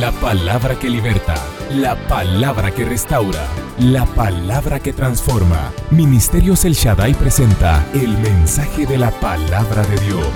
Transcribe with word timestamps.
La 0.00 0.12
palabra 0.12 0.78
que 0.78 0.88
liberta, 0.88 1.34
la 1.72 1.94
palabra 2.08 2.70
que 2.70 2.86
restaura, 2.86 3.46
la 3.80 4.06
palabra 4.06 4.80
que 4.80 4.94
transforma. 4.94 5.74
Ministerios 5.90 6.64
El 6.64 6.72
Shaddai 6.72 7.12
presenta 7.12 7.86
el 7.92 8.16
mensaje 8.16 8.86
de 8.86 8.96
la 8.96 9.10
palabra 9.10 9.82
de 9.82 10.00
Dios. 10.06 10.26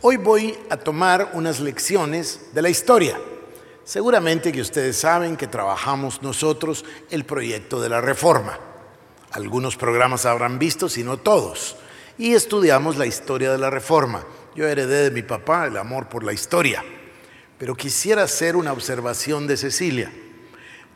Hoy 0.00 0.16
voy 0.16 0.56
a 0.70 0.76
tomar 0.76 1.32
unas 1.32 1.58
lecciones 1.58 2.50
de 2.54 2.62
la 2.62 2.70
historia. 2.70 3.18
Seguramente 3.82 4.52
que 4.52 4.60
ustedes 4.60 4.96
saben 4.96 5.36
que 5.36 5.48
trabajamos 5.48 6.22
nosotros 6.22 6.84
el 7.10 7.24
proyecto 7.24 7.80
de 7.80 7.88
la 7.88 8.00
reforma. 8.00 8.60
Algunos 9.32 9.76
programas 9.76 10.24
habrán 10.24 10.60
visto, 10.60 10.88
si 10.88 11.02
no 11.02 11.16
todos. 11.16 11.74
Y 12.16 12.34
estudiamos 12.34 12.96
la 12.96 13.06
historia 13.06 13.50
de 13.50 13.58
la 13.58 13.70
reforma. 13.70 14.24
Yo 14.54 14.68
heredé 14.68 15.02
de 15.02 15.10
mi 15.10 15.22
papá 15.22 15.66
el 15.66 15.76
amor 15.76 16.08
por 16.08 16.22
la 16.22 16.32
historia. 16.32 16.84
Pero 17.62 17.76
quisiera 17.76 18.24
hacer 18.24 18.56
una 18.56 18.72
observación 18.72 19.46
de 19.46 19.56
Cecilia. 19.56 20.10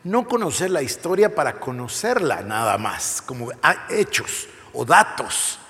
No 0.03 0.27
conocer 0.27 0.69
la 0.69 0.83
historia 0.83 1.33
para 1.33 1.61
conocerla 1.61 2.41
nada 2.41 2.77
más, 2.77 3.23
como 3.25 3.53
hechos 3.89 4.49
o 4.73 4.85
datos, 4.85 5.61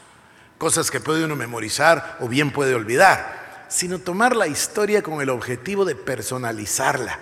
cosas 0.56 0.90
que 0.90 1.00
puede 1.00 1.26
uno 1.26 1.36
memorizar 1.36 2.16
o 2.20 2.28
bien 2.28 2.50
puede 2.50 2.74
olvidar, 2.74 3.66
sino 3.68 3.98
tomar 3.98 4.34
la 4.34 4.46
historia 4.46 5.02
con 5.02 5.20
el 5.20 5.28
objetivo 5.28 5.84
de 5.84 5.96
personalizarla, 5.96 7.18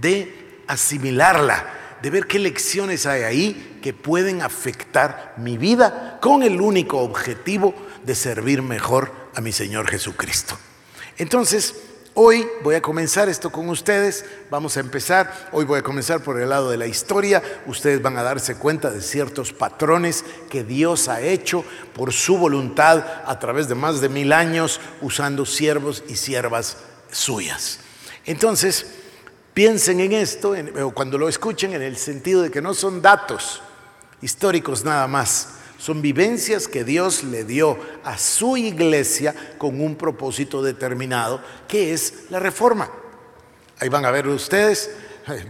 de 0.00 0.62
asimilarla, 0.66 1.66
de 2.00 2.08
ver 2.08 2.26
qué 2.26 2.38
lecciones 2.38 3.04
hay 3.04 3.24
ahí 3.24 3.78
que 3.82 3.92
pueden 3.92 4.40
afectar 4.40 5.34
mi 5.36 5.58
vida 5.58 6.18
con 6.22 6.42
el 6.42 6.62
único 6.62 7.00
objetivo 7.00 7.74
de 8.04 8.14
servir 8.14 8.62
mejor 8.62 9.12
a 9.34 9.42
mi 9.42 9.52
Señor 9.52 9.86
Jesucristo. 9.90 10.56
Entonces, 11.18 11.74
hoy 12.14 12.46
voy 12.62 12.74
a 12.74 12.82
comenzar 12.82 13.28
esto 13.28 13.50
con 13.50 13.68
ustedes, 13.68 14.24
vamos 14.50 14.76
a 14.76 14.80
empezar, 14.80 15.48
hoy 15.52 15.64
voy 15.64 15.80
a 15.80 15.82
comenzar 15.82 16.22
por 16.22 16.40
el 16.40 16.48
lado 16.48 16.70
de 16.70 16.76
la 16.76 16.86
historia, 16.86 17.42
ustedes 17.66 18.02
van 18.02 18.16
a 18.16 18.22
darse 18.22 18.56
cuenta 18.56 18.90
de 18.90 19.00
ciertos 19.00 19.52
patrones 19.52 20.24
que 20.50 20.64
Dios 20.64 21.08
ha 21.08 21.20
hecho 21.20 21.64
por 21.94 22.12
su 22.12 22.38
voluntad 22.38 23.04
a 23.26 23.38
través 23.38 23.68
de 23.68 23.74
más 23.74 24.00
de 24.00 24.08
mil 24.08 24.32
años 24.32 24.80
usando 25.00 25.46
siervos 25.46 26.02
y 26.08 26.16
siervas 26.16 26.78
suyas. 27.10 27.80
Entonces, 28.24 28.86
Piensen 29.54 30.00
en 30.00 30.12
esto, 30.12 30.54
o 30.82 30.90
cuando 30.92 31.18
lo 31.18 31.28
escuchen, 31.28 31.74
en 31.74 31.82
el 31.82 31.98
sentido 31.98 32.40
de 32.40 32.50
que 32.50 32.62
no 32.62 32.72
son 32.72 33.02
datos 33.02 33.60
históricos 34.22 34.82
nada 34.82 35.06
más, 35.06 35.56
son 35.82 36.00
vivencias 36.00 36.68
que 36.68 36.84
Dios 36.84 37.24
le 37.24 37.42
dio 37.42 37.76
a 38.04 38.16
su 38.16 38.56
iglesia 38.56 39.34
con 39.58 39.80
un 39.80 39.96
propósito 39.96 40.62
determinado, 40.62 41.40
que 41.66 41.92
es 41.92 42.26
la 42.30 42.38
reforma. 42.38 42.88
Ahí 43.80 43.88
van 43.88 44.04
a 44.04 44.12
ver 44.12 44.28
ustedes, 44.28 44.92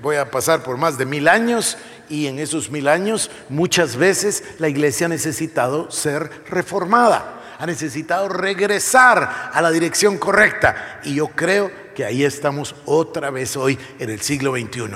voy 0.01 0.17
a 0.17 0.31
pasar 0.31 0.63
por 0.63 0.79
más 0.79 0.97
de 0.97 1.05
mil 1.05 1.29
años 1.29 1.77
y 2.09 2.29
en 2.29 2.39
esos 2.39 2.71
mil 2.71 2.89
años 2.89 3.31
muchas 3.51 3.97
veces 3.97 4.43
la 4.59 4.71
iglesia 4.71 5.05
ha 5.05 5.11
necesitado 5.11 5.91
ser 5.91 6.31
reformada 6.49 7.41
ha 7.59 7.67
necesitado 7.67 8.29
regresar 8.29 9.51
a 9.53 9.63
la 9.63 9.71
dirección 9.71 10.19
correcta. 10.19 11.01
Y 11.05 11.15
yo 11.15 11.29
creo 11.29 11.71
que 11.95 12.05
ahí 12.05 12.25
estamos 12.25 12.75
otra 12.87 13.31
vez 13.31 13.57
hoy 13.57 13.79
en 14.01 14.11
el 14.11 14.21
siglo 14.21 14.57
XXI. 14.57 14.89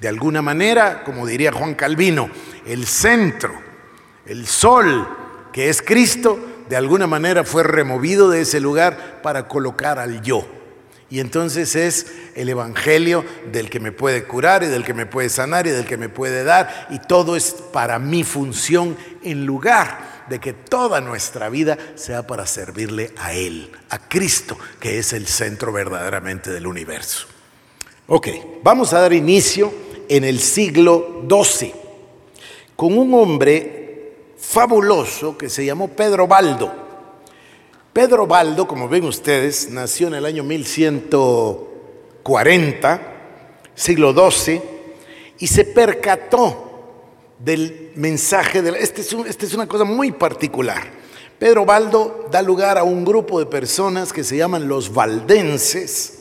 De 0.00 0.08
alguna 0.08 0.42
manera, 0.42 1.04
como 1.04 1.24
diría 1.24 1.52
Juan 1.52 1.76
Calvino, 1.76 2.28
el 2.66 2.84
centro, 2.84 3.69
el 4.30 4.46
sol 4.46 5.08
que 5.52 5.68
es 5.68 5.82
Cristo, 5.82 6.38
de 6.68 6.76
alguna 6.76 7.08
manera 7.08 7.42
fue 7.42 7.64
removido 7.64 8.30
de 8.30 8.42
ese 8.42 8.60
lugar 8.60 9.22
para 9.22 9.48
colocar 9.48 9.98
al 9.98 10.22
yo. 10.22 10.46
Y 11.10 11.18
entonces 11.18 11.74
es 11.74 12.06
el 12.36 12.48
Evangelio 12.48 13.24
del 13.50 13.68
que 13.68 13.80
me 13.80 13.90
puede 13.90 14.22
curar 14.22 14.62
y 14.62 14.66
del 14.66 14.84
que 14.84 14.94
me 14.94 15.06
puede 15.06 15.28
sanar 15.28 15.66
y 15.66 15.70
del 15.70 15.84
que 15.84 15.96
me 15.96 16.08
puede 16.08 16.44
dar. 16.44 16.86
Y 16.90 17.00
todo 17.00 17.34
es 17.34 17.50
para 17.72 17.98
mi 17.98 18.22
función 18.22 18.96
en 19.24 19.44
lugar 19.44 20.26
de 20.28 20.38
que 20.38 20.52
toda 20.52 21.00
nuestra 21.00 21.48
vida 21.48 21.76
sea 21.96 22.24
para 22.24 22.46
servirle 22.46 23.12
a 23.18 23.32
Él, 23.32 23.72
a 23.88 23.98
Cristo, 23.98 24.56
que 24.78 25.00
es 25.00 25.12
el 25.12 25.26
centro 25.26 25.72
verdaderamente 25.72 26.50
del 26.50 26.68
universo. 26.68 27.26
Ok, 28.06 28.28
vamos 28.62 28.92
a 28.92 29.00
dar 29.00 29.12
inicio 29.12 29.74
en 30.08 30.22
el 30.22 30.38
siglo 30.38 31.26
XII 31.28 31.74
con 32.76 32.96
un 32.96 33.12
hombre 33.12 33.79
fabuloso 34.40 35.36
que 35.36 35.48
se 35.48 35.64
llamó 35.64 35.88
Pedro 35.88 36.26
Baldo. 36.26 36.72
Pedro 37.92 38.26
Baldo, 38.26 38.66
como 38.66 38.88
ven 38.88 39.04
ustedes, 39.04 39.70
nació 39.70 40.08
en 40.08 40.14
el 40.14 40.24
año 40.24 40.42
1140, 40.42 43.00
siglo 43.74 44.30
XII, 44.30 44.60
y 45.38 45.46
se 45.46 45.64
percató 45.64 46.66
del 47.38 47.92
mensaje. 47.96 48.62
De 48.62 48.70
esta 48.78 49.00
es, 49.00 49.12
este 49.12 49.46
es 49.46 49.54
una 49.54 49.66
cosa 49.66 49.84
muy 49.84 50.12
particular. 50.12 51.00
Pedro 51.38 51.64
Baldo 51.64 52.26
da 52.30 52.42
lugar 52.42 52.76
a 52.78 52.84
un 52.84 53.04
grupo 53.04 53.40
de 53.40 53.46
personas 53.46 54.12
que 54.12 54.24
se 54.24 54.36
llaman 54.36 54.68
los 54.68 54.92
valdenses. 54.92 56.18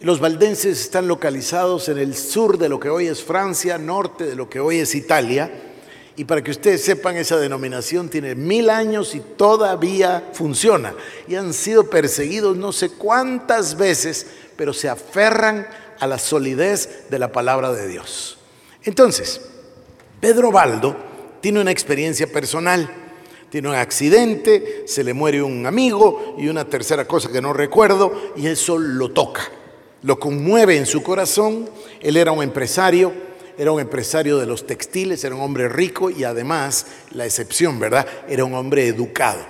Los 0.00 0.18
valdenses 0.18 0.80
están 0.80 1.06
localizados 1.08 1.88
en 1.88 1.98
el 1.98 2.16
sur 2.16 2.58
de 2.58 2.68
lo 2.68 2.80
que 2.80 2.90
hoy 2.90 3.06
es 3.06 3.22
Francia, 3.22 3.78
norte 3.78 4.24
de 4.24 4.34
lo 4.34 4.50
que 4.50 4.58
hoy 4.60 4.78
es 4.78 4.94
Italia. 4.94 5.69
Y 6.16 6.24
para 6.24 6.42
que 6.42 6.50
ustedes 6.50 6.82
sepan, 6.84 7.16
esa 7.16 7.38
denominación 7.38 8.08
tiene 8.08 8.34
mil 8.34 8.68
años 8.68 9.14
y 9.14 9.20
todavía 9.20 10.30
funciona. 10.32 10.94
Y 11.28 11.36
han 11.36 11.54
sido 11.54 11.88
perseguidos 11.88 12.56
no 12.56 12.72
sé 12.72 12.90
cuántas 12.90 13.76
veces, 13.76 14.26
pero 14.56 14.72
se 14.72 14.88
aferran 14.88 15.66
a 15.98 16.06
la 16.06 16.18
solidez 16.18 17.04
de 17.10 17.18
la 17.18 17.32
palabra 17.32 17.72
de 17.72 17.88
Dios. 17.88 18.38
Entonces, 18.84 19.40
Pedro 20.20 20.50
Baldo 20.50 20.96
tiene 21.40 21.60
una 21.60 21.70
experiencia 21.70 22.26
personal. 22.26 22.90
Tiene 23.50 23.68
un 23.68 23.74
accidente, 23.74 24.84
se 24.86 25.02
le 25.02 25.12
muere 25.12 25.42
un 25.42 25.66
amigo 25.66 26.36
y 26.38 26.48
una 26.48 26.66
tercera 26.66 27.06
cosa 27.06 27.32
que 27.32 27.42
no 27.42 27.52
recuerdo 27.52 28.32
y 28.36 28.46
eso 28.46 28.78
lo 28.78 29.10
toca, 29.10 29.42
lo 30.02 30.20
conmueve 30.20 30.76
en 30.76 30.86
su 30.86 31.02
corazón. 31.02 31.68
Él 32.00 32.16
era 32.16 32.30
un 32.30 32.44
empresario, 32.44 33.12
era 33.60 33.72
un 33.72 33.80
empresario 33.80 34.38
de 34.38 34.46
los 34.46 34.66
textiles, 34.66 35.22
era 35.22 35.34
un 35.34 35.42
hombre 35.42 35.68
rico 35.68 36.08
y 36.08 36.24
además, 36.24 36.86
la 37.10 37.26
excepción, 37.26 37.78
¿verdad? 37.78 38.06
Era 38.26 38.46
un 38.46 38.54
hombre 38.54 38.86
educado. 38.86 39.44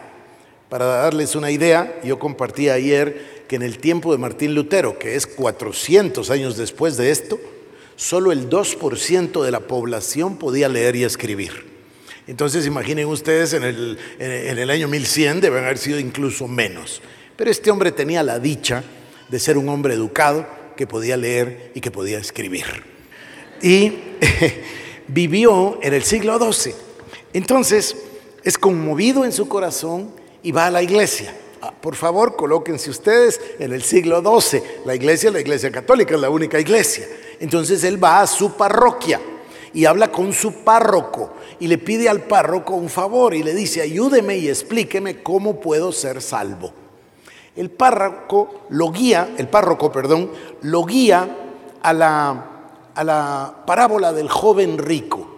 Para 0.69 0.84
darles 0.87 1.37
una 1.37 1.53
idea, 1.53 2.00
yo 2.03 2.19
compartí 2.19 2.70
ayer 2.70 3.44
que 3.47 3.54
en 3.54 3.62
el 3.62 3.78
tiempo 3.78 4.10
de 4.10 4.19
Martín 4.19 4.53
Lutero, 4.53 4.99
que 4.99 5.15
es 5.15 5.28
400 5.28 6.28
años 6.31 6.56
después 6.56 6.97
de 6.97 7.12
esto, 7.12 7.38
solo 7.94 8.32
el 8.32 8.50
2% 8.50 9.44
de 9.44 9.50
la 9.53 9.60
población 9.60 10.38
podía 10.38 10.69
leer 10.69 10.97
y 10.97 11.04
escribir. 11.04 11.70
Entonces 12.26 12.66
imaginen 12.66 13.06
ustedes, 13.06 13.53
en 13.53 13.62
el, 13.62 13.97
en 14.19 14.59
el 14.59 14.70
año 14.70 14.88
1100 14.88 15.41
deben 15.41 15.62
haber 15.62 15.78
sido 15.78 16.00
incluso 16.00 16.49
menos. 16.49 17.00
Pero 17.37 17.49
este 17.49 17.70
hombre 17.70 17.93
tenía 17.93 18.25
la 18.25 18.41
dicha 18.41 18.82
de 19.28 19.38
ser 19.38 19.56
un 19.56 19.69
hombre 19.69 19.94
educado 19.94 20.49
que 20.76 20.88
podía 20.88 21.16
leer 21.16 21.70
y 21.76 21.81
que 21.81 21.93
podía 21.93 22.19
escribir. 22.19 22.99
Y 23.62 23.93
vivió 25.09 25.78
en 25.82 25.94
el 25.94 26.03
siglo 26.03 26.38
XII. 26.38 26.75
Entonces 27.32 27.97
es 28.43 28.59
conmovido 28.59 29.25
en 29.25 29.32
su 29.32 29.48
corazón 29.48 30.10
y 30.43 30.53
va 30.53 30.66
a 30.66 30.71
la 30.71 30.82
iglesia. 30.82 31.34
Ah, 31.62 31.72
por 31.78 31.94
favor, 31.94 32.37
colóquense 32.37 32.91
ustedes 32.91 33.41
en 33.59 33.72
el 33.72 33.82
siglo 33.82 34.22
XII. 34.22 34.62
La 34.87 34.94
iglesia, 34.94 35.31
la 35.31 35.41
iglesia 35.41 35.70
católica, 35.70 36.15
es 36.15 36.20
la 36.20 36.31
única 36.31 36.59
iglesia. 36.59 37.06
Entonces 37.38 37.84
él 37.84 38.03
va 38.03 38.22
a 38.22 38.26
su 38.26 38.53
parroquia 38.54 39.20
y 39.72 39.84
habla 39.84 40.10
con 40.10 40.32
su 40.32 40.65
párroco 40.65 41.34
y 41.59 41.66
le 41.66 41.78
pide 41.78 42.09
al 42.09 42.22
párroco 42.22 42.75
un 42.75 42.88
favor 42.88 43.34
y 43.34 43.43
le 43.43 43.54
dice, 43.54 43.82
ayúdeme 43.82 44.38
y 44.38 44.49
explíqueme 44.49 45.22
cómo 45.22 45.60
puedo 45.60 45.93
ser 45.93 46.22
salvo. 46.22 46.72
El 47.54 47.70
párroco 47.70 48.66
lo 48.70 48.91
guía, 48.91 49.34
el 49.37 49.49
párroco, 49.49 49.93
perdón, 49.93 50.31
lo 50.62 50.84
guía 50.84 51.37
a 51.82 51.93
la, 51.93 52.50
a 52.94 53.04
la 53.04 53.62
parábola 53.66 54.12
del 54.12 54.28
joven 54.28 54.78
rico. 54.78 55.28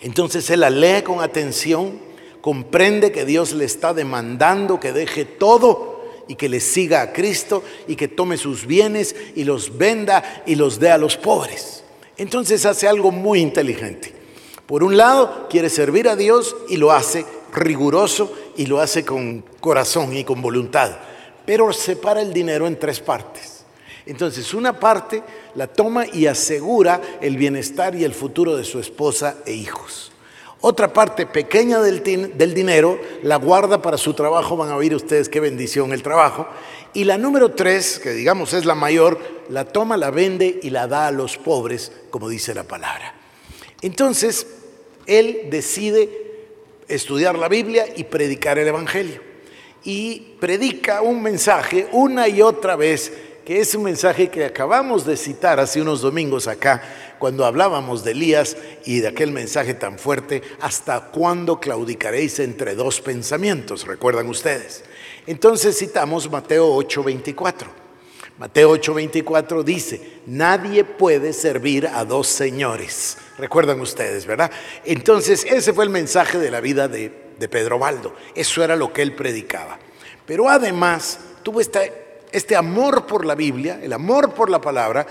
Entonces 0.00 0.48
él 0.50 0.60
la 0.60 0.70
lee 0.70 1.02
con 1.02 1.20
atención 1.20 2.10
comprende 2.40 3.12
que 3.12 3.24
Dios 3.24 3.52
le 3.52 3.64
está 3.64 3.92
demandando 3.92 4.80
que 4.80 4.92
deje 4.92 5.24
todo 5.24 6.00
y 6.26 6.36
que 6.36 6.48
le 6.48 6.60
siga 6.60 7.02
a 7.02 7.12
Cristo 7.12 7.62
y 7.86 7.96
que 7.96 8.08
tome 8.08 8.36
sus 8.36 8.66
bienes 8.66 9.14
y 9.34 9.44
los 9.44 9.76
venda 9.76 10.42
y 10.46 10.54
los 10.54 10.78
dé 10.78 10.90
a 10.90 10.98
los 10.98 11.16
pobres. 11.16 11.84
Entonces 12.16 12.64
hace 12.66 12.86
algo 12.86 13.10
muy 13.10 13.40
inteligente. 13.40 14.14
Por 14.66 14.84
un 14.84 14.96
lado, 14.96 15.48
quiere 15.50 15.68
servir 15.68 16.08
a 16.08 16.14
Dios 16.14 16.56
y 16.68 16.76
lo 16.76 16.92
hace 16.92 17.26
riguroso 17.52 18.32
y 18.56 18.66
lo 18.66 18.80
hace 18.80 19.04
con 19.04 19.42
corazón 19.58 20.16
y 20.16 20.22
con 20.22 20.40
voluntad, 20.40 20.96
pero 21.44 21.72
separa 21.72 22.22
el 22.22 22.32
dinero 22.32 22.68
en 22.68 22.78
tres 22.78 23.00
partes. 23.00 23.64
Entonces, 24.06 24.54
una 24.54 24.78
parte 24.78 25.22
la 25.54 25.66
toma 25.66 26.06
y 26.06 26.26
asegura 26.26 27.00
el 27.20 27.36
bienestar 27.36 27.94
y 27.94 28.04
el 28.04 28.14
futuro 28.14 28.56
de 28.56 28.64
su 28.64 28.78
esposa 28.78 29.38
e 29.46 29.52
hijos. 29.52 30.12
Otra 30.62 30.92
parte 30.92 31.24
pequeña 31.24 31.80
del, 31.80 32.02
del, 32.02 32.54
dinero 32.54 33.00
la 33.22 33.36
guarda 33.36 33.80
para 33.80 33.96
su 33.96 34.12
trabajo, 34.12 34.58
van 34.58 34.68
a 34.68 34.76
oír 34.76 34.94
ustedes 34.94 35.30
qué 35.30 35.40
bendición 35.40 35.92
el 35.92 36.02
trabajo. 36.02 36.46
Y 36.92 37.04
la 37.04 37.16
número 37.16 37.52
tres, 37.52 37.98
que 37.98 38.10
digamos 38.10 38.52
es 38.52 38.66
la 38.66 38.74
mayor, 38.74 39.18
la 39.48 39.64
toma, 39.64 39.96
la 39.96 40.10
vende 40.10 40.60
y 40.62 40.68
la 40.68 40.86
da 40.86 41.06
a 41.06 41.12
los 41.12 41.38
pobres, 41.38 41.92
como 42.10 42.28
dice 42.28 42.54
la 42.54 42.64
palabra. 42.64 43.14
Entonces, 43.80 44.46
él 45.06 45.48
decide 45.50 46.30
estudiar 46.88 47.38
la 47.38 47.48
Biblia 47.48 47.86
y 47.96 48.04
predicar 48.04 48.58
el 48.58 48.68
Evangelio. 48.68 49.22
Y 49.82 50.36
predica 50.40 51.00
un 51.00 51.22
mensaje 51.22 51.88
una 51.92 52.28
y 52.28 52.42
otra 52.42 52.76
vez 52.76 53.12
que 53.44 53.60
es 53.60 53.74
un 53.74 53.84
mensaje 53.84 54.28
que 54.28 54.44
acabamos 54.44 55.04
de 55.04 55.16
citar 55.16 55.60
hace 55.60 55.80
unos 55.80 56.02
domingos 56.02 56.46
acá, 56.46 56.82
cuando 57.18 57.44
hablábamos 57.44 58.04
de 58.04 58.12
Elías 58.12 58.56
y 58.84 59.00
de 59.00 59.08
aquel 59.08 59.32
mensaje 59.32 59.74
tan 59.74 59.98
fuerte, 59.98 60.42
¿hasta 60.60 61.10
cuándo 61.10 61.60
claudicaréis 61.60 62.38
entre 62.40 62.74
dos 62.74 63.00
pensamientos? 63.00 63.86
¿Recuerdan 63.86 64.28
ustedes? 64.28 64.84
Entonces 65.26 65.78
citamos 65.78 66.30
Mateo 66.30 66.74
8:24. 66.76 67.66
Mateo 68.38 68.74
8:24 68.74 69.62
dice, 69.62 70.20
nadie 70.26 70.84
puede 70.84 71.32
servir 71.32 71.86
a 71.86 72.04
dos 72.04 72.26
señores. 72.26 73.18
Recuerdan 73.36 73.80
ustedes, 73.80 74.24
¿verdad? 74.24 74.50
Entonces 74.84 75.44
ese 75.44 75.74
fue 75.74 75.84
el 75.84 75.90
mensaje 75.90 76.38
de 76.38 76.50
la 76.50 76.60
vida 76.60 76.88
de, 76.88 77.12
de 77.38 77.48
Pedro 77.48 77.78
Baldo. 77.78 78.14
Eso 78.34 78.64
era 78.64 78.76
lo 78.76 78.92
que 78.92 79.02
él 79.02 79.14
predicaba. 79.14 79.78
Pero 80.24 80.48
además 80.48 81.18
tuvo 81.42 81.60
esta 81.60 81.82
este 82.32 82.56
amor 82.56 83.06
por 83.06 83.24
la 83.24 83.34
Biblia, 83.34 83.80
el 83.82 83.92
amor 83.92 84.34
por 84.34 84.50
la 84.50 84.60
palabra, 84.60 85.06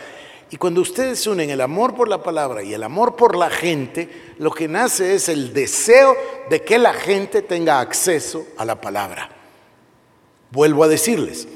y 0.51 0.57
cuando 0.57 0.81
ustedes 0.81 1.25
unen 1.27 1.49
el 1.51 1.61
amor 1.61 1.93
por 1.95 2.07
la 2.07 2.23
palabra 2.23 2.63
y 2.63 2.73
el 2.73 2.81
amor 2.81 3.15
por 3.15 3.35
la 3.37 3.49
gente, 3.49 4.09
lo 4.39 4.51
que 4.51 4.67
nace 4.67 5.13
es 5.13 5.29
el 5.29 5.53
deseo 5.53 6.15
de 6.49 6.63
que 6.63 6.79
la 6.79 6.93
gente 6.93 7.43
tenga 7.43 7.79
acceso 7.79 8.47
a 8.57 8.65
la 8.65 8.81
palabra. 8.81 9.29
Vuelvo 10.49 10.83
a 10.83 10.87
decirles, 10.87 11.47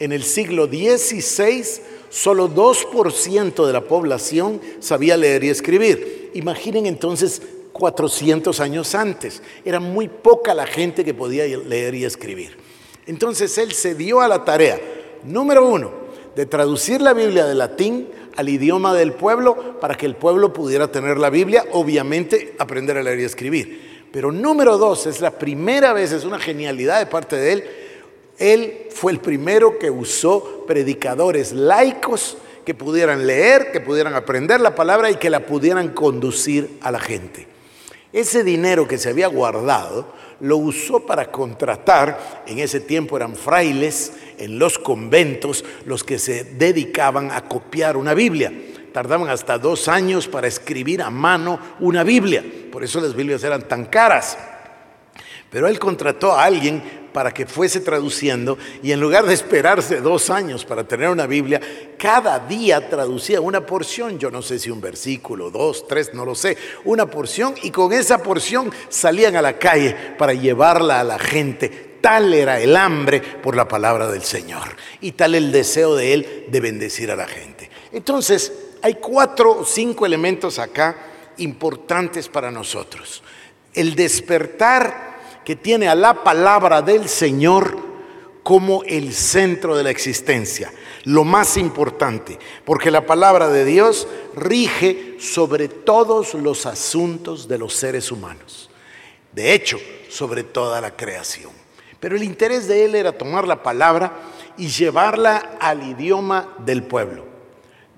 en 0.00 0.10
el 0.10 0.24
siglo 0.24 0.66
XVI 0.66 1.64
solo 2.08 2.48
2% 2.48 3.66
de 3.66 3.72
la 3.72 3.82
población 3.82 4.60
sabía 4.80 5.16
leer 5.16 5.44
y 5.44 5.50
escribir. 5.50 6.32
Imaginen 6.34 6.86
entonces 6.86 7.40
400 7.72 8.58
años 8.58 8.96
antes, 8.96 9.42
era 9.64 9.78
muy 9.78 10.08
poca 10.08 10.54
la 10.54 10.66
gente 10.66 11.04
que 11.04 11.14
podía 11.14 11.46
leer 11.46 11.94
y 11.94 12.04
escribir. 12.04 12.56
Entonces 13.06 13.56
él 13.58 13.70
se 13.72 13.94
dio 13.94 14.20
a 14.20 14.26
la 14.26 14.44
tarea 14.44 14.80
número 15.24 15.66
uno, 15.66 15.90
de 16.34 16.46
traducir 16.46 17.00
la 17.00 17.12
Biblia 17.12 17.46
de 17.46 17.54
latín 17.54 18.08
al 18.36 18.48
idioma 18.48 18.94
del 18.94 19.12
pueblo 19.12 19.78
para 19.80 19.96
que 19.96 20.06
el 20.06 20.16
pueblo 20.16 20.52
pudiera 20.52 20.88
tener 20.88 21.18
la 21.18 21.30
Biblia, 21.30 21.64
obviamente 21.72 22.54
aprender 22.58 22.96
a 22.96 23.02
leer 23.02 23.20
y 23.20 23.24
escribir. 23.24 24.08
Pero 24.12 24.32
número 24.32 24.78
dos, 24.78 25.06
es 25.06 25.20
la 25.20 25.30
primera 25.30 25.92
vez, 25.92 26.12
es 26.12 26.24
una 26.24 26.38
genialidad 26.38 26.98
de 26.98 27.06
parte 27.06 27.36
de 27.36 27.52
él, 27.52 27.64
él 28.38 28.86
fue 28.90 29.12
el 29.12 29.20
primero 29.20 29.78
que 29.78 29.90
usó 29.90 30.64
predicadores 30.66 31.52
laicos 31.52 32.38
que 32.64 32.74
pudieran 32.74 33.26
leer, 33.26 33.70
que 33.70 33.80
pudieran 33.80 34.14
aprender 34.14 34.60
la 34.60 34.74
palabra 34.74 35.10
y 35.10 35.16
que 35.16 35.30
la 35.30 35.44
pudieran 35.44 35.90
conducir 35.90 36.78
a 36.80 36.90
la 36.90 37.00
gente. 37.00 37.46
Ese 38.12 38.42
dinero 38.42 38.88
que 38.88 38.98
se 38.98 39.10
había 39.10 39.28
guardado 39.28 40.06
lo 40.40 40.56
usó 40.56 41.00
para 41.00 41.30
contratar, 41.30 42.42
en 42.46 42.58
ese 42.58 42.80
tiempo 42.80 43.16
eran 43.16 43.36
frailes 43.36 44.12
en 44.40 44.58
los 44.58 44.78
conventos 44.78 45.64
los 45.84 46.02
que 46.02 46.18
se 46.18 46.44
dedicaban 46.44 47.30
a 47.30 47.42
copiar 47.42 47.96
una 47.96 48.14
Biblia. 48.14 48.52
Tardaban 48.92 49.28
hasta 49.28 49.58
dos 49.58 49.86
años 49.86 50.26
para 50.26 50.48
escribir 50.48 51.02
a 51.02 51.10
mano 51.10 51.60
una 51.78 52.02
Biblia, 52.02 52.44
por 52.72 52.82
eso 52.82 53.00
las 53.00 53.14
Biblias 53.14 53.44
eran 53.44 53.68
tan 53.68 53.84
caras. 53.84 54.36
Pero 55.50 55.68
él 55.68 55.78
contrató 55.78 56.32
a 56.32 56.44
alguien 56.44 56.82
para 57.12 57.32
que 57.32 57.46
fuese 57.46 57.80
traduciendo 57.80 58.56
y 58.82 58.92
en 58.92 59.00
lugar 59.00 59.26
de 59.26 59.34
esperarse 59.34 60.00
dos 60.00 60.30
años 60.30 60.64
para 60.64 60.84
tener 60.84 61.08
una 61.08 61.26
Biblia, 61.26 61.60
cada 61.98 62.38
día 62.38 62.88
traducía 62.88 63.40
una 63.40 63.66
porción, 63.66 64.18
yo 64.18 64.30
no 64.30 64.42
sé 64.42 64.58
si 64.58 64.70
un 64.70 64.80
versículo, 64.80 65.50
dos, 65.50 65.86
tres, 65.88 66.14
no 66.14 66.24
lo 66.24 66.34
sé, 66.34 66.56
una 66.84 67.06
porción 67.06 67.54
y 67.62 67.70
con 67.70 67.92
esa 67.92 68.22
porción 68.22 68.70
salían 68.88 69.34
a 69.36 69.42
la 69.42 69.58
calle 69.58 69.96
para 70.16 70.34
llevarla 70.34 71.00
a 71.00 71.04
la 71.04 71.18
gente. 71.18 71.89
Tal 72.00 72.32
era 72.32 72.60
el 72.60 72.76
hambre 72.76 73.20
por 73.20 73.56
la 73.56 73.68
palabra 73.68 74.08
del 74.08 74.22
Señor 74.22 74.76
y 75.00 75.12
tal 75.12 75.34
el 75.34 75.52
deseo 75.52 75.94
de 75.94 76.14
Él 76.14 76.46
de 76.48 76.60
bendecir 76.60 77.10
a 77.10 77.16
la 77.16 77.26
gente. 77.26 77.70
Entonces, 77.92 78.52
hay 78.82 78.94
cuatro 78.94 79.58
o 79.60 79.64
cinco 79.64 80.06
elementos 80.06 80.58
acá 80.58 80.96
importantes 81.38 82.28
para 82.28 82.50
nosotros. 82.50 83.22
El 83.74 83.94
despertar 83.94 85.40
que 85.44 85.56
tiene 85.56 85.88
a 85.88 85.94
la 85.94 86.22
palabra 86.22 86.82
del 86.82 87.08
Señor 87.08 87.90
como 88.42 88.82
el 88.84 89.12
centro 89.12 89.76
de 89.76 89.82
la 89.82 89.90
existencia, 89.90 90.72
lo 91.04 91.24
más 91.24 91.56
importante, 91.56 92.38
porque 92.64 92.90
la 92.90 93.06
palabra 93.06 93.48
de 93.48 93.64
Dios 93.64 94.08
rige 94.34 95.16
sobre 95.20 95.68
todos 95.68 96.34
los 96.34 96.66
asuntos 96.66 97.48
de 97.48 97.58
los 97.58 97.74
seres 97.74 98.10
humanos, 98.10 98.70
de 99.32 99.52
hecho, 99.52 99.78
sobre 100.08 100.42
toda 100.42 100.80
la 100.80 100.96
creación. 100.96 101.59
Pero 102.00 102.16
el 102.16 102.22
interés 102.22 102.66
de 102.66 102.86
él 102.86 102.94
era 102.94 103.12
tomar 103.12 103.46
la 103.46 103.62
palabra 103.62 104.12
y 104.56 104.68
llevarla 104.68 105.58
al 105.60 105.82
idioma 105.82 106.54
del 106.58 106.82
pueblo. 106.82 107.30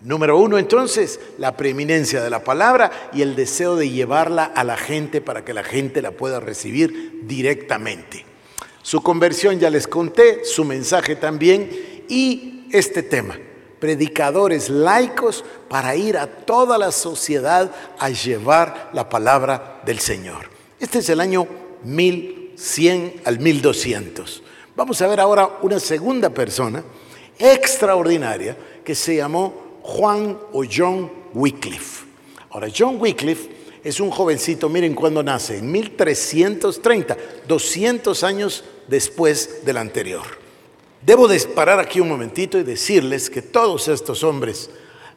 Número 0.02 0.36
uno, 0.36 0.58
entonces, 0.58 1.20
la 1.38 1.56
preeminencia 1.56 2.22
de 2.22 2.30
la 2.30 2.42
palabra 2.42 2.90
y 3.12 3.22
el 3.22 3.36
deseo 3.36 3.76
de 3.76 3.88
llevarla 3.88 4.44
a 4.44 4.64
la 4.64 4.76
gente 4.76 5.20
para 5.20 5.44
que 5.44 5.54
la 5.54 5.62
gente 5.62 6.02
la 6.02 6.10
pueda 6.10 6.40
recibir 6.40 7.20
directamente. 7.22 8.26
Su 8.82 9.00
conversión 9.00 9.60
ya 9.60 9.70
les 9.70 9.86
conté, 9.86 10.44
su 10.44 10.64
mensaje 10.64 11.14
también 11.14 11.70
y 12.08 12.66
este 12.72 13.04
tema, 13.04 13.38
predicadores 13.78 14.68
laicos 14.70 15.44
para 15.68 15.94
ir 15.94 16.18
a 16.18 16.26
toda 16.26 16.78
la 16.78 16.90
sociedad 16.90 17.70
a 18.00 18.10
llevar 18.10 18.90
la 18.92 19.08
palabra 19.08 19.82
del 19.86 20.00
Señor. 20.00 20.50
Este 20.80 20.98
es 20.98 21.08
el 21.10 21.20
año 21.20 21.46
1100 22.62 23.22
al 23.24 23.40
1200. 23.40 24.42
Vamos 24.76 25.02
a 25.02 25.08
ver 25.08 25.18
ahora 25.18 25.58
una 25.62 25.80
segunda 25.80 26.30
persona 26.30 26.84
extraordinaria 27.36 28.56
que 28.84 28.94
se 28.94 29.16
llamó 29.16 29.80
Juan 29.82 30.38
o 30.52 30.62
John 30.64 31.10
Wycliffe. 31.34 32.06
Ahora, 32.50 32.68
John 32.74 32.98
Wycliffe 33.00 33.50
es 33.82 33.98
un 33.98 34.10
jovencito, 34.10 34.68
miren 34.68 34.94
cuándo 34.94 35.24
nace, 35.24 35.58
en 35.58 35.72
1330, 35.72 37.16
200 37.48 38.22
años 38.22 38.64
después 38.86 39.64
del 39.64 39.78
anterior. 39.78 40.22
Debo 41.04 41.26
parar 41.56 41.80
aquí 41.80 41.98
un 41.98 42.08
momentito 42.08 42.58
y 42.58 42.62
decirles 42.62 43.28
que 43.28 43.42
todos 43.42 43.88
estos 43.88 44.22
hombres 44.22 44.70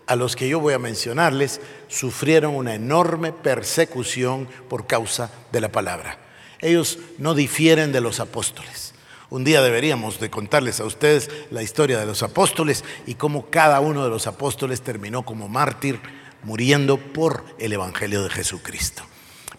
a 0.07 0.15
los 0.15 0.36
que 0.36 0.50
yo 0.50 0.59
voy 0.59 0.74
a 0.74 0.80
mencionarles 0.80 1.61
sufrieron 1.87 2.56
una 2.56 2.73
enorme 2.73 3.31
persecución 3.31 4.47
por 4.68 4.87
causa 4.87 5.31
de 5.52 5.61
la 5.61 5.71
palabra. 5.71 6.25
Ellos 6.62 7.00
no 7.18 7.33
difieren 7.33 7.92
de 7.92 8.02
los 8.02 8.19
apóstoles. 8.19 8.94
Un 9.30 9.44
día 9.44 9.62
deberíamos 9.62 10.19
de 10.19 10.30
contarles 10.30 10.80
a 10.80 10.85
ustedes 10.85 11.30
la 11.50 11.64
historia 11.64 12.00
de 12.00 12.06
los 12.06 12.24
apóstoles 12.24 12.83
y 13.06 13.16
cómo 13.16 13.47
cada 13.50 13.80
uno 13.80 14.04
de 14.04 14.09
los 14.09 14.28
apóstoles 14.28 14.81
terminó 14.81 15.24
como 15.24 15.50
mártir 15.50 16.00
muriendo 16.44 16.97
por 16.97 17.44
el 17.59 17.74
Evangelio 17.74 18.24
de 18.24 18.30
Jesucristo. 18.30 19.04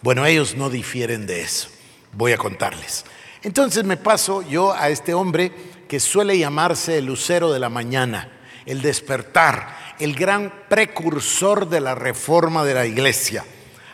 Bueno, 0.01 0.25
ellos 0.25 0.55
no 0.55 0.69
difieren 0.69 1.27
de 1.27 1.41
eso. 1.41 1.67
Voy 2.13 2.31
a 2.31 2.37
contarles. 2.37 3.05
Entonces 3.43 3.83
me 3.83 3.97
paso 3.97 4.41
yo 4.41 4.73
a 4.73 4.89
este 4.89 5.13
hombre 5.13 5.51
que 5.87 5.99
suele 5.99 6.37
llamarse 6.37 6.97
el 6.97 7.05
lucero 7.05 7.51
de 7.51 7.59
la 7.59 7.69
mañana, 7.69 8.31
el 8.65 8.81
despertar, 8.81 9.95
el 9.99 10.15
gran 10.15 10.53
precursor 10.69 11.69
de 11.69 11.81
la 11.81 11.95
reforma 11.95 12.63
de 12.63 12.73
la 12.73 12.85
iglesia. 12.85 13.45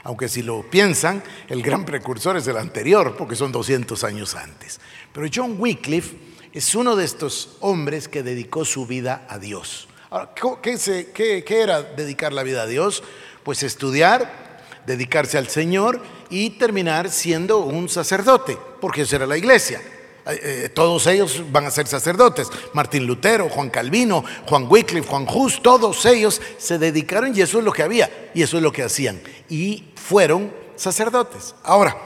Aunque 0.03 0.27
si 0.27 0.41
lo 0.41 0.69
piensan, 0.69 1.23
el 1.47 1.61
gran 1.61 1.85
precursor 1.85 2.35
es 2.37 2.47
el 2.47 2.57
anterior, 2.57 3.15
porque 3.17 3.35
son 3.35 3.51
200 3.51 4.03
años 4.03 4.35
antes. 4.35 4.81
Pero 5.13 5.27
John 5.33 5.55
Wycliffe 5.57 6.17
es 6.51 6.75
uno 6.75 6.95
de 6.95 7.05
estos 7.05 7.57
hombres 7.61 8.07
que 8.07 8.21
dedicó 8.21 8.65
su 8.65 8.85
vida 8.85 9.25
a 9.29 9.39
Dios. 9.39 9.87
Ahora, 10.09 10.31
¿qué, 10.61 11.43
era 11.47 11.81
dedicar 11.81 12.33
la 12.33 12.43
vida 12.43 12.63
a 12.63 12.67
Dios? 12.67 13.03
Pues 13.43 13.63
estudiar, 13.63 14.59
dedicarse 14.85 15.37
al 15.37 15.47
Señor 15.47 16.01
y 16.29 16.51
terminar 16.51 17.09
siendo 17.09 17.59
un 17.59 17.89
sacerdote, 17.89 18.57
porque 18.81 19.01
eso 19.01 19.15
era 19.15 19.25
la 19.25 19.37
iglesia. 19.37 19.81
Eh, 20.25 20.69
todos 20.73 21.05
ellos 21.07 21.43
van 21.51 21.65
a 21.65 21.71
ser 21.71 21.87
sacerdotes. 21.87 22.47
Martín 22.73 23.05
Lutero, 23.05 23.49
Juan 23.49 23.69
Calvino, 23.69 24.23
Juan 24.47 24.67
Wycliffe, 24.69 25.07
Juan 25.07 25.27
Hus, 25.29 25.61
todos 25.61 26.05
ellos 26.05 26.41
se 26.57 26.77
dedicaron 26.77 27.35
y 27.35 27.41
eso 27.41 27.59
es 27.59 27.65
lo 27.65 27.73
que 27.73 27.83
había 27.83 28.31
y 28.33 28.41
eso 28.41 28.57
es 28.57 28.63
lo 28.63 28.71
que 28.71 28.83
hacían. 28.83 29.21
Y 29.49 29.85
fueron 29.95 30.51
sacerdotes. 30.75 31.55
Ahora, 31.63 31.97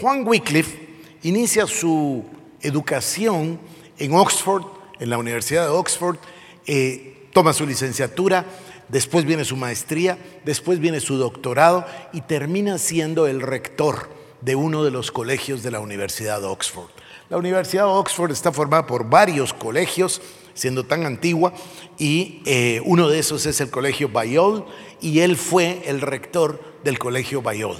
Juan 0.00 0.26
Wycliffe 0.26 0.78
inicia 1.22 1.66
su 1.66 2.24
educación 2.62 3.60
en 3.98 4.14
Oxford, 4.14 4.64
en 4.98 5.10
la 5.10 5.18
Universidad 5.18 5.64
de 5.64 5.70
Oxford, 5.70 6.16
eh, 6.66 7.28
toma 7.32 7.52
su 7.52 7.66
licenciatura, 7.66 8.46
después 8.88 9.24
viene 9.24 9.44
su 9.44 9.56
maestría, 9.56 10.18
después 10.44 10.78
viene 10.78 11.00
su 11.00 11.16
doctorado 11.16 11.86
y 12.12 12.22
termina 12.22 12.78
siendo 12.78 13.26
el 13.26 13.40
rector 13.40 14.08
de 14.40 14.56
uno 14.56 14.84
de 14.84 14.90
los 14.90 15.10
colegios 15.10 15.62
de 15.62 15.70
la 15.70 15.80
Universidad 15.80 16.40
de 16.40 16.46
Oxford. 16.46 16.90
La 17.30 17.36
Universidad 17.36 17.84
de 17.84 17.90
Oxford 17.90 18.32
está 18.32 18.50
formada 18.50 18.88
por 18.88 19.08
varios 19.08 19.54
colegios, 19.54 20.20
siendo 20.52 20.82
tan 20.82 21.06
antigua, 21.06 21.54
y 21.96 22.42
eh, 22.44 22.82
uno 22.84 23.08
de 23.08 23.20
esos 23.20 23.46
es 23.46 23.60
el 23.60 23.70
Colegio 23.70 24.08
Bayol, 24.08 24.66
y 25.00 25.20
él 25.20 25.36
fue 25.36 25.80
el 25.86 26.00
rector 26.00 26.60
del 26.82 26.98
Colegio 26.98 27.40
Bayol. 27.40 27.76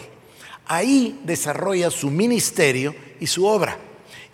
Ahí 0.66 1.20
desarrolla 1.24 1.90
su 1.90 2.10
ministerio 2.10 2.94
y 3.18 3.26
su 3.26 3.44
obra. 3.44 3.76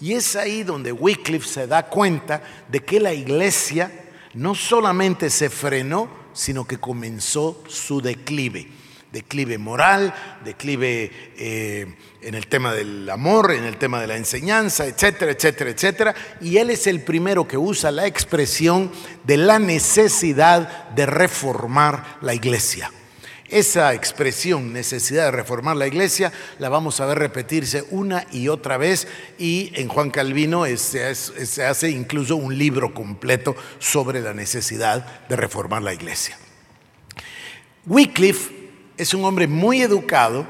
Y 0.00 0.12
es 0.12 0.36
ahí 0.36 0.62
donde 0.62 0.92
Wycliffe 0.92 1.48
se 1.48 1.66
da 1.66 1.88
cuenta 1.88 2.42
de 2.68 2.80
que 2.80 3.00
la 3.00 3.14
iglesia 3.14 3.90
no 4.34 4.54
solamente 4.54 5.30
se 5.30 5.48
frenó, 5.48 6.10
sino 6.34 6.66
que 6.66 6.76
comenzó 6.76 7.62
su 7.68 8.02
declive. 8.02 8.68
Declive 9.12 9.56
moral, 9.56 10.12
declive 10.44 11.10
eh, 11.38 11.86
en 12.20 12.34
el 12.34 12.48
tema 12.48 12.74
del 12.74 13.08
amor, 13.08 13.52
en 13.52 13.64
el 13.64 13.76
tema 13.76 14.00
de 14.00 14.06
la 14.06 14.16
enseñanza, 14.16 14.86
etcétera, 14.86 15.32
etcétera, 15.32 15.70
etcétera. 15.70 16.14
Y 16.40 16.58
él 16.58 16.70
es 16.70 16.86
el 16.86 17.02
primero 17.02 17.46
que 17.46 17.56
usa 17.56 17.90
la 17.90 18.06
expresión 18.06 18.90
de 19.24 19.36
la 19.36 19.58
necesidad 19.58 20.88
de 20.90 21.06
reformar 21.06 22.18
la 22.20 22.34
iglesia. 22.34 22.90
Esa 23.48 23.94
expresión, 23.94 24.72
necesidad 24.72 25.26
de 25.26 25.30
reformar 25.30 25.76
la 25.76 25.86
iglesia, 25.86 26.32
la 26.58 26.68
vamos 26.68 27.00
a 27.00 27.06
ver 27.06 27.18
repetirse 27.18 27.84
una 27.90 28.26
y 28.32 28.48
otra 28.48 28.76
vez 28.76 29.06
y 29.38 29.70
en 29.74 29.86
Juan 29.86 30.10
Calvino 30.10 30.64
se 30.76 31.64
hace 31.64 31.90
incluso 31.90 32.34
un 32.34 32.58
libro 32.58 32.92
completo 32.92 33.54
sobre 33.78 34.20
la 34.20 34.34
necesidad 34.34 35.26
de 35.28 35.36
reformar 35.36 35.82
la 35.82 35.94
iglesia. 35.94 36.36
Wycliffe 37.86 38.55
es 38.96 39.14
un 39.14 39.24
hombre 39.24 39.46
muy 39.46 39.82
educado, 39.82 40.46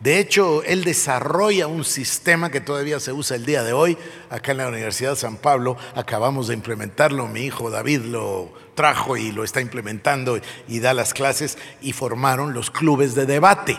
de 0.00 0.18
hecho, 0.18 0.62
él 0.64 0.84
desarrolla 0.84 1.66
un 1.66 1.84
sistema 1.84 2.50
que 2.50 2.60
todavía 2.60 3.00
se 3.00 3.12
usa 3.12 3.36
el 3.36 3.46
día 3.46 3.62
de 3.62 3.72
hoy. 3.72 3.96
Acá 4.28 4.52
en 4.52 4.58
la 4.58 4.68
Universidad 4.68 5.10
de 5.10 5.16
San 5.16 5.36
Pablo 5.36 5.76
acabamos 5.94 6.48
de 6.48 6.54
implementarlo. 6.54 7.26
Mi 7.28 7.40
hijo 7.40 7.70
David 7.70 8.02
lo 8.02 8.52
trajo 8.74 9.16
y 9.16 9.32
lo 9.32 9.42
está 9.42 9.62
implementando 9.62 10.38
y 10.68 10.80
da 10.80 10.92
las 10.92 11.14
clases 11.14 11.56
y 11.80 11.94
formaron 11.94 12.52
los 12.52 12.70
clubes 12.70 13.14
de 13.14 13.24
debate. 13.24 13.78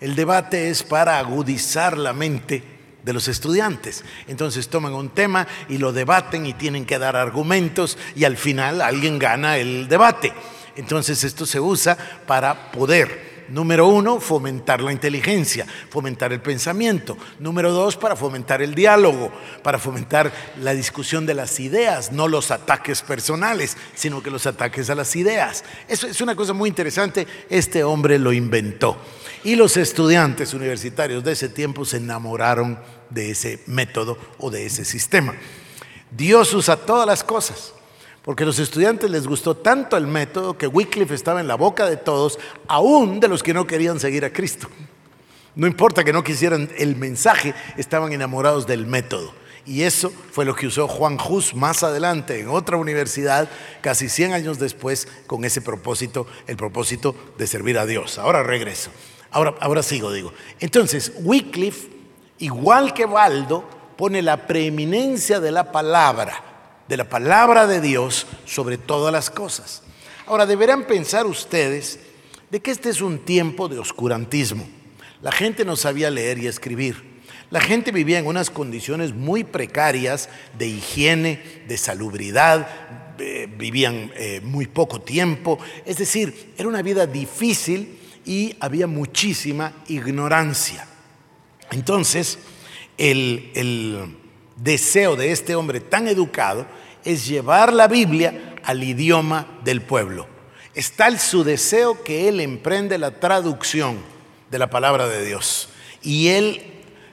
El 0.00 0.14
debate 0.14 0.70
es 0.70 0.84
para 0.84 1.18
agudizar 1.18 1.98
la 1.98 2.12
mente 2.12 2.62
de 3.02 3.12
los 3.12 3.26
estudiantes. 3.26 4.04
Entonces 4.28 4.68
toman 4.68 4.94
un 4.94 5.08
tema 5.08 5.48
y 5.68 5.78
lo 5.78 5.92
debaten 5.92 6.46
y 6.46 6.54
tienen 6.54 6.86
que 6.86 7.00
dar 7.00 7.16
argumentos 7.16 7.98
y 8.14 8.22
al 8.22 8.36
final 8.36 8.80
alguien 8.80 9.18
gana 9.18 9.58
el 9.58 9.88
debate. 9.88 10.32
Entonces 10.76 11.24
esto 11.24 11.44
se 11.44 11.58
usa 11.58 11.98
para 12.26 12.70
poder 12.70 13.29
Número 13.50 13.88
uno, 13.88 14.20
fomentar 14.20 14.80
la 14.80 14.92
inteligencia, 14.92 15.66
fomentar 15.88 16.32
el 16.32 16.40
pensamiento. 16.40 17.18
Número 17.40 17.72
dos, 17.72 17.96
para 17.96 18.14
fomentar 18.14 18.62
el 18.62 18.76
diálogo, 18.76 19.32
para 19.64 19.78
fomentar 19.78 20.32
la 20.60 20.72
discusión 20.72 21.26
de 21.26 21.34
las 21.34 21.58
ideas, 21.58 22.12
no 22.12 22.28
los 22.28 22.52
ataques 22.52 23.02
personales, 23.02 23.76
sino 23.94 24.22
que 24.22 24.30
los 24.30 24.46
ataques 24.46 24.88
a 24.88 24.94
las 24.94 25.16
ideas. 25.16 25.64
Eso 25.88 26.06
es 26.06 26.20
una 26.20 26.36
cosa 26.36 26.52
muy 26.52 26.68
interesante. 26.68 27.26
Este 27.48 27.82
hombre 27.82 28.20
lo 28.20 28.32
inventó. 28.32 28.96
Y 29.42 29.56
los 29.56 29.76
estudiantes 29.76 30.54
universitarios 30.54 31.24
de 31.24 31.32
ese 31.32 31.48
tiempo 31.48 31.84
se 31.84 31.96
enamoraron 31.96 32.78
de 33.10 33.32
ese 33.32 33.60
método 33.66 34.16
o 34.38 34.50
de 34.50 34.66
ese 34.66 34.84
sistema. 34.84 35.34
Dios 36.12 36.54
usa 36.54 36.76
todas 36.76 37.06
las 37.06 37.24
cosas 37.24 37.74
porque 38.22 38.42
a 38.42 38.46
los 38.46 38.58
estudiantes 38.58 39.10
les 39.10 39.26
gustó 39.26 39.56
tanto 39.56 39.96
el 39.96 40.06
método 40.06 40.58
que 40.58 40.66
Wycliffe 40.66 41.14
estaba 41.14 41.40
en 41.40 41.48
la 41.48 41.54
boca 41.54 41.88
de 41.88 41.96
todos, 41.96 42.38
aún 42.68 43.18
de 43.20 43.28
los 43.28 43.42
que 43.42 43.54
no 43.54 43.66
querían 43.66 43.98
seguir 43.98 44.24
a 44.24 44.32
Cristo. 44.32 44.68
No 45.54 45.66
importa 45.66 46.04
que 46.04 46.12
no 46.12 46.22
quisieran 46.22 46.70
el 46.76 46.96
mensaje, 46.96 47.54
estaban 47.76 48.12
enamorados 48.12 48.66
del 48.66 48.86
método. 48.86 49.32
Y 49.66 49.82
eso 49.82 50.12
fue 50.32 50.44
lo 50.44 50.54
que 50.54 50.66
usó 50.66 50.88
Juan 50.88 51.18
Hus 51.20 51.54
más 51.54 51.82
adelante 51.82 52.40
en 52.40 52.48
otra 52.48 52.76
universidad, 52.76 53.48
casi 53.80 54.08
100 54.08 54.32
años 54.32 54.58
después, 54.58 55.08
con 55.26 55.44
ese 55.44 55.60
propósito, 55.60 56.26
el 56.46 56.56
propósito 56.56 57.14
de 57.38 57.46
servir 57.46 57.78
a 57.78 57.86
Dios. 57.86 58.18
Ahora 58.18 58.42
regreso. 58.42 58.90
Ahora, 59.30 59.54
ahora 59.60 59.82
sigo, 59.82 60.12
digo. 60.12 60.32
Entonces, 60.60 61.12
Wycliffe, 61.20 61.88
igual 62.38 62.94
que 62.94 63.06
Baldo, 63.06 63.64
pone 63.96 64.22
la 64.22 64.46
preeminencia 64.46 65.40
de 65.40 65.52
la 65.52 65.72
palabra 65.72 66.49
de 66.90 66.96
la 66.96 67.08
palabra 67.08 67.68
de 67.68 67.80
Dios 67.80 68.26
sobre 68.44 68.76
todas 68.76 69.12
las 69.12 69.30
cosas. 69.30 69.82
Ahora, 70.26 70.44
deberán 70.44 70.88
pensar 70.88 71.24
ustedes 71.24 72.00
de 72.50 72.58
que 72.58 72.72
este 72.72 72.90
es 72.90 73.00
un 73.00 73.20
tiempo 73.20 73.68
de 73.68 73.78
oscurantismo. 73.78 74.68
La 75.22 75.30
gente 75.30 75.64
no 75.64 75.76
sabía 75.76 76.10
leer 76.10 76.38
y 76.38 76.48
escribir. 76.48 77.22
La 77.50 77.60
gente 77.60 77.92
vivía 77.92 78.18
en 78.18 78.26
unas 78.26 78.50
condiciones 78.50 79.14
muy 79.14 79.44
precarias 79.44 80.28
de 80.58 80.66
higiene, 80.66 81.62
de 81.68 81.78
salubridad, 81.78 82.68
eh, 83.20 83.48
vivían 83.56 84.10
eh, 84.16 84.40
muy 84.42 84.66
poco 84.66 85.00
tiempo. 85.00 85.60
Es 85.86 85.98
decir, 85.98 86.54
era 86.58 86.68
una 86.68 86.82
vida 86.82 87.06
difícil 87.06 88.00
y 88.26 88.56
había 88.58 88.88
muchísima 88.88 89.74
ignorancia. 89.86 90.88
Entonces, 91.70 92.40
el, 92.98 93.52
el 93.54 94.16
deseo 94.56 95.14
de 95.14 95.30
este 95.30 95.54
hombre 95.54 95.78
tan 95.78 96.08
educado 96.08 96.79
es 97.04 97.26
llevar 97.26 97.72
la 97.72 97.88
Biblia 97.88 98.56
al 98.64 98.82
idioma 98.82 99.46
del 99.64 99.82
pueblo. 99.82 100.26
Es 100.74 100.92
tal 100.92 101.18
su 101.18 101.44
deseo 101.44 102.02
que 102.04 102.28
él 102.28 102.40
emprende 102.40 102.98
la 102.98 103.18
traducción 103.18 103.98
de 104.50 104.58
la 104.58 104.70
palabra 104.70 105.08
de 105.08 105.24
Dios. 105.24 105.68
Y 106.02 106.28
él, 106.28 106.62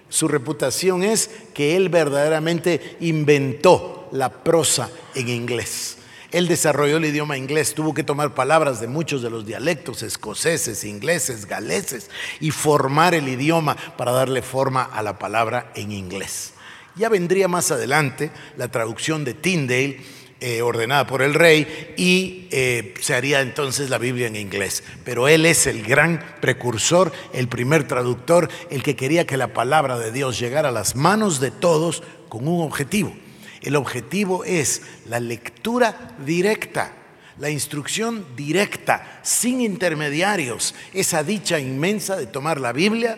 su 0.10 0.27
reputación 0.27 1.03
es 1.03 1.29
que 1.53 1.75
él 1.75 1.89
verdaderamente 1.89 2.98
inventó 3.00 4.08
la 4.12 4.29
prosa 4.29 4.89
en 5.15 5.29
inglés. 5.29 5.98
Él 6.32 6.48
desarrolló 6.48 6.98
el 6.98 7.06
idioma 7.06 7.38
inglés, 7.38 7.74
tuvo 7.74 7.94
que 7.94 8.03
tomar 8.03 8.36
palabras 8.36 8.82
de 8.82 8.88
muchos 8.88 9.22
de 9.22 9.29
los 9.29 9.46
dialectos 9.46 10.03
escoceses, 10.03 10.84
ingleses, 10.84 11.46
galeses 11.46 12.10
y 12.41 12.51
formar 12.51 13.13
el 13.13 13.29
idioma 13.29 13.77
para 13.96 14.12
darle 14.12 14.41
forma 14.41 14.84
a 14.84 15.01
la 15.01 15.17
palabra 15.17 15.72
en 15.74 15.91
inglés. 15.94 16.53
Ya 16.98 17.10
vendría 17.10 17.48
más 17.48 17.72
adelante 17.72 18.32
la 18.58 18.70
traducción 18.70 19.24
de 19.24 19.36
Tyndale, 19.36 20.00
eh, 20.39 20.62
ordenada 20.62 21.06
por 21.06 21.22
el 21.22 21.34
rey, 21.36 21.94
y 21.96 22.48
eh, 22.51 22.96
se 23.01 23.13
haría 23.13 23.42
entonces 23.42 23.89
la 23.89 24.00
Biblia 24.00 24.27
en 24.27 24.36
inglés. 24.36 24.84
Pero 25.04 25.27
él 25.27 25.46
es 25.46 25.68
el 25.68 25.84
gran 25.84 26.24
precursor, 26.42 27.12
el 27.34 27.48
primer 27.48 27.88
traductor, 27.88 28.50
el 28.72 28.82
que 28.82 28.96
quería 28.96 29.27
que 29.27 29.38
la 29.38 29.54
palabra 29.54 30.00
de 30.00 30.12
Dios 30.12 30.39
llegara 30.39 30.70
a 30.70 30.72
las 30.72 30.96
manos 30.96 31.39
de 31.39 31.51
todos 31.51 32.01
con 32.30 32.48
un 32.48 32.63
objetivo. 32.63 33.16
El 33.62 33.75
objetivo 33.75 34.44
es 34.44 34.82
la 35.08 35.20
lectura 35.20 36.16
directa, 36.25 36.94
la 37.38 37.50
instrucción 37.51 38.25
directa, 38.36 39.20
sin 39.24 39.62
intermediarios, 39.62 40.74
esa 40.94 41.24
dicha 41.24 41.60
inmensa 41.60 42.16
de 42.16 42.27
tomar 42.27 42.60
la 42.60 42.74
Biblia, 42.74 43.18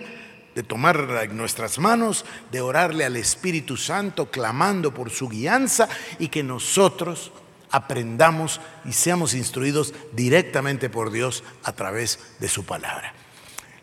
de 0.56 0.63
tomarla 0.63 1.24
en 1.24 1.38
nuestras 1.38 1.79
manos, 1.79 2.25
de 2.51 2.62
orarle 2.62 3.06
al 3.06 3.15
Espíritu 3.15 3.77
Santo, 3.77 4.32
clamando 4.32 4.94
por 4.94 5.10
su 5.10 5.29
guianza 5.29 5.88
y 6.18 6.27
que 6.29 6.44
nosotros 6.44 7.32
aprendamos 7.72 8.60
y 8.86 8.94
seamos 8.94 9.34
instruidos 9.34 9.94
directamente 10.13 10.89
por 10.89 11.12
Dios 11.12 11.44
a 11.63 11.74
través 11.74 12.20
de 12.39 12.48
su 12.48 12.65
palabra. 12.65 13.13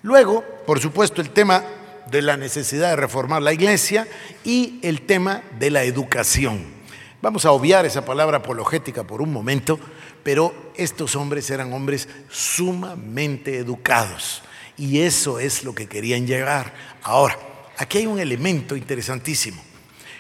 Luego, 0.02 0.44
por 0.66 0.80
supuesto, 0.80 1.20
el 1.20 1.30
tema 1.30 1.64
de 2.10 2.22
la 2.22 2.36
necesidad 2.36 2.90
de 2.90 2.96
reformar 2.96 3.42
la 3.42 3.52
iglesia 3.52 4.06
y 4.44 4.78
el 4.82 5.02
tema 5.02 5.42
de 5.58 5.70
la 5.70 5.84
educación. 5.84 6.76
Vamos 7.22 7.44
a 7.44 7.50
obviar 7.50 7.86
esa 7.86 8.04
palabra 8.04 8.38
apologética 8.38 9.04
por 9.04 9.20
un 9.20 9.32
momento, 9.32 9.80
pero 10.22 10.54
estos 10.76 11.16
hombres 11.16 11.50
eran 11.50 11.72
hombres 11.72 12.08
sumamente 12.30 13.58
educados. 13.58 14.42
Y 14.78 15.00
eso 15.00 15.38
es 15.38 15.64
lo 15.64 15.74
que 15.74 15.86
querían 15.86 16.26
llegar. 16.26 16.72
Ahora, 17.02 17.38
aquí 17.78 17.98
hay 17.98 18.06
un 18.06 18.18
elemento 18.18 18.76
interesantísimo. 18.76 19.62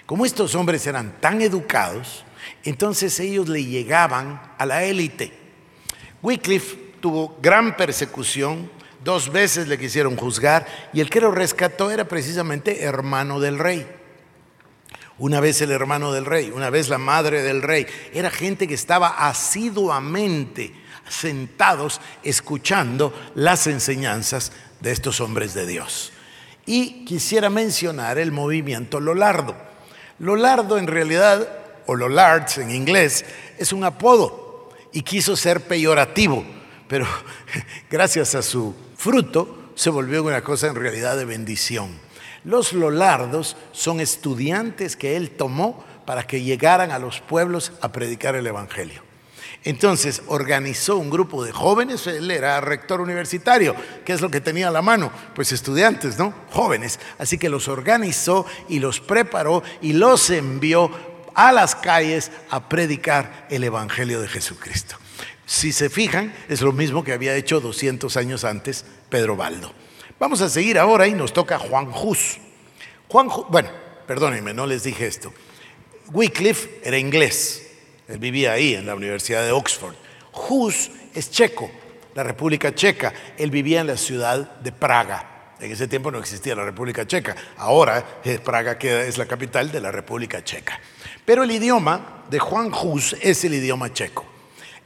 Como 0.06 0.24
estos 0.24 0.54
hombres 0.54 0.86
eran 0.86 1.20
tan 1.20 1.42
educados, 1.42 2.24
entonces 2.64 3.18
ellos 3.20 3.48
le 3.48 3.64
llegaban 3.64 4.40
a 4.56 4.64
la 4.66 4.84
élite. 4.84 5.32
Wycliffe 6.22 6.76
tuvo 7.00 7.38
gran 7.42 7.76
persecución, 7.76 8.70
dos 9.04 9.30
veces 9.30 9.68
le 9.68 9.78
quisieron 9.78 10.16
juzgar 10.16 10.66
y 10.92 11.00
el 11.00 11.10
que 11.10 11.20
lo 11.20 11.30
rescató 11.30 11.90
era 11.90 12.06
precisamente 12.06 12.82
hermano 12.84 13.40
del 13.40 13.58
rey. 13.58 13.86
Una 15.18 15.40
vez 15.40 15.60
el 15.62 15.70
hermano 15.70 16.12
del 16.12 16.26
rey, 16.26 16.50
una 16.54 16.68
vez 16.70 16.88
la 16.88 16.98
madre 16.98 17.42
del 17.42 17.62
rey. 17.62 17.86
Era 18.12 18.30
gente 18.30 18.68
que 18.68 18.74
estaba 18.74 19.28
asiduamente 19.28 20.72
sentados 21.08 22.00
escuchando 22.22 23.12
las 23.34 23.66
enseñanzas 23.66 24.52
de 24.80 24.92
estos 24.92 25.20
hombres 25.20 25.54
de 25.54 25.66
Dios. 25.66 26.12
Y 26.66 27.04
quisiera 27.04 27.48
mencionar 27.50 28.18
el 28.18 28.32
movimiento 28.32 29.00
Lolardo. 29.00 29.54
Lolardo 30.18 30.78
en 30.78 30.86
realidad, 30.86 31.48
o 31.86 31.94
Lollards 31.94 32.58
en 32.58 32.70
inglés, 32.70 33.24
es 33.58 33.72
un 33.72 33.84
apodo 33.84 34.70
y 34.92 35.02
quiso 35.02 35.36
ser 35.36 35.60
peyorativo, 35.62 36.44
pero 36.88 37.06
gracias 37.90 38.34
a 38.34 38.42
su 38.42 38.74
fruto 38.96 39.70
se 39.74 39.90
volvió 39.90 40.24
una 40.24 40.42
cosa 40.42 40.66
en 40.68 40.74
realidad 40.74 41.16
de 41.16 41.24
bendición. 41.24 41.90
Los 42.44 42.72
lolardos 42.72 43.56
son 43.72 44.00
estudiantes 44.00 44.96
que 44.96 45.16
él 45.16 45.30
tomó 45.30 45.84
para 46.06 46.26
que 46.26 46.42
llegaran 46.42 46.92
a 46.92 46.98
los 46.98 47.20
pueblos 47.20 47.72
a 47.80 47.92
predicar 47.92 48.36
el 48.36 48.46
Evangelio. 48.46 49.05
Entonces 49.66 50.22
organizó 50.28 50.96
un 50.96 51.10
grupo 51.10 51.44
de 51.44 51.50
jóvenes, 51.50 52.06
él 52.06 52.30
era 52.30 52.60
rector 52.60 53.00
universitario, 53.00 53.74
¿qué 54.04 54.12
es 54.12 54.20
lo 54.20 54.30
que 54.30 54.40
tenía 54.40 54.68
a 54.68 54.70
la 54.70 54.80
mano? 54.80 55.10
Pues 55.34 55.50
estudiantes, 55.50 56.16
¿no? 56.16 56.32
Jóvenes. 56.52 57.00
Así 57.18 57.36
que 57.36 57.48
los 57.48 57.66
organizó 57.66 58.46
y 58.68 58.78
los 58.78 59.00
preparó 59.00 59.64
y 59.82 59.92
los 59.92 60.30
envió 60.30 60.88
a 61.34 61.50
las 61.50 61.74
calles 61.74 62.30
a 62.48 62.68
predicar 62.68 63.48
el 63.50 63.64
Evangelio 63.64 64.20
de 64.20 64.28
Jesucristo. 64.28 64.98
Si 65.46 65.72
se 65.72 65.90
fijan, 65.90 66.32
es 66.48 66.60
lo 66.60 66.70
mismo 66.70 67.02
que 67.02 67.12
había 67.12 67.34
hecho 67.34 67.60
200 67.60 68.16
años 68.16 68.44
antes 68.44 68.84
Pedro 69.08 69.34
Baldo. 69.34 69.72
Vamos 70.20 70.42
a 70.42 70.48
seguir 70.48 70.78
ahora 70.78 71.08
y 71.08 71.12
nos 71.14 71.32
toca 71.32 71.58
Juan 71.58 71.88
Hus. 71.92 72.38
Juan, 73.08 73.28
bueno, 73.48 73.70
perdónenme, 74.06 74.54
no 74.54 74.64
les 74.64 74.84
dije 74.84 75.08
esto. 75.08 75.32
Wycliffe 76.12 76.82
era 76.84 76.98
inglés, 76.98 77.65
él 78.08 78.18
vivía 78.18 78.52
ahí, 78.52 78.74
en 78.74 78.86
la 78.86 78.94
Universidad 78.94 79.44
de 79.44 79.52
Oxford. 79.52 79.94
Hus 80.32 80.90
es 81.14 81.30
checo, 81.30 81.70
la 82.14 82.22
República 82.22 82.74
Checa. 82.74 83.12
Él 83.36 83.50
vivía 83.50 83.80
en 83.80 83.88
la 83.88 83.96
ciudad 83.96 84.58
de 84.60 84.72
Praga. 84.72 85.54
En 85.58 85.72
ese 85.72 85.88
tiempo 85.88 86.10
no 86.10 86.18
existía 86.18 86.54
la 86.54 86.64
República 86.64 87.06
Checa. 87.06 87.34
Ahora 87.56 88.20
eh, 88.24 88.38
Praga 88.38 88.72
es 88.80 89.18
la 89.18 89.26
capital 89.26 89.72
de 89.72 89.80
la 89.80 89.90
República 89.90 90.44
Checa. 90.44 90.78
Pero 91.24 91.44
el 91.44 91.50
idioma 91.50 92.24
de 92.30 92.38
Juan 92.38 92.72
Hus 92.72 93.16
es 93.20 93.44
el 93.44 93.54
idioma 93.54 93.92
checo. 93.92 94.24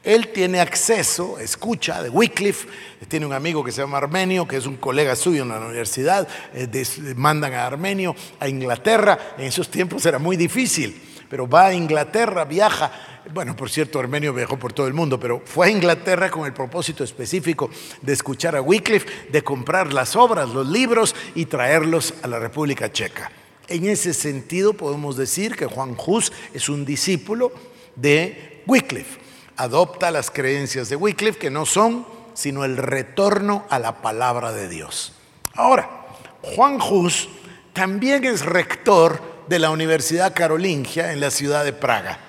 Él 0.03 0.29
tiene 0.29 0.61
acceso, 0.61 1.39
escucha 1.39 2.03
de 2.03 2.09
Wycliffe, 2.09 2.67
tiene 3.07 3.27
un 3.27 3.35
amigo 3.35 3.63
que 3.63 3.71
se 3.71 3.83
llama 3.83 3.99
Armenio, 3.99 4.49
que 4.49 4.57
es 4.57 4.65
un 4.65 4.79
colega 4.79 5.15
suyo 5.15 5.43
en 5.43 5.51
la 5.51 5.61
universidad, 5.61 6.27
eh, 6.55 6.85
mandan 7.17 7.53
a 7.53 7.67
Armenio 7.67 8.17
a 8.39 8.49
Inglaterra, 8.49 9.35
en 9.37 9.45
esos 9.45 9.71
tiempos 9.71 10.07
era 10.07 10.19
muy 10.19 10.39
difícil, 10.39 10.99
pero 11.31 11.49
va 11.49 11.67
a 11.67 11.75
Inglaterra, 11.75 12.45
viaja, 12.45 12.93
bueno, 13.33 13.57
por 13.57 13.71
cierto, 13.71 13.99
Armenio 13.99 14.35
viajó 14.35 14.59
por 14.59 14.75
todo 14.75 14.87
el 14.87 14.93
mundo, 14.93 15.19
pero 15.19 15.41
fue 15.43 15.69
a 15.69 15.71
Inglaterra 15.71 16.31
con 16.31 16.45
el 16.45 16.53
propósito 16.53 17.05
específico 17.05 17.71
de 18.03 18.13
escuchar 18.13 18.57
a 18.57 18.61
Wycliffe, 18.61 19.31
de 19.31 19.43
comprar 19.43 19.93
las 19.95 20.17
obras, 20.17 20.51
los 20.51 20.67
libros 20.67 21.15
y 21.35 21.47
traerlos 21.47 22.13
a 22.23 22.27
la 22.27 22.39
República 22.39 22.93
Checa. 22.93 23.31
En 23.69 23.87
ese 23.87 24.13
sentido 24.13 24.75
podemos 24.75 25.17
decir 25.17 25.57
que 25.57 25.65
Juan 25.65 25.97
Hus 26.05 26.33
es 26.53 26.69
un 26.69 26.85
discípulo 26.85 27.53
de 27.97 28.63
Wycliffe 28.67 29.31
adopta 29.61 30.11
las 30.11 30.31
creencias 30.31 30.89
de 30.89 30.97
Wycliffe, 30.97 31.39
que 31.39 31.51
no 31.51 31.67
son 31.67 32.07
sino 32.33 32.65
el 32.65 32.79
retorno 32.79 33.67
a 33.69 33.79
la 33.79 34.01
palabra 34.01 34.53
de 34.53 34.69
Dios. 34.69 35.13
Ahora, 35.55 36.07
Juan 36.41 36.79
Hus 36.81 37.29
también 37.75 38.25
es 38.25 38.47
rector 38.47 39.21
de 39.51 39.59
la 39.59 39.71
Universidad 39.71 40.33
Carolingia 40.33 41.13
en 41.13 41.19
la 41.19 41.33
ciudad 41.33 41.65
de 41.65 41.73
Praga. 41.73 42.21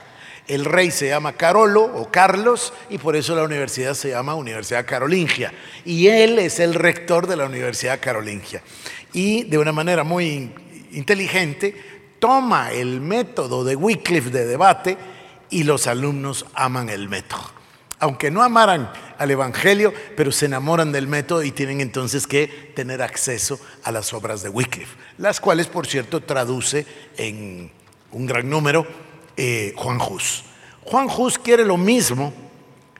El 0.47 0.65
rey 0.65 0.89
se 0.89 1.09
llama 1.09 1.33
Carolo 1.33 1.83
o 1.83 2.09
Carlos 2.09 2.73
y 2.89 2.97
por 2.97 3.15
eso 3.15 3.35
la 3.35 3.43
universidad 3.43 3.93
se 3.93 4.09
llama 4.09 4.33
Universidad 4.33 4.87
Carolingia. 4.87 5.53
Y 5.85 6.07
él 6.07 6.39
es 6.39 6.59
el 6.59 6.73
rector 6.73 7.27
de 7.27 7.35
la 7.35 7.45
Universidad 7.45 7.99
Carolingia. 8.01 8.63
Y 9.13 9.43
de 9.43 9.59
una 9.59 9.71
manera 9.71 10.03
muy 10.03 10.51
inteligente 10.93 12.15
toma 12.17 12.71
el 12.71 12.99
método 13.01 13.63
de 13.63 13.75
Wycliffe 13.75 14.31
de 14.31 14.47
debate 14.47 14.97
y 15.51 15.61
los 15.61 15.85
alumnos 15.85 16.47
aman 16.55 16.89
el 16.89 17.07
método. 17.07 17.60
Aunque 18.01 18.31
no 18.31 18.43
amaran 18.43 18.91
al 19.17 19.31
Evangelio, 19.31 19.93
pero 20.17 20.31
se 20.31 20.47
enamoran 20.47 20.91
del 20.91 21.07
método 21.07 21.43
y 21.43 21.51
tienen 21.51 21.79
entonces 21.79 22.27
que 22.27 22.47
tener 22.75 23.01
acceso 23.01 23.59
a 23.83 23.91
las 23.91 24.11
obras 24.13 24.41
de 24.41 24.49
Wycliffe, 24.49 24.97
las 25.17 25.39
cuales, 25.39 25.67
por 25.67 25.87
cierto, 25.87 26.21
traduce 26.21 26.85
en 27.15 27.71
un 28.11 28.25
gran 28.25 28.49
número 28.49 28.85
eh, 29.37 29.73
Juan 29.77 29.99
Hus. 30.01 30.43
Juan 30.83 31.07
Hus 31.15 31.37
quiere 31.37 31.63
lo 31.63 31.77
mismo 31.77 32.33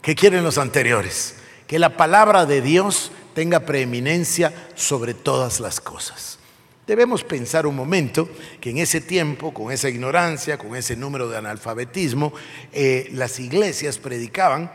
que 0.01 0.15
quieren 0.15 0.43
los 0.43 0.57
anteriores, 0.57 1.35
que 1.67 1.79
la 1.79 1.97
palabra 1.97 2.45
de 2.45 2.61
Dios 2.61 3.11
tenga 3.33 3.61
preeminencia 3.61 4.53
sobre 4.75 5.13
todas 5.13 5.59
las 5.59 5.81
cosas. 5.81 6.39
Debemos 6.87 7.23
pensar 7.23 7.65
un 7.65 7.75
momento 7.75 8.29
que 8.59 8.71
en 8.71 8.79
ese 8.79 9.01
tiempo, 9.01 9.53
con 9.53 9.71
esa 9.71 9.89
ignorancia, 9.89 10.57
con 10.57 10.75
ese 10.75 10.95
número 10.95 11.29
de 11.29 11.37
analfabetismo, 11.37 12.33
eh, 12.73 13.09
las 13.13 13.39
iglesias 13.39 13.97
predicaban, 13.97 14.71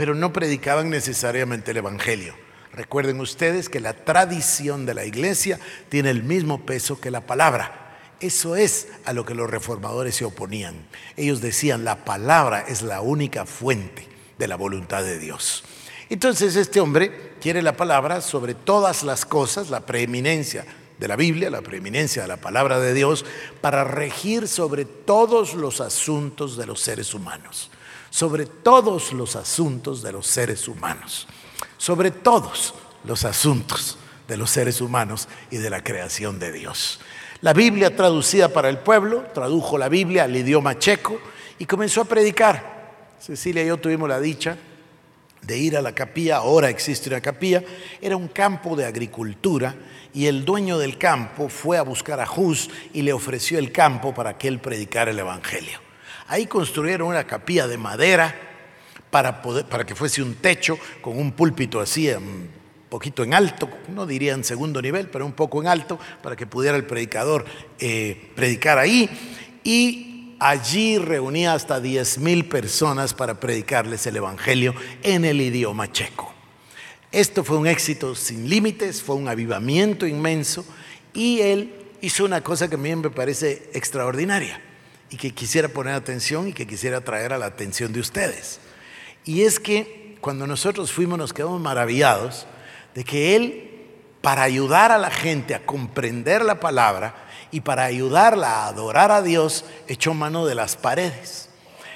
pero 0.00 0.14
no 0.14 0.32
predicaban 0.32 0.88
necesariamente 0.88 1.72
el 1.72 1.76
Evangelio. 1.76 2.32
Recuerden 2.72 3.20
ustedes 3.20 3.68
que 3.68 3.80
la 3.80 3.92
tradición 3.92 4.86
de 4.86 4.94
la 4.94 5.04
iglesia 5.04 5.60
tiene 5.90 6.08
el 6.08 6.22
mismo 6.22 6.64
peso 6.64 6.98
que 6.98 7.10
la 7.10 7.26
palabra. 7.26 7.98
Eso 8.18 8.56
es 8.56 8.88
a 9.04 9.12
lo 9.12 9.26
que 9.26 9.34
los 9.34 9.50
reformadores 9.50 10.14
se 10.14 10.24
oponían. 10.24 10.86
Ellos 11.18 11.42
decían, 11.42 11.84
la 11.84 12.06
palabra 12.06 12.64
es 12.66 12.80
la 12.80 13.02
única 13.02 13.44
fuente 13.44 14.08
de 14.38 14.48
la 14.48 14.56
voluntad 14.56 15.02
de 15.04 15.18
Dios. 15.18 15.64
Entonces 16.08 16.56
este 16.56 16.80
hombre 16.80 17.34
quiere 17.38 17.60
la 17.60 17.76
palabra 17.76 18.22
sobre 18.22 18.54
todas 18.54 19.02
las 19.02 19.26
cosas, 19.26 19.68
la 19.68 19.84
preeminencia 19.84 20.64
de 20.98 21.08
la 21.08 21.16
Biblia, 21.16 21.50
la 21.50 21.60
preeminencia 21.60 22.22
de 22.22 22.28
la 22.28 22.38
palabra 22.38 22.80
de 22.80 22.94
Dios, 22.94 23.26
para 23.60 23.84
regir 23.84 24.48
sobre 24.48 24.86
todos 24.86 25.52
los 25.52 25.82
asuntos 25.82 26.56
de 26.56 26.64
los 26.64 26.80
seres 26.80 27.12
humanos, 27.12 27.69
sobre 28.10 28.46
todos 28.46 29.12
los 29.12 29.36
asuntos 29.36 30.02
de 30.02 30.12
los 30.12 30.26
seres 30.26 30.68
humanos, 30.68 31.26
sobre 31.78 32.10
todos 32.10 32.74
los 33.04 33.24
asuntos 33.24 33.98
de 34.28 34.36
los 34.36 34.50
seres 34.50 34.80
humanos 34.80 35.28
y 35.50 35.56
de 35.56 35.70
la 35.70 35.82
creación 35.82 36.38
de 36.38 36.52
Dios. 36.52 37.00
La 37.40 37.52
Biblia 37.52 37.96
traducida 37.96 38.50
para 38.50 38.68
el 38.68 38.78
pueblo, 38.78 39.24
tradujo 39.32 39.78
la 39.78 39.88
Biblia 39.88 40.24
al 40.24 40.36
idioma 40.36 40.78
checo 40.78 41.18
y 41.58 41.64
comenzó 41.64 42.02
a 42.02 42.04
predicar. 42.04 42.80
Cecilia 43.18 43.62
y 43.62 43.68
yo 43.68 43.78
tuvimos 43.78 44.08
la 44.08 44.20
dicha 44.20 44.58
de 45.42 45.58
ir 45.58 45.76
a 45.76 45.82
la 45.82 45.94
capilla, 45.94 46.36
ahora 46.36 46.68
existe 46.68 47.08
una 47.08 47.20
capilla, 47.20 47.62
era 48.00 48.16
un 48.16 48.28
campo 48.28 48.76
de 48.76 48.84
agricultura 48.84 49.74
y 50.12 50.26
el 50.26 50.44
dueño 50.44 50.78
del 50.78 50.98
campo 50.98 51.48
fue 51.48 51.78
a 51.78 51.82
buscar 51.82 52.20
a 52.20 52.30
Hus 52.30 52.68
y 52.92 53.02
le 53.02 53.12
ofreció 53.12 53.58
el 53.58 53.72
campo 53.72 54.12
para 54.12 54.36
que 54.36 54.48
él 54.48 54.58
predicara 54.58 55.10
el 55.10 55.18
Evangelio. 55.18 55.89
Ahí 56.30 56.46
construyeron 56.46 57.08
una 57.08 57.24
capilla 57.24 57.66
de 57.66 57.76
madera 57.76 58.32
para, 59.10 59.42
poder, 59.42 59.64
para 59.64 59.84
que 59.84 59.96
fuese 59.96 60.22
un 60.22 60.36
techo 60.36 60.78
con 61.00 61.18
un 61.18 61.32
púlpito 61.32 61.80
así 61.80 62.08
un 62.08 62.48
poquito 62.88 63.24
en 63.24 63.34
alto, 63.34 63.68
no 63.88 64.06
diría 64.06 64.34
en 64.34 64.44
segundo 64.44 64.80
nivel, 64.80 65.08
pero 65.08 65.26
un 65.26 65.32
poco 65.32 65.60
en 65.60 65.66
alto, 65.66 65.98
para 66.22 66.36
que 66.36 66.46
pudiera 66.46 66.76
el 66.76 66.84
predicador 66.84 67.44
eh, 67.80 68.30
predicar 68.36 68.78
ahí. 68.78 69.10
Y 69.64 70.36
allí 70.38 70.98
reunía 70.98 71.52
hasta 71.52 71.80
10 71.80 72.18
mil 72.18 72.44
personas 72.44 73.12
para 73.12 73.40
predicarles 73.40 74.06
el 74.06 74.14
Evangelio 74.14 74.72
en 75.02 75.24
el 75.24 75.40
idioma 75.40 75.90
checo. 75.90 76.32
Esto 77.10 77.42
fue 77.42 77.56
un 77.56 77.66
éxito 77.66 78.14
sin 78.14 78.48
límites, 78.48 79.02
fue 79.02 79.16
un 79.16 79.26
avivamiento 79.26 80.06
inmenso 80.06 80.64
y 81.12 81.40
él 81.40 81.74
hizo 82.02 82.24
una 82.24 82.40
cosa 82.40 82.68
que 82.68 82.76
a 82.76 82.78
mí 82.78 82.94
me 82.94 83.10
parece 83.10 83.68
extraordinaria 83.74 84.69
y 85.10 85.16
que 85.16 85.32
quisiera 85.32 85.68
poner 85.68 85.94
atención 85.94 86.48
y 86.48 86.52
que 86.52 86.66
quisiera 86.66 87.00
traer 87.00 87.32
a 87.32 87.38
la 87.38 87.46
atención 87.46 87.92
de 87.92 88.00
ustedes. 88.00 88.60
Y 89.24 89.42
es 89.42 89.60
que 89.60 90.16
cuando 90.20 90.46
nosotros 90.46 90.92
fuimos 90.92 91.18
nos 91.18 91.32
quedamos 91.32 91.60
maravillados 91.60 92.46
de 92.94 93.04
que 93.04 93.36
él, 93.36 93.66
para 94.20 94.42
ayudar 94.42 94.92
a 94.92 94.98
la 94.98 95.10
gente 95.10 95.54
a 95.54 95.64
comprender 95.64 96.44
la 96.44 96.60
palabra 96.60 97.14
y 97.50 97.60
para 97.60 97.84
ayudarla 97.84 98.48
a 98.48 98.66
adorar 98.68 99.10
a 99.10 99.22
Dios, 99.22 99.64
echó 99.88 100.14
mano 100.14 100.46
de 100.46 100.54
las 100.54 100.76
paredes. 100.76 101.48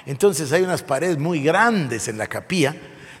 Entonces 0.05 0.51
hay 0.51 0.63
unas 0.63 0.83
paredes 0.83 1.17
muy 1.17 1.41
grandes 1.41 2.07
en 2.07 2.17
la 2.17 2.27
capilla 2.27 2.75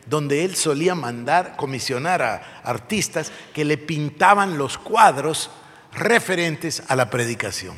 donde 0.05 0.45
él 0.45 0.55
solía 0.55 0.93
mandar, 0.93 1.55
comisionar 1.55 2.21
a 2.21 2.61
artistas 2.63 3.31
que 3.53 3.65
le 3.65 3.77
pintaban 3.77 4.57
los 4.57 4.77
cuadros 4.77 5.49
referentes 5.93 6.83
a 6.87 6.95
la 6.95 7.09
predicación. 7.09 7.75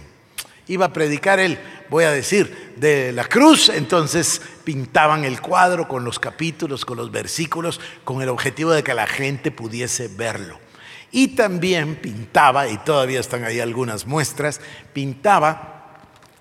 Iba 0.68 0.88
a 0.88 0.94
predicar 0.94 1.40
él, 1.40 1.60
voy 1.90 2.04
a 2.04 2.12
decir, 2.12 2.74
de 2.76 3.12
la 3.12 3.26
cruz, 3.26 3.70
entonces 3.70 4.42
pintaban 4.64 5.24
el 5.24 5.40
cuadro 5.40 5.88
con 5.88 6.04
los 6.04 6.20
capítulos, 6.20 6.84
con 6.84 6.98
los 6.98 7.12
versículos, 7.12 7.80
con 8.04 8.22
el 8.22 8.30
objetivo 8.30 8.72
de 8.72 8.84
que 8.84 8.94
la 8.94 9.08
gente 9.08 9.52
pudiese 9.52 10.10
verlo. 10.10 10.60
Y 11.12 11.30
también 11.30 11.96
pintaba, 11.96 12.68
y 12.68 12.78
todavía 12.80 13.20
están 13.22 13.46
ahí 13.46 13.60
algunas 13.62 14.06
muestras, 14.06 14.60
pintaba 14.92 15.77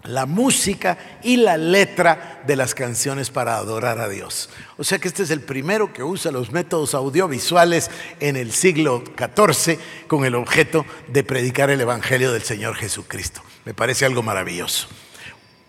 la 0.07 0.27
música 0.27 0.99
y 1.23 1.37
la 1.37 1.57
letra 1.57 2.43
de 2.47 2.57
las 2.57 2.75
canciones 2.75 3.31
para 3.31 3.57
adorar 3.57 4.01
a 4.01 4.09
Dios. 4.09 4.51
O 4.77 4.85
sea 4.85 4.99
que 4.99 5.09
este 5.09 5.23
es 5.23 5.31
el 5.31 5.41
primero 5.41 5.93
que 5.93 6.03
usa 6.03 6.31
los 6.31 6.53
métodos 6.53 6.95
audiovisuales 6.95 7.91
en 8.21 8.37
el 8.37 8.53
siglo 8.53 9.03
XIV 9.17 9.79
con 10.07 10.25
el 10.25 10.35
objeto 10.35 10.85
de 11.09 11.25
predicar 11.25 11.71
el 11.71 11.81
Evangelio 11.81 12.33
del 12.33 12.43
Señor 12.43 12.77
Jesucristo. 12.77 13.43
Me 13.65 13.75
parece 13.75 14.07
algo 14.07 14.23
maravilloso. 14.23 14.89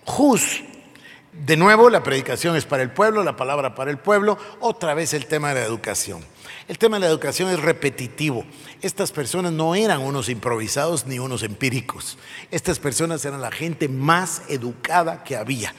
Hus 0.05 0.63
De 1.33 1.55
nuevo, 1.55 1.89
la 1.89 2.01
predicación 2.01 2.55
es 2.55 2.65
para 2.65 2.81
el 2.81 2.89
pueblo, 2.89 3.23
la 3.23 3.35
palabra 3.35 3.75
para 3.75 3.91
el 3.91 3.99
pueblo, 3.99 4.39
otra 4.59 4.95
vez 4.95 5.13
el 5.13 5.27
tema 5.27 5.49
de 5.49 5.61
la 5.61 5.65
educación. 5.67 6.23
El 6.67 6.77
tema 6.77 6.97
de 6.97 7.01
la 7.01 7.07
educación 7.07 7.49
es 7.49 7.61
repetitivo. 7.61 8.45
Estas 8.81 9.13
personas 9.13 9.53
no 9.53 9.73
eran 9.73 10.01
unos 10.01 10.27
improvisados 10.27 11.05
ni 11.05 11.17
unos 11.17 11.43
empíricos. 11.43 12.17
Estas 12.51 12.77
personas 12.77 13.23
eran 13.23 13.41
la 13.41 13.51
gente 13.51 13.87
más 13.87 14.41
educada 14.49 15.23
que 15.23 15.37
había. 15.37 15.73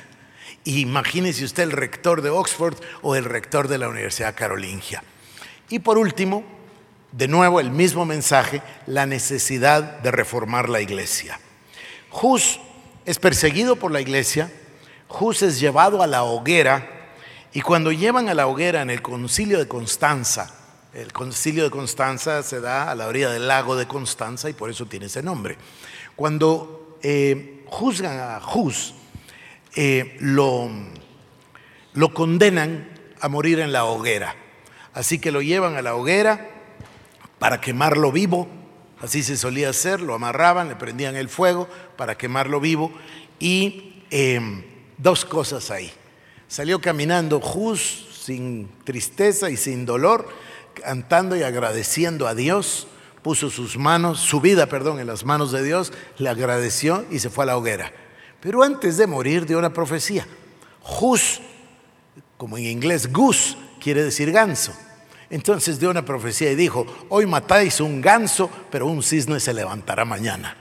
imagínese 0.64 1.44
usted 1.44 1.64
el 1.64 1.72
rector 1.72 2.22
de 2.22 2.30
Oxford 2.30 2.76
o 3.02 3.14
el 3.16 3.24
rector 3.24 3.68
de 3.68 3.78
la 3.78 3.88
Universidad 3.88 4.34
Carolingia. 4.34 5.02
Y 5.68 5.80
por 5.80 5.98
último, 5.98 6.42
de 7.12 7.28
nuevo 7.28 7.60
el 7.60 7.70
mismo 7.70 8.06
mensaje, 8.06 8.62
la 8.86 9.04
necesidad 9.04 10.00
de 10.00 10.10
reformar 10.10 10.70
la 10.70 10.80
iglesia. 10.80 11.38
Hus 12.10 12.60
es 13.04 13.18
perseguido 13.18 13.76
por 13.76 13.92
la 13.92 14.00
iglesia, 14.00 14.50
Hus 15.08 15.42
es 15.42 15.60
llevado 15.60 16.02
a 16.02 16.06
la 16.06 16.24
hoguera 16.24 17.14
y 17.52 17.60
cuando 17.60 17.92
llevan 17.92 18.28
a 18.28 18.34
la 18.34 18.46
hoguera 18.46 18.82
en 18.82 18.90
el 18.90 19.02
concilio 19.02 19.58
de 19.58 19.68
Constanza, 19.68 20.57
el 20.98 21.12
concilio 21.12 21.62
de 21.62 21.70
Constanza 21.70 22.42
se 22.42 22.60
da 22.60 22.90
a 22.90 22.94
la 22.96 23.06
orilla 23.06 23.30
del 23.30 23.46
lago 23.46 23.76
de 23.76 23.86
Constanza 23.86 24.50
y 24.50 24.52
por 24.52 24.68
eso 24.68 24.86
tiene 24.86 25.06
ese 25.06 25.22
nombre. 25.22 25.56
Cuando 26.16 26.98
eh, 27.02 27.62
juzgan 27.66 28.18
a 28.18 28.40
Hus, 28.52 28.94
eh, 29.76 30.16
lo, 30.18 30.68
lo 31.92 32.12
condenan 32.12 32.88
a 33.20 33.28
morir 33.28 33.60
en 33.60 33.72
la 33.72 33.84
hoguera. 33.84 34.34
Así 34.92 35.20
que 35.20 35.30
lo 35.30 35.40
llevan 35.40 35.76
a 35.76 35.82
la 35.82 35.94
hoguera 35.94 36.50
para 37.38 37.60
quemarlo 37.60 38.10
vivo. 38.10 38.48
Así 39.00 39.22
se 39.22 39.36
solía 39.36 39.70
hacer, 39.70 40.00
lo 40.00 40.14
amarraban, 40.14 40.68
le 40.68 40.74
prendían 40.74 41.14
el 41.14 41.28
fuego 41.28 41.68
para 41.96 42.18
quemarlo 42.18 42.58
vivo. 42.58 42.92
Y 43.38 44.02
em, 44.10 44.64
dos 44.96 45.24
cosas 45.24 45.70
ahí. 45.70 45.92
Salió 46.48 46.80
caminando 46.80 47.40
Jus 47.40 48.08
sin 48.28 48.68
tristeza 48.84 49.48
y 49.48 49.56
sin 49.56 49.86
dolor, 49.86 50.28
cantando 50.74 51.36
y 51.36 51.42
agradeciendo 51.42 52.26
a 52.26 52.34
Dios. 52.34 52.86
Puso 53.22 53.50
sus 53.50 53.76
manos, 53.76 54.20
su 54.20 54.40
vida, 54.40 54.66
perdón, 54.66 55.00
en 55.00 55.06
las 55.06 55.24
manos 55.24 55.52
de 55.52 55.62
Dios, 55.62 55.92
le 56.18 56.28
agradeció 56.28 57.04
y 57.10 57.18
se 57.18 57.30
fue 57.30 57.44
a 57.44 57.46
la 57.48 57.56
hoguera. 57.56 57.92
Pero 58.40 58.62
antes 58.62 58.96
de 58.96 59.06
morir 59.06 59.44
dio 59.44 59.58
una 59.58 59.72
profecía. 59.72 60.26
Jus, 60.80 61.40
como 62.36 62.56
en 62.56 62.64
inglés 62.64 63.12
gus, 63.12 63.56
quiere 63.80 64.04
decir 64.04 64.30
ganso. 64.30 64.72
Entonces 65.30 65.78
dio 65.78 65.90
una 65.90 66.04
profecía 66.04 66.50
y 66.50 66.54
dijo, 66.54 66.86
hoy 67.10 67.26
matáis 67.26 67.80
un 67.80 68.00
ganso, 68.00 68.50
pero 68.70 68.86
un 68.86 69.02
cisne 69.02 69.40
se 69.40 69.52
levantará 69.52 70.04
mañana. 70.04 70.56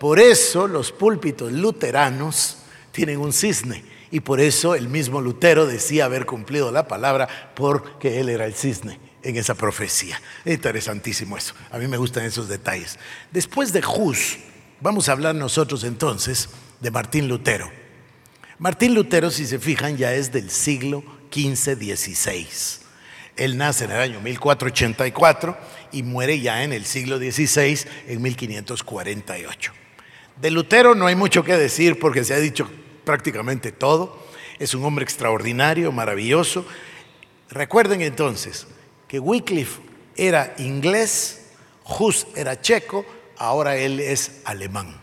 Por 0.00 0.18
eso 0.18 0.66
los 0.66 0.90
púlpitos 0.90 1.52
luteranos 1.52 2.58
tienen 2.90 3.20
un 3.20 3.32
cisne 3.32 3.84
y 4.12 4.20
por 4.20 4.40
eso 4.40 4.74
el 4.74 4.88
mismo 4.88 5.22
Lutero 5.22 5.66
decía 5.66 6.04
haber 6.04 6.26
cumplido 6.26 6.70
la 6.70 6.86
palabra 6.86 7.50
porque 7.56 8.20
él 8.20 8.28
era 8.28 8.44
el 8.44 8.52
cisne 8.52 9.00
en 9.22 9.36
esa 9.36 9.54
profecía. 9.54 10.20
Interesantísimo 10.44 11.38
eso. 11.38 11.54
A 11.70 11.78
mí 11.78 11.88
me 11.88 11.96
gustan 11.96 12.26
esos 12.26 12.46
detalles. 12.46 12.98
Después 13.30 13.72
de 13.72 13.82
Hus, 13.82 14.36
vamos 14.82 15.08
a 15.08 15.12
hablar 15.12 15.34
nosotros 15.34 15.82
entonces 15.82 16.50
de 16.80 16.90
Martín 16.90 17.26
Lutero. 17.26 17.70
Martín 18.58 18.94
Lutero, 18.94 19.30
si 19.30 19.46
se 19.46 19.58
fijan, 19.58 19.96
ya 19.96 20.12
es 20.12 20.30
del 20.30 20.50
siglo 20.50 21.02
XV-XVI. 21.32 22.46
Él 23.38 23.56
nace 23.56 23.86
en 23.86 23.92
el 23.92 24.00
año 24.00 24.20
1484 24.20 25.56
y 25.90 26.02
muere 26.02 26.38
ya 26.38 26.64
en 26.64 26.74
el 26.74 26.84
siglo 26.84 27.16
XVI, 27.16 27.78
en 28.08 28.20
1548. 28.20 29.72
De 30.38 30.50
Lutero 30.50 30.94
no 30.94 31.06
hay 31.06 31.16
mucho 31.16 31.42
que 31.42 31.56
decir 31.56 31.98
porque 31.98 32.24
se 32.24 32.34
ha 32.34 32.38
dicho 32.38 32.68
prácticamente 33.04 33.72
todo. 33.72 34.18
Es 34.58 34.74
un 34.74 34.84
hombre 34.84 35.04
extraordinario, 35.04 35.92
maravilloso. 35.92 36.64
Recuerden 37.50 38.02
entonces 38.02 38.66
que 39.08 39.18
Wycliffe 39.18 39.80
era 40.16 40.54
inglés, 40.58 41.50
Hus 41.84 42.26
era 42.36 42.60
checo, 42.60 43.04
ahora 43.36 43.76
él 43.76 44.00
es 44.00 44.40
alemán. 44.44 45.02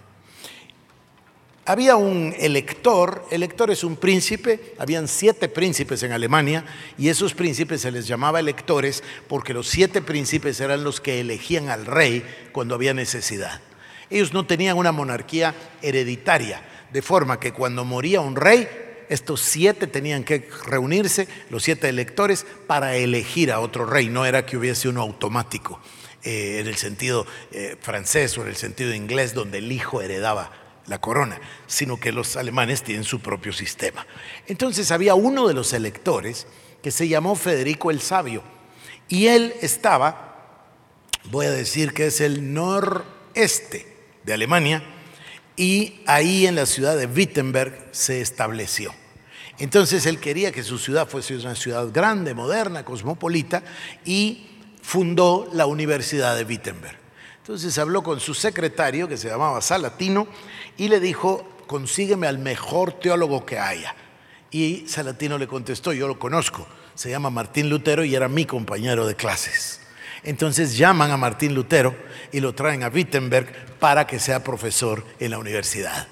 Había 1.70 1.98
un 1.98 2.34
elector, 2.40 3.28
elector 3.30 3.70
es 3.70 3.84
un 3.84 3.96
príncipe, 3.96 4.74
habían 4.80 5.08
siete 5.08 5.48
príncipes 5.48 6.02
en 6.02 6.12
Alemania 6.12 6.66
y 6.98 7.10
esos 7.10 7.36
príncipes 7.36 7.82
se 7.82 7.92
les 7.92 8.08
llamaba 8.08 8.40
electores 8.40 9.04
porque 9.28 9.54
los 9.54 9.68
siete 9.68 10.02
príncipes 10.02 10.60
eran 10.62 10.84
los 10.84 11.00
que 11.00 11.20
elegían 11.20 11.70
al 11.70 11.86
rey 11.86 12.26
cuando 12.54 12.74
había 12.74 12.96
necesidad. 12.96 13.62
Ellos 14.10 14.34
no 14.34 14.48
tenían 14.48 14.78
una 14.78 14.92
monarquía 14.92 15.54
hereditaria, 15.84 16.64
de 16.92 17.02
forma 17.02 17.40
que 17.40 17.54
cuando 17.54 17.86
moría 17.86 18.22
un 18.22 18.36
rey, 18.36 18.68
estos 19.10 19.42
siete 19.42 19.88
tenían 19.88 20.24
que 20.24 20.50
reunirse, 20.66 21.28
los 21.50 21.64
siete 21.64 21.90
electores, 21.90 22.46
para 22.68 22.96
elegir 22.96 23.52
a 23.52 23.60
otro 23.60 23.86
rey, 23.86 24.10
no 24.10 24.26
era 24.26 24.46
que 24.46 24.58
hubiese 24.58 24.88
uno 24.88 25.02
automático. 25.02 25.80
Eh, 26.24 26.60
en 26.60 26.68
el 26.68 26.76
sentido 26.76 27.26
eh, 27.52 27.78
francés 27.80 28.38
o 28.38 28.42
en 28.42 28.50
el 28.50 28.58
sentido 28.58 28.94
inglés, 28.94 29.34
donde 29.34 29.60
el 29.60 29.72
hijo 29.72 30.02
heredaba 30.02 30.52
la 30.86 31.00
corona, 31.00 31.40
sino 31.66 31.98
que 31.98 32.12
los 32.12 32.36
alemanes 32.36 32.84
tienen 32.84 33.06
su 33.06 33.22
propio 33.22 33.54
sistema. 33.54 34.06
Entonces 34.46 34.92
había 34.92 35.16
uno 35.16 35.48
de 35.48 35.54
los 35.54 35.72
electores 35.72 36.46
que 36.84 36.92
se 36.92 37.08
llamó 37.08 37.36
Federico 37.36 37.90
el 37.90 38.02
Sabio, 38.02 38.44
y 39.08 39.28
él 39.28 39.54
estaba, 39.62 40.68
voy 41.26 41.46
a 41.46 41.52
decir 41.52 41.94
que 41.94 42.08
es 42.08 42.20
el 42.22 42.54
noreste 42.54 43.88
de 44.24 44.34
Alemania, 44.34 44.84
y 45.60 46.00
ahí 46.06 46.48
en 46.48 46.56
la 46.56 46.66
ciudad 46.66 46.96
de 46.96 47.06
Wittenberg 47.06 47.90
se 47.92 48.22
estableció. 48.22 48.94
Entonces 49.58 50.06
él 50.06 50.18
quería 50.18 50.54
que 50.54 50.64
su 50.64 50.78
ciudad 50.78 51.06
fuese 51.06 51.36
una 51.36 51.54
ciudad 51.54 51.92
grande, 51.92 52.34
moderna, 52.34 52.86
cosmopolita, 52.86 53.62
y 54.06 54.48
fundó 54.82 55.50
la 55.52 55.66
Universidad 55.66 56.38
de 56.38 56.46
Wittenberg. 56.46 56.98
Entonces 57.40 57.78
habló 57.78 58.04
con 58.04 58.22
su 58.22 58.34
secretario, 58.34 59.10
que 59.10 59.18
se 59.18 59.28
llamaba 59.28 59.60
Salatino, 59.62 60.30
y 60.78 60.88
le 60.88 61.02
dijo, 61.02 61.46
consígueme 61.68 62.28
al 62.28 62.40
mejor 62.40 62.94
teólogo 62.94 63.46
que 63.46 63.60
haya. 63.60 63.94
Y 64.52 64.86
Salatino 64.88 65.38
le 65.38 65.48
contestó, 65.48 65.92
yo 65.92 66.08
lo 66.08 66.18
conozco, 66.18 66.66
se 66.96 67.10
llama 67.10 67.30
Martín 67.30 67.70
Lutero 67.70 68.06
y 68.06 68.16
era 68.16 68.30
mi 68.30 68.46
compañero 68.46 69.06
de 69.06 69.16
clases. 69.16 69.82
Entonces 70.24 70.78
llaman 70.78 71.12
a 71.12 71.18
Martín 71.18 71.54
Lutero 71.54 71.96
y 72.32 72.40
lo 72.40 72.54
traen 72.54 72.84
a 72.84 72.90
Wittenberg 72.90 73.78
para 73.80 74.06
que 74.06 74.20
sea 74.20 74.44
profesor 74.44 75.06
en 75.20 75.32
la 75.32 75.40
universidad. 75.40 76.08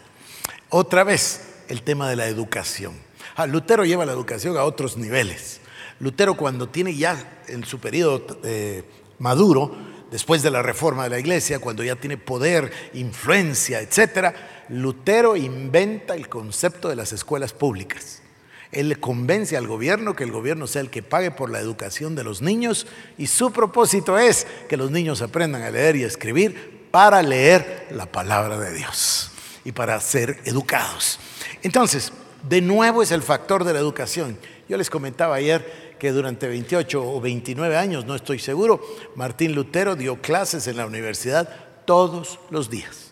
Otra 0.69 1.03
vez, 1.03 1.41
el 1.67 1.81
tema 1.81 2.09
de 2.09 2.15
la 2.15 2.27
educación. 2.27 2.93
Ah, 3.35 3.47
Lutero 3.47 3.85
lleva 3.85 4.05
la 4.05 4.13
educación 4.13 4.57
a 4.57 4.63
otros 4.63 4.97
niveles. 4.97 5.61
Lutero 5.99 6.35
cuando 6.35 6.69
tiene 6.69 6.95
ya 6.95 7.41
en 7.47 7.65
su 7.65 7.79
periodo 7.79 8.39
eh, 8.43 8.83
maduro, 9.19 9.75
después 10.11 10.41
de 10.43 10.51
la 10.51 10.61
reforma 10.61 11.03
de 11.03 11.09
la 11.09 11.19
iglesia, 11.19 11.59
cuando 11.59 11.83
ya 11.83 11.95
tiene 11.95 12.17
poder, 12.17 12.71
influencia, 12.93 13.81
etcétera, 13.81 14.65
Lutero 14.69 15.35
inventa 15.35 16.15
el 16.15 16.29
concepto 16.29 16.89
de 16.89 16.95
las 16.95 17.13
escuelas 17.13 17.53
públicas. 17.53 18.21
Él 18.71 18.99
convence 18.99 19.55
al 19.55 19.67
gobierno 19.67 20.15
que 20.15 20.23
el 20.23 20.31
gobierno 20.31 20.67
sea 20.67 20.81
el 20.81 20.89
que 20.89 21.03
pague 21.03 21.31
por 21.31 21.49
la 21.49 21.59
educación 21.59 22.15
de 22.15 22.23
los 22.23 22.41
niños 22.41 22.87
y 23.17 23.27
su 23.27 23.51
propósito 23.51 24.17
es 24.17 24.45
que 24.67 24.77
los 24.77 24.91
niños 24.91 25.21
aprendan 25.21 25.61
a 25.61 25.71
leer 25.71 25.95
y 25.95 26.03
a 26.03 26.07
escribir 26.07 26.87
para 26.91 27.21
leer 27.21 27.87
la 27.91 28.05
palabra 28.05 28.59
de 28.59 28.73
Dios 28.73 29.31
y 29.63 29.71
para 29.71 29.99
ser 30.01 30.39
educados. 30.45 31.19
Entonces, 31.63 32.11
de 32.47 32.61
nuevo 32.61 33.01
es 33.01 33.11
el 33.11 33.21
factor 33.21 33.63
de 33.63 33.73
la 33.73 33.79
educación. 33.79 34.37
Yo 34.67 34.77
les 34.77 34.89
comentaba 34.89 35.35
ayer 35.35 35.95
que 35.99 36.11
durante 36.11 36.47
28 36.47 37.01
o 37.03 37.21
29 37.21 37.77
años, 37.77 38.05
no 38.05 38.15
estoy 38.15 38.39
seguro, 38.39 38.81
Martín 39.15 39.55
Lutero 39.55 39.95
dio 39.95 40.21
clases 40.21 40.67
en 40.67 40.77
la 40.77 40.85
universidad 40.85 41.49
todos 41.85 42.39
los 42.49 42.69
días 42.69 43.07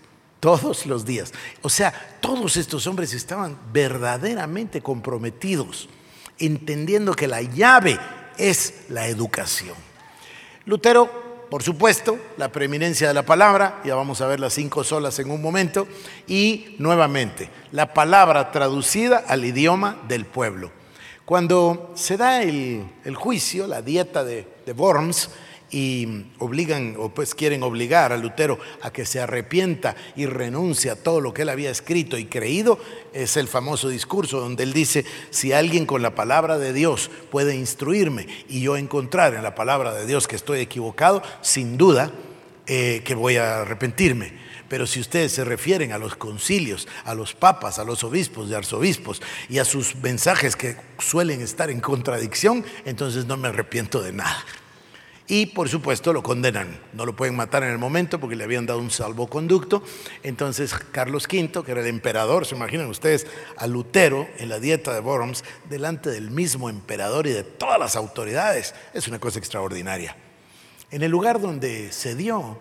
todos 0.46 0.86
los 0.86 1.06
días. 1.06 1.34
O 1.64 1.70
sea, 1.70 1.92
todos 2.22 2.56
estos 2.56 2.86
hombres 2.86 3.16
estaban 3.16 3.58
verdaderamente 3.74 4.80
comprometidos, 4.80 5.90
entendiendo 6.38 7.16
que 7.16 7.28
la 7.28 7.42
llave 7.42 8.00
es 8.38 8.84
la 8.90 9.08
educación. 9.08 9.74
Lutero, 10.66 11.48
por 11.50 11.64
supuesto, 11.64 12.20
la 12.38 12.52
preeminencia 12.52 13.08
de 13.08 13.16
la 13.16 13.26
palabra, 13.26 13.82
ya 13.84 13.96
vamos 13.96 14.22
a 14.22 14.28
ver 14.28 14.40
las 14.40 14.54
cinco 14.54 14.84
solas 14.84 15.18
en 15.18 15.32
un 15.32 15.42
momento, 15.42 15.88
y 16.28 16.76
nuevamente, 16.78 17.50
la 17.72 17.96
palabra 17.96 18.52
traducida 18.52 19.24
al 19.28 19.46
idioma 19.46 19.98
del 20.08 20.26
pueblo. 20.26 20.72
Cuando 21.26 21.92
se 21.96 22.18
da 22.18 22.44
el, 22.44 22.86
juicio, 23.16 23.66
la 23.66 23.82
dieta 23.82 24.24
de, 24.24 24.48
de 24.64 24.74
Worms, 24.74 25.32
y 25.76 26.24
obligan 26.40 26.96
o 26.98 27.10
pues 27.10 27.36
quieren 27.36 27.62
obligar 27.62 28.14
a 28.14 28.18
Lutero 28.18 28.58
a 28.82 28.94
que 28.94 29.06
se 29.06 29.20
arrepienta 29.20 29.98
y 30.16 30.26
renuncie 30.26 30.90
a 30.90 30.96
todo 30.96 31.20
lo 31.20 31.34
que 31.34 31.42
él 31.42 31.50
había 31.50 31.70
escrito 31.70 32.18
y 32.18 32.28
creído, 32.28 32.80
es 33.12 33.36
el 33.36 33.50
famoso 33.50 33.90
discurso 33.90 34.40
donde 34.40 34.64
él 34.64 34.72
dice, 34.72 35.04
si 35.32 35.52
alguien 35.52 35.86
con 35.86 36.02
la 36.02 36.16
palabra 36.16 36.58
de 36.58 36.72
Dios 36.72 37.12
puede 37.30 37.58
instruirme 37.58 38.26
y 38.48 38.62
yo 38.62 38.78
encontrar 38.78 39.34
en 39.34 39.44
la 39.44 39.54
palabra 39.54 39.94
de 39.94 40.06
Dios 40.06 40.30
que 40.30 40.38
estoy 40.38 40.62
equivocado, 40.62 41.22
sin 41.42 41.76
duda 41.76 42.10
eh, 42.68 43.02
que 43.04 43.14
voy 43.14 43.36
a 43.36 43.60
arrepentirme. 43.60 44.32
Pero 44.70 44.88
si 44.88 45.02
ustedes 45.02 45.34
se 45.34 45.44
refieren 45.44 45.92
a 45.92 45.98
los 45.98 46.16
concilios, 46.16 46.88
a 47.04 47.14
los 47.16 47.34
papas, 47.34 47.80
a 47.80 47.84
los 47.84 48.06
obispos 48.06 48.50
y 48.50 48.54
arzobispos 48.54 49.22
y 49.50 49.58
a 49.58 49.66
sus 49.66 49.94
mensajes 49.98 50.56
que 50.56 50.78
suelen 51.00 51.42
estar 51.42 51.70
en 51.70 51.82
contradicción, 51.82 52.64
entonces 52.86 53.26
no 53.26 53.36
me 53.36 53.50
arrepiento 53.50 54.02
de 54.02 54.14
nada. 54.14 54.46
Y 55.28 55.48
por 55.48 55.70
supuesto 55.70 56.14
lo 56.14 56.22
condenan. 56.22 56.80
No 56.94 57.06
lo 57.06 57.16
pueden 57.16 57.36
matar 57.36 57.64
en 57.64 57.72
el 57.72 57.80
momento 57.80 58.20
porque 58.20 58.36
le 58.36 58.44
habían 58.44 58.66
dado 58.68 58.80
un 58.80 58.92
salvoconducto. 58.92 59.84
Entonces 60.22 60.76
Carlos 60.92 61.26
V, 61.26 61.64
que 61.64 61.72
era 61.72 61.82
el 61.82 61.88
emperador, 61.88 62.46
se 62.46 62.56
imaginan 62.56 62.88
ustedes, 62.88 63.26
a 63.58 63.66
Lutero 63.66 64.28
en 64.38 64.50
la 64.50 64.60
dieta 64.60 64.94
de 64.94 65.00
Worms, 65.00 65.44
delante 65.70 66.12
del 66.12 66.30
mismo 66.30 66.70
emperador 66.70 67.26
y 67.26 67.32
de 67.32 67.44
todas 67.44 67.80
las 67.80 67.96
autoridades. 67.96 68.76
Es 68.94 69.08
una 69.08 69.20
cosa 69.20 69.40
extraordinaria. 69.40 70.16
En 70.92 71.02
el 71.02 71.10
lugar 71.10 71.42
donde 71.42 71.92
se 71.92 72.16
dio 72.16 72.60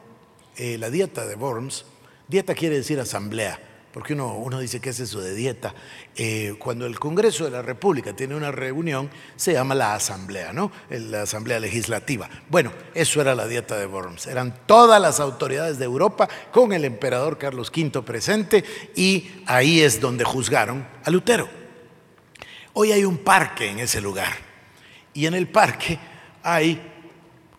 eh, 0.56 0.78
la 0.78 0.88
dieta 0.88 1.26
de 1.26 1.34
Worms, 1.34 1.84
dieta 2.28 2.54
quiere 2.54 2.76
decir 2.76 2.98
asamblea 2.98 3.60
porque 3.94 4.12
uno, 4.12 4.58
dice, 4.58 4.80
¿qué 4.80 4.90
es 4.90 4.98
eso 4.98 5.20
de 5.20 5.36
dieta? 5.36 5.72
Eh, 6.16 6.56
cuando 6.58 6.84
el 6.84 6.98
Congreso 6.98 7.44
de 7.44 7.52
la 7.52 7.62
República 7.62 8.12
tiene 8.12 8.34
una 8.34 8.50
reunión, 8.50 9.08
se 9.36 9.52
llama 9.52 9.76
la 9.76 9.94
Asamblea, 9.94 10.52
¿no? 10.52 10.72
La 10.90 11.22
Asamblea 11.22 11.60
Legislativa. 11.60 12.28
Bueno, 12.50 12.72
eso 12.92 13.20
era 13.20 13.36
la 13.36 13.46
dieta 13.46 13.76
de 13.78 13.86
Worms. 13.86 14.26
Eran 14.26 14.66
todas 14.66 15.00
las 15.00 15.20
autoridades 15.20 15.78
de 15.78 15.84
Europa 15.84 16.28
con 16.50 16.72
el 16.72 16.84
emperador 16.84 17.38
Carlos 17.38 17.70
V 17.70 18.02
presente 18.02 18.64
y 18.96 19.30
ahí 19.46 19.80
es 19.80 20.00
donde 20.00 20.24
juzgaron 20.24 20.84
a 21.04 21.10
Lutero. 21.12 21.48
Hoy 22.72 22.90
hay 22.90 23.04
un 23.04 23.18
parque 23.18 23.70
en 23.70 23.78
ese 23.78 24.00
lugar 24.00 24.32
y 25.12 25.26
en 25.26 25.34
el 25.34 25.46
parque 25.46 26.00
hay 26.42 26.82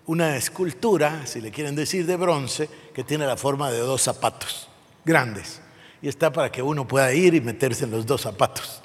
una 0.06 0.36
escultura, 0.36 1.26
si 1.26 1.39
le 1.39 1.52
quieren 1.52 1.78
decir, 1.78 2.06
de 2.06 2.17
bronce 2.17 2.69
que 2.93 3.06
tiene 3.06 3.26
la 3.26 3.38
forma 3.38 3.71
de 3.71 3.80
dos 3.80 4.02
zapatos 4.02 4.67
grandes 5.06 5.62
y 6.02 6.08
está 6.08 6.32
para 6.32 6.52
que 6.52 6.62
uno 6.62 6.88
pueda 6.88 7.14
ir 7.14 7.34
y 7.34 7.42
meterse 7.42 7.86
en 7.86 7.92
los 7.92 8.06
dos 8.06 8.22
zapatos 8.22 8.82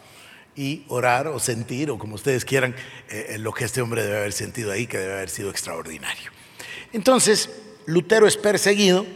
y 0.57 0.85
orar 0.88 1.29
o 1.29 1.38
sentir, 1.38 1.90
o 1.90 1.99
como 1.99 2.16
ustedes 2.16 2.44
quieran, 2.44 2.75
eh, 3.09 3.37
lo 3.38 3.53
que 3.53 3.64
este 3.64 3.81
hombre 3.81 4.03
debe 4.03 4.18
haber 4.18 4.33
sentido 4.33 4.73
ahí, 4.73 4.87
que 4.87 4.99
debe 4.99 5.14
haber 5.14 5.31
sido 5.31 5.51
extraordinario. 5.51 6.31
Entonces, 6.92 7.51
Lutero 7.87 8.27
es 8.27 8.37
perseguido 8.37 9.07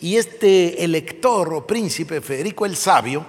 y 0.00 0.16
este 0.16 0.84
elector 0.84 1.52
o 1.54 1.66
príncipe, 1.66 2.20
Federico 2.20 2.66
el 2.66 2.76
Sabio, 2.76 3.26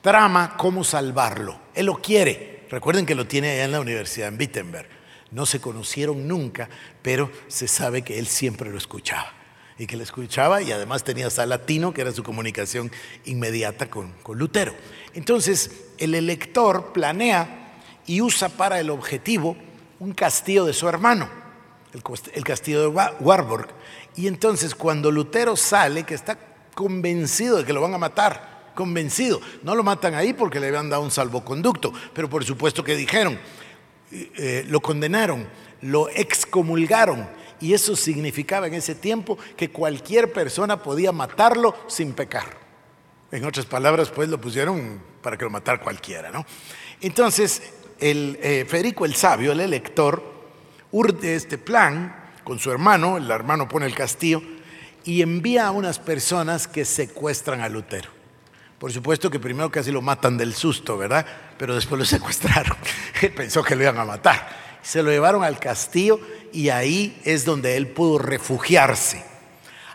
trama 0.00 0.56
cómo 0.56 0.84
salvarlo. 0.84 1.60
Él 1.74 1.86
lo 1.86 1.96
quiere. 1.96 2.66
Recuerden 2.70 3.06
que 3.06 3.14
lo 3.14 3.26
tiene 3.26 3.50
allá 3.50 3.64
en 3.64 3.72
la 3.72 3.80
universidad 3.80 4.28
en 4.28 4.38
Wittenberg. 4.38 4.88
No 5.30 5.46
se 5.46 5.60
conocieron 5.60 6.26
nunca, 6.28 6.68
pero 7.02 7.30
se 7.48 7.68
sabe 7.68 8.02
que 8.02 8.18
él 8.18 8.26
siempre 8.26 8.70
lo 8.70 8.78
escuchaba 8.78 9.37
y 9.78 9.86
que 9.86 9.96
le 9.96 10.02
escuchaba 10.02 10.60
y 10.60 10.72
además 10.72 11.04
tenía 11.04 11.28
hasta 11.28 11.46
latino, 11.46 11.94
que 11.94 12.00
era 12.00 12.12
su 12.12 12.24
comunicación 12.24 12.90
inmediata 13.24 13.88
con, 13.88 14.12
Lutero. 14.34 14.74
Entonces, 15.14 15.70
el 15.98 16.14
elector 16.14 16.92
planea 16.92 17.80
y 18.06 18.20
usa 18.20 18.48
para 18.48 18.80
el 18.80 18.90
objetivo 18.90 19.56
un 20.00 20.12
castillo 20.12 20.64
de 20.64 20.72
su 20.72 20.88
hermano, 20.88 21.28
el, 21.92 22.44
castillo 22.44 22.82
de 22.82 22.88
Warburg. 22.88 23.68
Y 24.16 24.26
entonces 24.26 24.74
cuando 24.74 25.10
Lutero 25.12 25.56
sale, 25.56 26.02
que 26.02 26.14
está 26.14 26.38
convencido 26.74 27.58
de 27.58 27.64
que 27.64 27.72
lo 27.72 27.80
van 27.80 27.94
a 27.94 27.98
matar, 27.98 28.72
convencido, 28.74 29.40
no 29.62 29.74
lo 29.74 29.82
matan 29.82 30.14
ahí 30.14 30.32
porque 30.32 30.60
le 30.60 30.68
habían 30.68 30.90
dado 30.90 31.02
un 31.02 31.10
salvoconducto, 31.10 31.92
pero 32.12 32.28
por 32.28 32.44
supuesto 32.44 32.82
que 32.82 32.96
dijeron, 32.96 33.38
eh, 34.10 34.32
eh, 34.36 34.64
lo 34.68 34.80
condenaron, 34.80 35.48
lo 35.82 36.08
excomulgaron 36.08 37.28
y 37.60 37.74
eso 37.74 37.96
significaba 37.96 38.66
en 38.66 38.74
ese 38.74 38.94
tiempo 38.94 39.38
que 39.56 39.70
cualquier 39.70 40.32
persona 40.32 40.82
podía 40.82 41.12
matarlo 41.12 41.74
sin 41.86 42.12
pecar. 42.12 42.56
En 43.30 43.44
otras 43.44 43.66
palabras, 43.66 44.10
pues 44.10 44.28
lo 44.28 44.40
pusieron 44.40 45.00
para 45.22 45.36
que 45.36 45.44
lo 45.44 45.50
matara 45.50 45.80
cualquiera, 45.80 46.30
¿no? 46.30 46.46
Entonces, 47.00 47.62
el, 47.98 48.38
eh, 48.42 48.64
Federico 48.66 49.04
el 49.04 49.14
Sabio, 49.14 49.52
el 49.52 49.60
elector, 49.60 50.22
urde 50.92 51.34
este 51.34 51.58
plan 51.58 52.14
con 52.44 52.58
su 52.58 52.70
hermano, 52.70 53.18
el 53.18 53.30
hermano 53.30 53.68
pone 53.68 53.86
el 53.86 53.94
castillo, 53.94 54.42
y 55.04 55.22
envía 55.22 55.66
a 55.66 55.70
unas 55.70 55.98
personas 55.98 56.66
que 56.66 56.84
secuestran 56.84 57.60
a 57.60 57.68
Lutero. 57.68 58.10
Por 58.78 58.92
supuesto 58.92 59.30
que 59.30 59.40
primero 59.40 59.70
casi 59.70 59.90
lo 59.90 60.00
matan 60.00 60.38
del 60.38 60.54
susto, 60.54 60.96
¿verdad? 60.96 61.26
Pero 61.58 61.74
después 61.74 61.98
lo 61.98 62.04
secuestraron. 62.06 62.76
Pensó 63.36 63.62
que 63.62 63.76
lo 63.76 63.82
iban 63.82 63.98
a 63.98 64.04
matar 64.04 64.67
se 64.82 65.02
lo 65.02 65.10
llevaron 65.10 65.44
al 65.44 65.58
castillo 65.58 66.20
y 66.52 66.68
ahí 66.70 67.20
es 67.24 67.44
donde 67.44 67.76
él 67.76 67.88
pudo 67.88 68.18
refugiarse. 68.18 69.24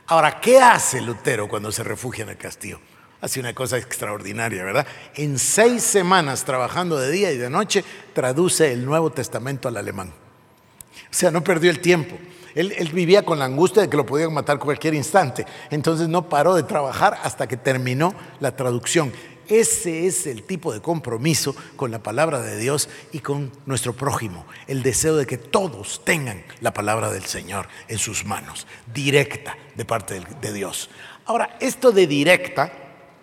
Ahora, 0.07 0.39
¿qué 0.39 0.59
hace 0.59 1.01
Lutero 1.01 1.47
cuando 1.47 1.71
se 1.71 1.83
refugia 1.83 2.23
en 2.23 2.29
el 2.29 2.37
castillo? 2.37 2.79
Hace 3.21 3.39
una 3.39 3.53
cosa 3.53 3.77
extraordinaria, 3.77 4.63
¿verdad? 4.63 4.85
En 5.15 5.39
seis 5.39 5.81
semanas 5.81 6.43
trabajando 6.43 6.97
de 6.97 7.09
día 7.09 7.31
y 7.31 7.37
de 7.37 7.49
noche, 7.49 7.83
traduce 8.13 8.73
el 8.73 8.85
Nuevo 8.85 9.11
Testamento 9.11 9.69
al 9.69 9.77
alemán. 9.77 10.09
O 10.09 11.13
sea, 11.13 11.31
no 11.31 11.43
perdió 11.43 11.71
el 11.71 11.79
tiempo. 11.79 12.17
Él, 12.53 12.73
él, 12.77 12.89
vivía 12.89 13.23
con 13.23 13.39
la 13.39 13.45
angustia 13.45 13.81
de 13.81 13.89
que 13.89 13.97
lo 13.97 14.05
podían 14.05 14.33
matar 14.33 14.59
cualquier 14.59 14.93
instante. 14.93 15.45
Entonces 15.71 16.07
no 16.07 16.27
paró 16.29 16.53
de 16.53 16.63
trabajar 16.63 17.17
hasta 17.23 17.47
que 17.47 17.57
terminó 17.57 18.13
la 18.39 18.55
traducción. 18.55 19.11
Ese 19.47 20.07
es 20.07 20.25
el 20.25 20.43
tipo 20.43 20.71
de 20.73 20.81
compromiso 20.81 21.55
con 21.75 21.91
la 21.91 22.01
palabra 22.01 22.41
de 22.41 22.57
Dios 22.57 22.87
y 23.11 23.19
con 23.19 23.51
nuestro 23.65 23.93
prójimo. 23.93 24.45
El 24.67 24.83
deseo 24.83 25.17
de 25.17 25.25
que 25.25 25.37
todos 25.37 26.03
tengan 26.05 26.43
la 26.61 26.73
palabra 26.73 27.11
del 27.11 27.25
Señor 27.25 27.67
en 27.87 27.97
sus 27.97 28.25
manos, 28.25 28.67
directa 28.93 29.57
de 29.75 29.85
parte 29.85 30.21
de 30.41 30.53
Dios. 30.53 30.89
Ahora, 31.25 31.57
esto 31.59 31.91
de 31.91 32.07
directa, 32.07 32.71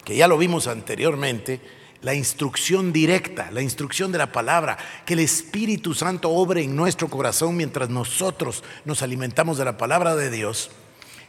que 0.05 0.17
ya 0.17 0.29
lo 0.29 0.37
vimos 0.37 0.67
anteriormente, 0.67 1.61
la 2.03 2.15
instrucción 2.15 2.93
directa, 2.93 3.51
la 3.51 3.63
instrucción 3.63 4.13
de 4.13 4.19
la 4.19 4.33
palabra, 4.33 4.77
que 5.05 5.15
el 5.15 5.21
Espíritu 5.21 5.95
Santo 5.95 6.31
obre 6.31 6.63
en 6.63 6.77
nuestro 6.77 7.09
corazón 7.09 7.57
mientras 7.57 7.89
nosotros 7.91 8.65
nos 8.85 9.03
alimentamos 9.03 9.59
de 9.59 9.65
la 9.65 9.77
palabra 9.77 10.17
de 10.17 10.31
Dios, 10.31 10.71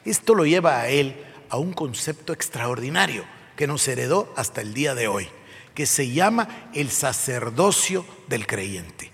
esto 0.06 0.34
lo 0.34 0.46
lleva 0.46 0.80
a 0.80 0.90
Él 0.90 1.16
a 1.50 1.58
un 1.58 1.74
concepto 1.74 2.34
extraordinario 2.34 3.26
que 3.62 3.67
nos 3.67 3.88
heredó 3.88 4.34
hasta 4.36 4.62
el 4.62 4.74
día 4.74 4.95
de 4.95 5.08
hoy, 5.08 5.30
que 5.76 5.86
se 5.86 6.10
llama 6.10 6.71
el 6.74 6.89
sacerdocio 6.89 8.04
del 8.28 8.47
creyente. 8.47 9.12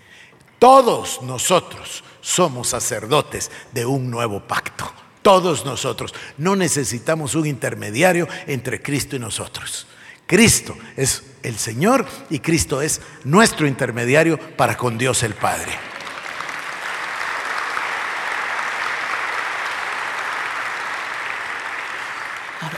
Todos 0.58 1.22
nosotros 1.22 2.02
somos 2.22 2.70
sacerdotes 2.70 3.52
de 3.74 3.86
un 3.86 4.10
nuevo 4.10 4.40
pacto. 4.40 4.90
Todos 5.22 5.66
nosotros. 5.66 6.14
No 6.38 6.56
necesitamos 6.56 7.36
un 7.36 7.46
intermediario 7.46 8.26
entre 8.46 8.82
Cristo 8.82 9.18
y 9.18 9.20
nosotros. 9.20 9.86
Cristo 10.26 10.78
es 10.96 11.24
el 11.44 11.58
Señor 11.58 12.06
y 12.30 12.40
Cristo 12.40 12.82
es 12.82 13.02
nuestro 13.26 13.68
intermediario 13.68 14.40
para 14.56 14.78
con 14.78 14.98
Dios 14.98 15.24
el 15.24 15.34
Padre. 15.34 15.74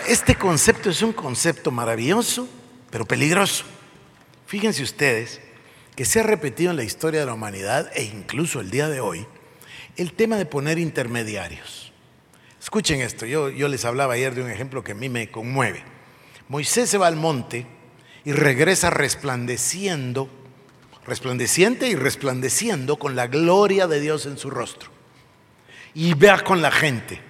Este 0.07 0.35
concepto 0.35 0.89
es 0.89 1.01
un 1.01 1.13
concepto 1.13 1.71
maravilloso, 1.71 2.47
pero 2.89 3.05
peligroso. 3.05 3.65
Fíjense 4.45 4.83
ustedes 4.83 5.39
que 5.95 6.05
se 6.05 6.19
ha 6.19 6.23
repetido 6.23 6.71
en 6.71 6.77
la 6.77 6.83
historia 6.83 7.19
de 7.19 7.25
la 7.25 7.33
humanidad 7.33 7.91
e 7.93 8.03
incluso 8.03 8.59
el 8.59 8.71
día 8.71 8.89
de 8.89 8.99
hoy 8.99 9.27
el 9.97 10.13
tema 10.13 10.37
de 10.37 10.45
poner 10.45 10.79
intermediarios. 10.79 11.91
Escuchen 12.61 13.01
esto, 13.01 13.25
yo, 13.25 13.49
les 13.49 13.85
hablaba 13.85 14.13
ayer 14.13 14.33
de 14.33 14.43
un 14.43 14.49
ejemplo 14.49 14.83
que 14.83 14.93
a 14.93 14.95
mí 14.95 15.09
me 15.09 15.29
conmueve. 15.29 15.83
Moisés 16.47 16.89
se 16.89 16.97
va 16.97 17.07
al 17.07 17.15
monte 17.15 17.65
y 18.25 18.31
regresa 18.31 18.89
resplandeciendo, 18.89 20.29
resplandeciente 21.05 21.87
y 21.87 21.95
resplandeciendo 21.95 22.97
con 22.97 23.15
la 23.15 23.27
gloria 23.27 23.87
de 23.87 23.99
Dios 23.99 24.25
en 24.25 24.37
su 24.37 24.49
rostro. 24.49 24.89
Y 25.93 26.13
vea 26.13 26.43
con 26.43 26.61
la 26.61 26.71
gente 26.71 27.28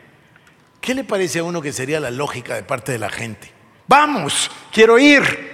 ¿Qué 0.82 0.94
le 0.94 1.04
parece 1.04 1.39
a 1.39 1.44
uno 1.44 1.62
que 1.62 1.74
sería 1.74 2.00
la 2.00 2.12
lógica 2.12 2.56
de 2.56 2.63
parte 2.63 2.92
de 2.92 3.00
la 3.00 3.10
gente? 3.10 3.52
Vamos, 3.88 4.50
quiero 4.72 4.98
ir. 4.98 5.50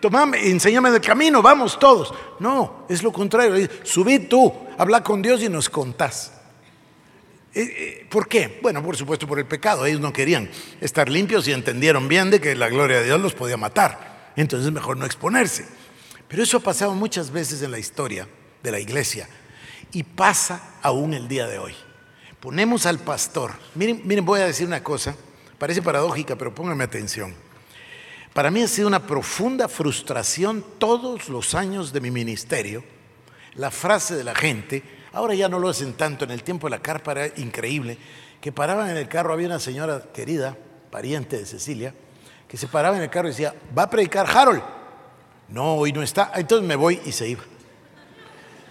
Tomame, 0.00 0.48
enséñame 0.48 0.90
el 0.90 1.00
camino, 1.00 1.40
vamos 1.40 1.78
todos. 1.78 2.12
No, 2.38 2.84
es 2.88 3.02
lo 3.02 3.12
contrario. 3.12 3.68
Subí 3.82 4.18
tú, 4.20 4.52
habla 4.76 5.02
con 5.02 5.22
Dios 5.22 5.42
y 5.42 5.48
nos 5.48 5.70
contás. 5.70 6.32
Eh, 7.54 7.62
eh, 7.62 8.06
¿Por 8.10 8.28
qué? 8.28 8.58
Bueno, 8.60 8.82
por 8.82 8.96
supuesto 8.96 9.26
por 9.26 9.38
el 9.38 9.46
pecado. 9.46 9.86
Ellos 9.86 10.00
no 10.00 10.12
querían 10.12 10.50
estar 10.80 11.08
limpios 11.08 11.48
y 11.48 11.52
entendieron 11.52 12.06
bien 12.06 12.30
de 12.30 12.40
que 12.40 12.54
la 12.54 12.68
gloria 12.68 12.98
de 12.98 13.06
Dios 13.06 13.20
los 13.20 13.34
podía 13.34 13.56
matar. 13.56 14.32
Entonces 14.36 14.70
mejor 14.70 14.98
no 14.98 15.06
exponerse. 15.06 15.66
Pero 16.28 16.42
eso 16.42 16.58
ha 16.58 16.60
pasado 16.60 16.92
muchas 16.92 17.30
veces 17.30 17.62
en 17.62 17.70
la 17.70 17.78
historia 17.78 18.28
de 18.62 18.70
la 18.70 18.78
iglesia 18.78 19.26
y 19.92 20.02
pasa 20.02 20.74
aún 20.82 21.14
el 21.14 21.28
día 21.28 21.46
de 21.46 21.58
hoy 21.58 21.74
ponemos 22.46 22.86
al 22.86 23.00
pastor. 23.00 23.54
Miren, 23.74 24.02
miren, 24.04 24.24
voy 24.24 24.38
a 24.38 24.46
decir 24.46 24.68
una 24.68 24.80
cosa, 24.80 25.16
parece 25.58 25.82
paradójica, 25.82 26.36
pero 26.36 26.54
pónganme 26.54 26.84
atención. 26.84 27.34
Para 28.32 28.52
mí 28.52 28.62
ha 28.62 28.68
sido 28.68 28.86
una 28.86 29.04
profunda 29.04 29.66
frustración 29.66 30.64
todos 30.78 31.28
los 31.28 31.56
años 31.56 31.92
de 31.92 32.00
mi 32.00 32.12
ministerio 32.12 32.84
la 33.56 33.72
frase 33.72 34.14
de 34.14 34.22
la 34.22 34.32
gente, 34.32 34.84
ahora 35.12 35.34
ya 35.34 35.48
no 35.48 35.58
lo 35.58 35.70
hacen 35.70 35.94
tanto, 35.94 36.24
en 36.24 36.30
el 36.30 36.44
tiempo 36.44 36.68
de 36.68 36.70
la 36.70 36.78
carpa 36.82 37.10
era 37.10 37.26
increíble, 37.40 37.98
que 38.40 38.52
paraban 38.52 38.90
en 38.90 38.96
el 38.96 39.08
carro, 39.08 39.32
había 39.32 39.48
una 39.48 39.58
señora 39.58 40.04
querida, 40.14 40.56
pariente 40.92 41.38
de 41.38 41.46
Cecilia, 41.46 41.94
que 42.46 42.56
se 42.56 42.68
paraba 42.68 42.96
en 42.96 43.02
el 43.02 43.10
carro 43.10 43.26
y 43.26 43.32
decía, 43.32 43.56
va 43.76 43.82
a 43.82 43.90
predicar 43.90 44.24
Harold. 44.24 44.62
No, 45.48 45.74
hoy 45.74 45.92
no 45.92 46.00
está. 46.00 46.30
Entonces 46.36 46.64
me 46.64 46.76
voy 46.76 47.00
y 47.04 47.10
se 47.10 47.28
iba. 47.28 47.42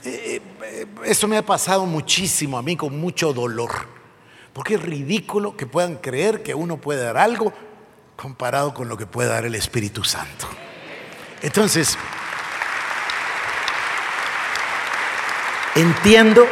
Eh, 0.05 0.41
eh, 0.63 0.85
eso 1.05 1.27
me 1.27 1.37
ha 1.37 1.45
pasado 1.45 1.85
muchísimo 1.85 2.57
a 2.57 2.61
mí 2.61 2.75
con 2.75 2.99
mucho 2.99 3.33
dolor. 3.33 3.71
Porque 4.53 4.75
es 4.75 4.81
ridículo 4.81 5.57
que 5.57 5.65
puedan 5.65 5.95
creer 5.95 6.43
que 6.43 6.53
uno 6.53 6.77
puede 6.77 7.03
dar 7.03 7.17
algo 7.17 7.51
comparado 8.15 8.73
con 8.73 8.87
lo 8.87 8.97
que 8.97 9.05
puede 9.05 9.29
dar 9.29 9.45
el 9.45 9.55
Espíritu 9.55 10.03
Santo. 10.03 10.47
Entonces, 11.41 11.97
entiendo, 15.75 16.47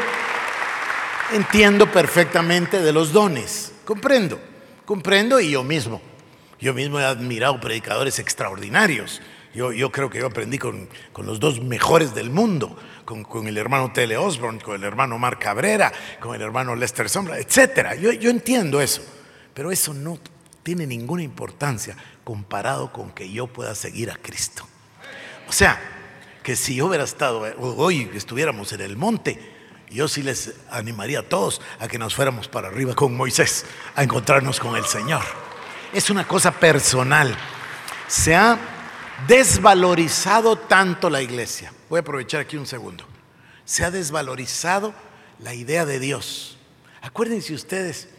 entiendo 1.31 1.89
perfectamente 1.91 2.81
de 2.81 2.91
los 2.91 3.13
dones. 3.13 3.71
Comprendo, 3.85 4.39
comprendo 4.85 5.39
y 5.39 5.51
yo 5.51 5.63
mismo. 5.63 6.01
Yo 6.59 6.73
mismo 6.73 6.99
he 6.99 7.05
admirado 7.05 7.59
predicadores 7.59 8.19
extraordinarios. 8.19 9.21
Yo, 9.53 9.71
yo 9.71 9.91
creo 9.91 10.09
que 10.09 10.19
yo 10.19 10.27
aprendí 10.27 10.57
con, 10.57 10.89
con 11.11 11.27
los 11.27 11.39
dos 11.39 11.61
mejores 11.61 12.15
del 12.15 12.31
mundo, 12.31 12.75
con, 13.05 13.23
con, 13.23 13.47
el 13.47 13.57
hermano 13.57 13.91
Tele 13.93 14.17
Osborne, 14.17 14.59
con 14.59 14.75
el 14.75 14.83
hermano 14.83 15.19
Mark 15.19 15.37
Cabrera, 15.37 15.91
con 16.19 16.35
el 16.35 16.41
hermano 16.41 16.75
Lester 16.75 17.07
Sombra, 17.07 17.37
etc. 17.37 17.99
Yo, 18.01 18.11
yo 18.13 18.31
entiendo 18.31 18.81
eso, 18.81 19.03
pero 19.53 19.71
eso 19.71 19.93
no 19.93 20.17
tiene 20.63 20.87
ninguna 20.87 21.21
importancia 21.21 21.95
comparado 22.23 22.91
con 22.91 23.11
que 23.11 23.31
yo 23.31 23.45
pueda 23.47 23.75
seguir 23.75 24.09
a 24.09 24.15
Cristo. 24.15 24.67
O 25.47 25.51
sea, 25.51 25.79
que 26.41 26.55
si 26.55 26.75
yo 26.75 26.87
hubiera 26.87 27.03
estado, 27.03 27.41
hoy 27.59 28.09
estuviéramos 28.15 28.73
en 28.73 28.81
el 28.81 28.97
monte, 28.97 29.39
yo 29.91 30.07
sí 30.07 30.23
les 30.23 30.55
animaría 30.71 31.19
a 31.19 31.23
todos 31.23 31.61
a 31.79 31.87
que 31.87 31.99
nos 31.99 32.15
fuéramos 32.15 32.47
para 32.47 32.69
arriba 32.69 32.95
con 32.95 33.15
Moisés, 33.15 33.65
a 33.95 34.01
encontrarnos 34.01 34.59
con 34.59 34.75
el 34.75 34.85
Señor. 34.85 35.21
Es 35.93 36.09
una 36.09 36.27
cosa 36.27 36.51
personal. 36.51 37.37
Se 38.07 38.35
ha 38.35 38.72
desvalorizado 39.27 40.57
tanto 40.57 41.09
la 41.09 41.21
iglesia. 41.21 41.73
Voy 41.89 41.97
a 41.97 42.01
aprovechar 42.01 42.41
aquí 42.41 42.57
un 42.57 42.67
segundo. 42.67 43.05
Se 43.65 43.83
ha 43.83 43.91
desvalorizado 43.91 44.93
la 45.39 45.53
idea 45.53 45.85
de 45.85 45.99
Dios. 45.99 46.57
Acuérdense 47.01 47.53
ustedes 47.53 48.09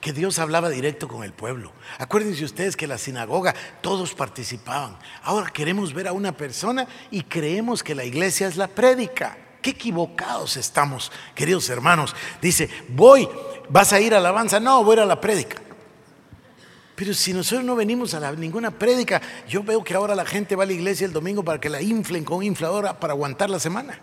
que 0.00 0.12
Dios 0.12 0.38
hablaba 0.38 0.68
directo 0.68 1.08
con 1.08 1.24
el 1.24 1.32
pueblo. 1.32 1.72
Acuérdense 1.98 2.44
ustedes 2.44 2.76
que 2.76 2.86
la 2.86 2.98
sinagoga 2.98 3.54
todos 3.80 4.14
participaban. 4.14 4.98
Ahora 5.22 5.50
queremos 5.50 5.94
ver 5.94 6.08
a 6.08 6.12
una 6.12 6.32
persona 6.32 6.86
y 7.10 7.22
creemos 7.22 7.82
que 7.82 7.94
la 7.94 8.04
iglesia 8.04 8.46
es 8.46 8.56
la 8.56 8.68
prédica. 8.68 9.38
Qué 9.62 9.70
equivocados 9.70 10.58
estamos, 10.58 11.10
queridos 11.34 11.70
hermanos. 11.70 12.14
Dice, 12.42 12.68
voy, 12.90 13.26
vas 13.70 13.94
a 13.94 14.00
ir 14.00 14.14
a 14.14 14.20
la 14.20 14.28
alabanza. 14.28 14.60
No, 14.60 14.84
voy 14.84 14.92
a 14.92 14.96
ir 14.98 15.00
a 15.04 15.06
la 15.06 15.20
prédica. 15.22 15.63
Pero 16.94 17.12
si 17.12 17.32
nosotros 17.32 17.64
no 17.64 17.74
venimos 17.74 18.14
a 18.14 18.32
ninguna 18.32 18.70
prédica, 18.70 19.20
yo 19.48 19.62
veo 19.64 19.82
que 19.82 19.94
ahora 19.94 20.14
la 20.14 20.24
gente 20.24 20.54
va 20.54 20.62
a 20.62 20.66
la 20.66 20.72
iglesia 20.72 21.06
el 21.06 21.12
domingo 21.12 21.42
para 21.44 21.60
que 21.60 21.68
la 21.68 21.82
inflen 21.82 22.24
con 22.24 22.42
infladora 22.42 22.98
para 22.98 23.12
aguantar 23.12 23.50
la 23.50 23.58
semana. 23.58 23.98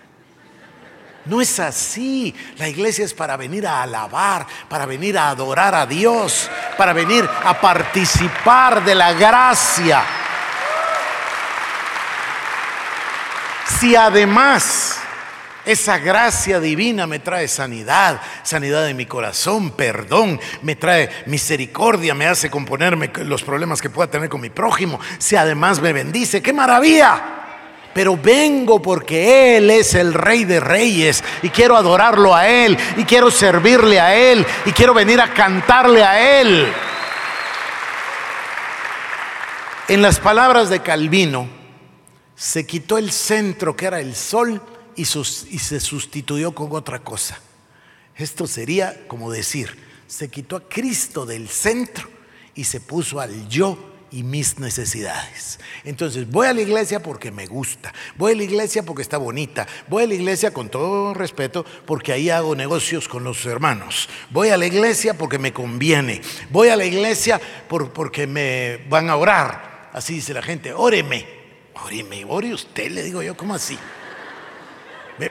No 1.26 1.40
es 1.40 1.60
así. 1.60 2.36
La 2.58 2.68
iglesia 2.68 3.06
es 3.06 3.14
para 3.14 3.38
venir 3.38 3.66
a 3.66 3.84
alabar, 3.84 4.46
para 4.68 4.86
venir 4.86 5.18
a 5.18 5.30
adorar 5.30 5.74
a 5.74 5.86
Dios, 5.86 6.50
para 6.78 6.94
venir 6.94 7.30
a 7.44 7.62
participar 7.62 8.84
de 8.84 8.96
la 8.96 9.14
gracia. 9.14 10.04
Si 13.80 13.96
además 13.96 15.01
esa 15.66 16.00
gracia 16.00 16.60
divina 16.60 17.06
me 17.06 17.20
trae 17.20 17.48
sanidad, 17.48 18.20
sanidad 18.44 18.86
de 18.86 18.94
mi 18.96 19.06
corazón, 19.06 19.72
perdón, 19.72 20.40
me 20.64 20.76
trae 20.76 21.10
misericordia, 21.28 22.16
me 22.16 22.26
hace 22.26 22.50
componerme 22.50 23.12
los 23.26 23.44
problemas 23.44 23.82
que 23.82 23.90
pueda 23.90 24.10
tener 24.10 24.30
con 24.30 24.42
mi 24.42 24.50
prójimo. 24.50 25.00
Si 25.20 25.36
además 25.36 25.80
me 25.80 25.94
bendice, 25.94 26.42
qué 26.42 26.52
maravilla. 26.52 27.38
Pero 27.94 28.18
vengo 28.18 28.82
porque 28.82 29.58
Él 29.58 29.70
es 29.70 29.94
el 29.96 30.14
Rey 30.14 30.46
de 30.46 30.60
Reyes 30.60 31.24
y 31.42 31.50
quiero 31.50 31.76
adorarlo 31.76 32.34
a 32.34 32.48
Él 32.48 32.78
y 32.98 33.04
quiero 33.04 33.30
servirle 33.30 34.00
a 34.00 34.16
Él 34.16 34.46
y 34.66 34.72
quiero 34.72 34.94
venir 34.94 35.20
a 35.20 35.34
cantarle 35.34 36.04
a 36.04 36.42
Él. 36.42 36.74
En 39.90 40.02
las 40.02 40.20
palabras 40.20 40.70
de 40.70 40.80
Calvino, 40.80 41.50
se 42.34 42.66
quitó 42.66 42.98
el 42.98 43.12
centro 43.12 43.76
que 43.76 43.86
era 43.86 44.00
el 44.00 44.16
sol 44.16 44.62
y, 44.96 45.06
se 45.06 45.80
sustituyó 45.80 46.54
con 46.54 46.72
otra 46.74 47.00
cosa. 47.00 47.40
Esto 48.16 48.48
sería 48.48 49.08
como 49.08 49.32
decir, 49.32 49.78
se 50.08 50.30
quitó 50.30 50.58
a 50.58 50.68
Cristo 50.68 51.26
del 51.26 51.48
centro 51.48 52.10
y 52.56 52.66
se 52.66 52.82
puso 52.82 53.20
al 53.20 53.48
yo 53.48 53.78
y 54.12 54.24
mis 54.24 54.60
necesidades. 54.60 55.60
Entonces, 55.86 56.30
voy 56.30 56.48
a 56.48 56.54
la 56.54 56.62
iglesia 56.62 57.02
porque 57.02 57.32
me 57.32 57.48
gusta, 57.48 57.94
voy 58.18 58.34
a 58.34 58.36
la 58.36 58.44
iglesia 58.44 58.84
porque 58.84 59.02
está 59.02 59.18
bonita, 59.18 59.66
voy 59.88 60.04
a 60.04 60.08
la 60.08 60.14
iglesia 60.14 60.54
con 60.54 60.70
todo 60.70 61.14
respeto 61.14 61.66
porque 61.86 62.12
ahí 62.12 62.30
hago 62.30 62.56
negocios 62.56 63.08
con 63.08 63.24
los 63.24 63.46
hermanos, 63.46 64.10
voy 64.30 64.50
a 64.50 64.58
la 64.58 64.66
iglesia 64.66 65.14
porque 65.18 65.40
me 65.40 65.54
conviene, 65.54 66.22
voy 66.50 66.68
a 66.68 66.76
la 66.76 66.86
iglesia 66.86 67.40
porque 67.70 68.28
me 68.28 68.86
van 68.90 69.10
a 69.10 69.16
orar. 69.16 69.90
Así 69.94 70.16
dice 70.16 70.34
la 70.34 70.42
gente, 70.42 70.74
óreme, 70.74 71.26
óreme, 71.86 72.26
ore 72.28 72.54
usted, 72.54 72.92
le 72.92 73.04
digo 73.04 73.22
yo, 73.22 73.36
¿cómo 73.36 73.54
así? 73.54 73.78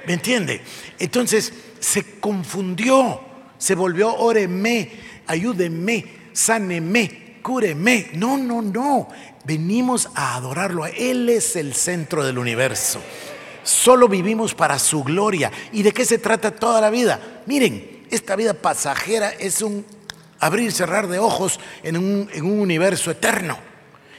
¿Me, 0.07 0.12
entiende? 0.12 0.61
Entonces 0.98 1.53
se 1.81 2.20
confundió, 2.20 3.20
se 3.59 3.74
volvió 3.74 4.14
óreme, 4.14 4.90
ayúdeme, 5.26 6.05
sáneme, 6.33 7.38
cúreme. 7.42 8.11
No, 8.14 8.38
no, 8.38 8.62
no. 8.62 9.09
Venimos 9.44 10.09
a 10.14 10.37
adorarlo. 10.37 10.87
Él 10.87 11.29
es 11.29 11.57
el 11.57 11.74
centro 11.74 12.24
del 12.24 12.38
universo. 12.38 13.00
Solo 13.64 14.09
vivimos 14.09 14.55
para 14.55 14.79
su 14.79 15.03
gloria. 15.03 15.50
¿Y 15.72 15.83
de 15.83 15.92
qué 15.92 16.05
se 16.05 16.18
trata 16.18 16.53
toda 16.53 16.81
la 16.81 16.90
vida? 16.90 17.42
Miren, 17.46 18.05
esta 18.11 18.37
vida 18.37 18.55
pasajera 18.55 19.31
es 19.31 19.61
un 19.61 19.85
abrir 20.38 20.68
y 20.68 20.72
cerrar 20.72 21.09
de 21.09 21.18
ojos 21.18 21.59
en 21.83 21.96
un, 21.96 22.31
en 22.33 22.44
un 22.44 22.61
universo 22.61 23.11
eterno. 23.11 23.69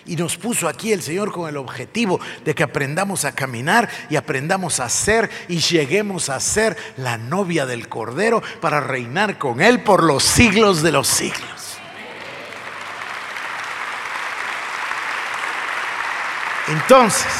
Y 0.05 0.15
nos 0.15 0.37
puso 0.37 0.67
aquí 0.67 0.91
el 0.91 1.01
Señor 1.01 1.31
con 1.31 1.47
el 1.47 1.57
objetivo 1.57 2.19
de 2.43 2.55
que 2.55 2.63
aprendamos 2.63 3.25
a 3.25 3.33
caminar 3.33 3.89
y 4.09 4.15
aprendamos 4.15 4.79
a 4.79 4.89
ser 4.89 5.29
y 5.47 5.59
lleguemos 5.59 6.29
a 6.29 6.39
ser 6.39 6.75
la 6.97 7.17
novia 7.17 7.65
del 7.65 7.87
Cordero 7.87 8.41
para 8.59 8.79
reinar 8.79 9.37
con 9.37 9.61
Él 9.61 9.81
por 9.81 10.03
los 10.03 10.23
siglos 10.23 10.81
de 10.81 10.91
los 10.91 11.07
siglos. 11.07 11.77
Entonces, 16.67 17.31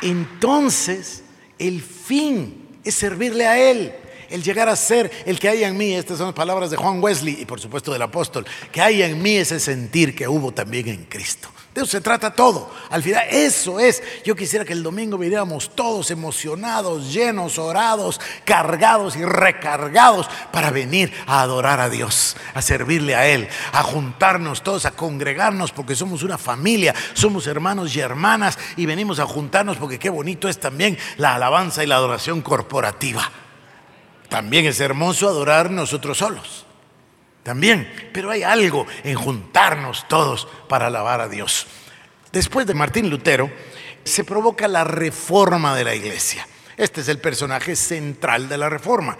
entonces 0.00 1.22
el 1.58 1.82
fin 1.82 2.78
es 2.82 2.94
servirle 2.94 3.46
a 3.46 3.58
Él 3.58 3.94
el 4.32 4.42
llegar 4.42 4.68
a 4.68 4.76
ser 4.76 5.10
el 5.26 5.38
que 5.38 5.48
haya 5.48 5.68
en 5.68 5.76
mí, 5.76 5.92
estas 5.92 6.18
son 6.18 6.28
las 6.28 6.34
palabras 6.34 6.70
de 6.70 6.76
Juan 6.76 7.02
Wesley 7.02 7.38
y 7.40 7.44
por 7.44 7.60
supuesto 7.60 7.92
del 7.92 8.02
apóstol, 8.02 8.46
que 8.72 8.80
haya 8.80 9.06
en 9.06 9.20
mí 9.20 9.36
ese 9.36 9.60
sentir 9.60 10.14
que 10.14 10.26
hubo 10.26 10.52
también 10.52 10.88
en 10.88 11.04
Cristo. 11.04 11.48
De 11.74 11.80
eso 11.80 11.90
se 11.90 12.00
trata 12.02 12.34
todo. 12.34 12.70
Al 12.90 13.02
final, 13.02 13.24
eso 13.30 13.80
es. 13.80 14.02
Yo 14.24 14.36
quisiera 14.36 14.62
que 14.62 14.74
el 14.74 14.82
domingo 14.82 15.16
viniéramos 15.16 15.74
todos 15.74 16.10
emocionados, 16.10 17.14
llenos, 17.14 17.58
orados, 17.58 18.20
cargados 18.44 19.16
y 19.16 19.24
recargados 19.24 20.28
para 20.52 20.70
venir 20.70 21.12
a 21.26 21.40
adorar 21.40 21.80
a 21.80 21.88
Dios, 21.88 22.36
a 22.52 22.60
servirle 22.60 23.14
a 23.14 23.26
Él, 23.26 23.48
a 23.72 23.82
juntarnos 23.82 24.62
todos, 24.62 24.84
a 24.84 24.90
congregarnos 24.90 25.72
porque 25.72 25.96
somos 25.96 26.22
una 26.22 26.36
familia, 26.36 26.94
somos 27.14 27.46
hermanos 27.46 27.96
y 27.96 28.00
hermanas 28.00 28.58
y 28.76 28.84
venimos 28.84 29.18
a 29.18 29.26
juntarnos 29.26 29.78
porque 29.78 29.98
qué 29.98 30.10
bonito 30.10 30.50
es 30.50 30.60
también 30.60 30.98
la 31.16 31.36
alabanza 31.36 31.82
y 31.82 31.86
la 31.86 31.96
adoración 31.96 32.42
corporativa. 32.42 33.30
También 34.32 34.64
es 34.64 34.80
hermoso 34.80 35.28
adorar 35.28 35.70
nosotros 35.70 36.16
solos. 36.16 36.64
También. 37.42 38.10
Pero 38.14 38.30
hay 38.30 38.42
algo 38.42 38.86
en 39.04 39.14
juntarnos 39.14 40.08
todos 40.08 40.48
para 40.70 40.86
alabar 40.86 41.20
a 41.20 41.28
Dios. 41.28 41.66
Después 42.32 42.66
de 42.66 42.72
Martín 42.72 43.10
Lutero, 43.10 43.52
se 44.04 44.24
provoca 44.24 44.66
la 44.68 44.84
reforma 44.84 45.76
de 45.76 45.84
la 45.84 45.94
iglesia. 45.94 46.48
Este 46.78 47.02
es 47.02 47.08
el 47.08 47.18
personaje 47.18 47.76
central 47.76 48.48
de 48.48 48.56
la 48.56 48.70
reforma. 48.70 49.18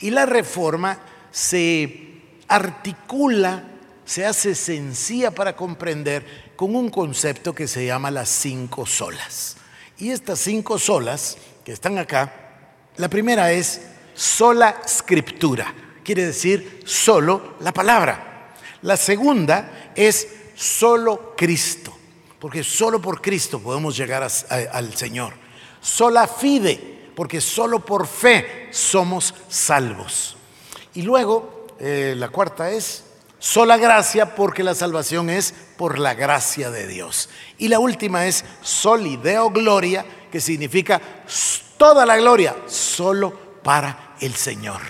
Y 0.00 0.10
la 0.10 0.26
reforma 0.26 0.98
se 1.30 2.16
articula, 2.48 3.62
se 4.04 4.26
hace 4.26 4.56
sencilla 4.56 5.30
para 5.30 5.54
comprender 5.54 6.54
con 6.56 6.74
un 6.74 6.90
concepto 6.90 7.54
que 7.54 7.68
se 7.68 7.86
llama 7.86 8.10
las 8.10 8.28
cinco 8.28 8.86
solas. 8.86 9.56
Y 9.98 10.10
estas 10.10 10.40
cinco 10.40 10.80
solas 10.80 11.38
que 11.64 11.70
están 11.70 11.96
acá, 11.96 12.32
la 12.96 13.08
primera 13.08 13.52
es 13.52 13.82
sola 14.18 14.82
scriptura, 14.84 15.72
quiere 16.02 16.26
decir 16.26 16.82
solo 16.84 17.54
la 17.60 17.72
palabra. 17.72 18.52
La 18.82 18.96
segunda 18.96 19.92
es 19.94 20.26
solo 20.56 21.34
Cristo, 21.36 21.96
porque 22.40 22.64
solo 22.64 23.00
por 23.00 23.22
Cristo 23.22 23.60
podemos 23.60 23.96
llegar 23.96 24.24
al 24.24 24.94
Señor. 24.96 25.34
Sola 25.80 26.26
fide, 26.26 27.12
porque 27.14 27.40
solo 27.40 27.84
por 27.84 28.08
fe 28.08 28.68
somos 28.72 29.32
salvos. 29.48 30.36
Y 30.94 31.02
luego, 31.02 31.68
eh, 31.78 32.14
la 32.16 32.28
cuarta 32.28 32.70
es 32.70 33.04
Sola 33.40 33.76
gracia 33.76 34.34
porque 34.34 34.64
la 34.64 34.74
salvación 34.74 35.30
es 35.30 35.54
por 35.76 36.00
la 36.00 36.14
gracia 36.14 36.72
de 36.72 36.88
Dios. 36.88 37.28
Y 37.56 37.68
la 37.68 37.78
última 37.78 38.26
es 38.26 38.44
solideo 38.62 39.50
gloria, 39.50 40.04
que 40.32 40.40
significa 40.40 41.00
toda 41.76 42.04
la 42.04 42.16
gloria, 42.16 42.56
solo 42.66 43.47
para 43.62 44.14
el 44.20 44.34
Señor. 44.34 44.80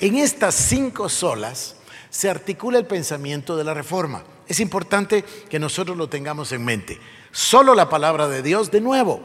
En 0.00 0.16
estas 0.16 0.54
cinco 0.54 1.08
solas 1.08 1.76
se 2.10 2.30
articula 2.30 2.78
el 2.78 2.86
pensamiento 2.86 3.56
de 3.56 3.64
la 3.64 3.74
reforma. 3.74 4.24
Es 4.48 4.60
importante 4.60 5.22
que 5.22 5.58
nosotros 5.58 5.96
lo 5.96 6.08
tengamos 6.08 6.52
en 6.52 6.64
mente. 6.64 7.00
Solo 7.32 7.74
la 7.74 7.88
palabra 7.88 8.28
de 8.28 8.42
Dios, 8.42 8.70
de 8.70 8.80
nuevo, 8.80 9.20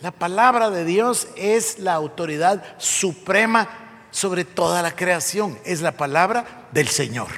la 0.00 0.10
palabra 0.10 0.70
de 0.70 0.84
Dios 0.84 1.28
es 1.36 1.78
la 1.78 1.94
autoridad 1.94 2.64
suprema 2.78 3.68
sobre 4.10 4.44
toda 4.44 4.82
la 4.82 4.94
creación, 4.94 5.58
es 5.64 5.80
la 5.80 5.92
palabra 5.92 6.68
del 6.72 6.88
Señor. 6.88 7.28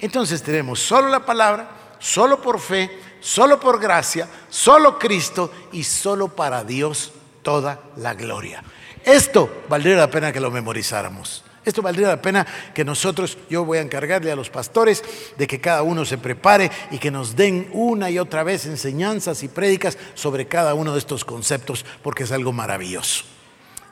Entonces 0.00 0.42
tenemos 0.42 0.80
solo 0.80 1.08
la 1.08 1.24
palabra, 1.24 1.96
solo 1.98 2.40
por 2.40 2.60
fe, 2.60 2.90
solo 3.20 3.60
por 3.60 3.80
gracia, 3.80 4.28
solo 4.48 4.98
Cristo 4.98 5.52
y 5.72 5.84
solo 5.84 6.28
para 6.28 6.64
Dios 6.64 7.12
toda 7.42 7.80
la 7.96 8.14
gloria. 8.14 8.62
Esto 9.04 9.64
valdría 9.68 9.96
la 9.96 10.10
pena 10.10 10.32
que 10.32 10.40
lo 10.40 10.50
memorizáramos. 10.50 11.44
Esto 11.64 11.80
valdría 11.80 12.08
la 12.08 12.20
pena 12.20 12.46
que 12.74 12.84
nosotros, 12.84 13.38
yo 13.48 13.64
voy 13.64 13.78
a 13.78 13.82
encargarle 13.82 14.32
a 14.32 14.36
los 14.36 14.50
pastores 14.50 15.04
de 15.38 15.46
que 15.46 15.60
cada 15.60 15.82
uno 15.82 16.04
se 16.04 16.18
prepare 16.18 16.70
y 16.90 16.98
que 16.98 17.12
nos 17.12 17.36
den 17.36 17.68
una 17.72 18.10
y 18.10 18.18
otra 18.18 18.42
vez 18.42 18.66
enseñanzas 18.66 19.44
y 19.44 19.48
prédicas 19.48 19.96
sobre 20.14 20.46
cada 20.46 20.74
uno 20.74 20.92
de 20.92 20.98
estos 20.98 21.24
conceptos, 21.24 21.84
porque 22.02 22.24
es 22.24 22.32
algo 22.32 22.52
maravilloso. 22.52 23.24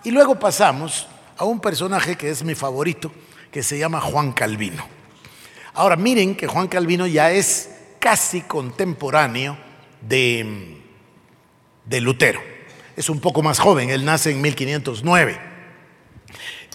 Y 0.03 0.11
luego 0.11 0.39
pasamos 0.39 1.07
a 1.37 1.45
un 1.45 1.61
personaje 1.61 2.17
que 2.17 2.31
es 2.31 2.43
mi 2.43 2.57
favorito, 2.57 3.13
que 3.53 3.63
se 3.63 3.79
llama 3.79 4.01
Juan 4.01 4.33
Calvino. 4.33 4.85
Ahora 5.75 5.95
miren 5.95 6.35
que 6.35 6.49
Juan 6.49 6.67
Calvino 6.67 7.07
ya 7.07 7.31
es 7.31 7.71
casi 8.01 8.41
contemporáneo 8.43 9.57
de, 10.01 10.77
de 11.85 12.01
Lutero. 12.01 12.41
Es 12.97 13.09
un 13.09 13.21
poco 13.21 13.43
más 13.43 13.59
joven, 13.59 13.91
él 13.91 14.05
nace 14.05 14.31
en 14.31 14.41
1509. 14.41 15.41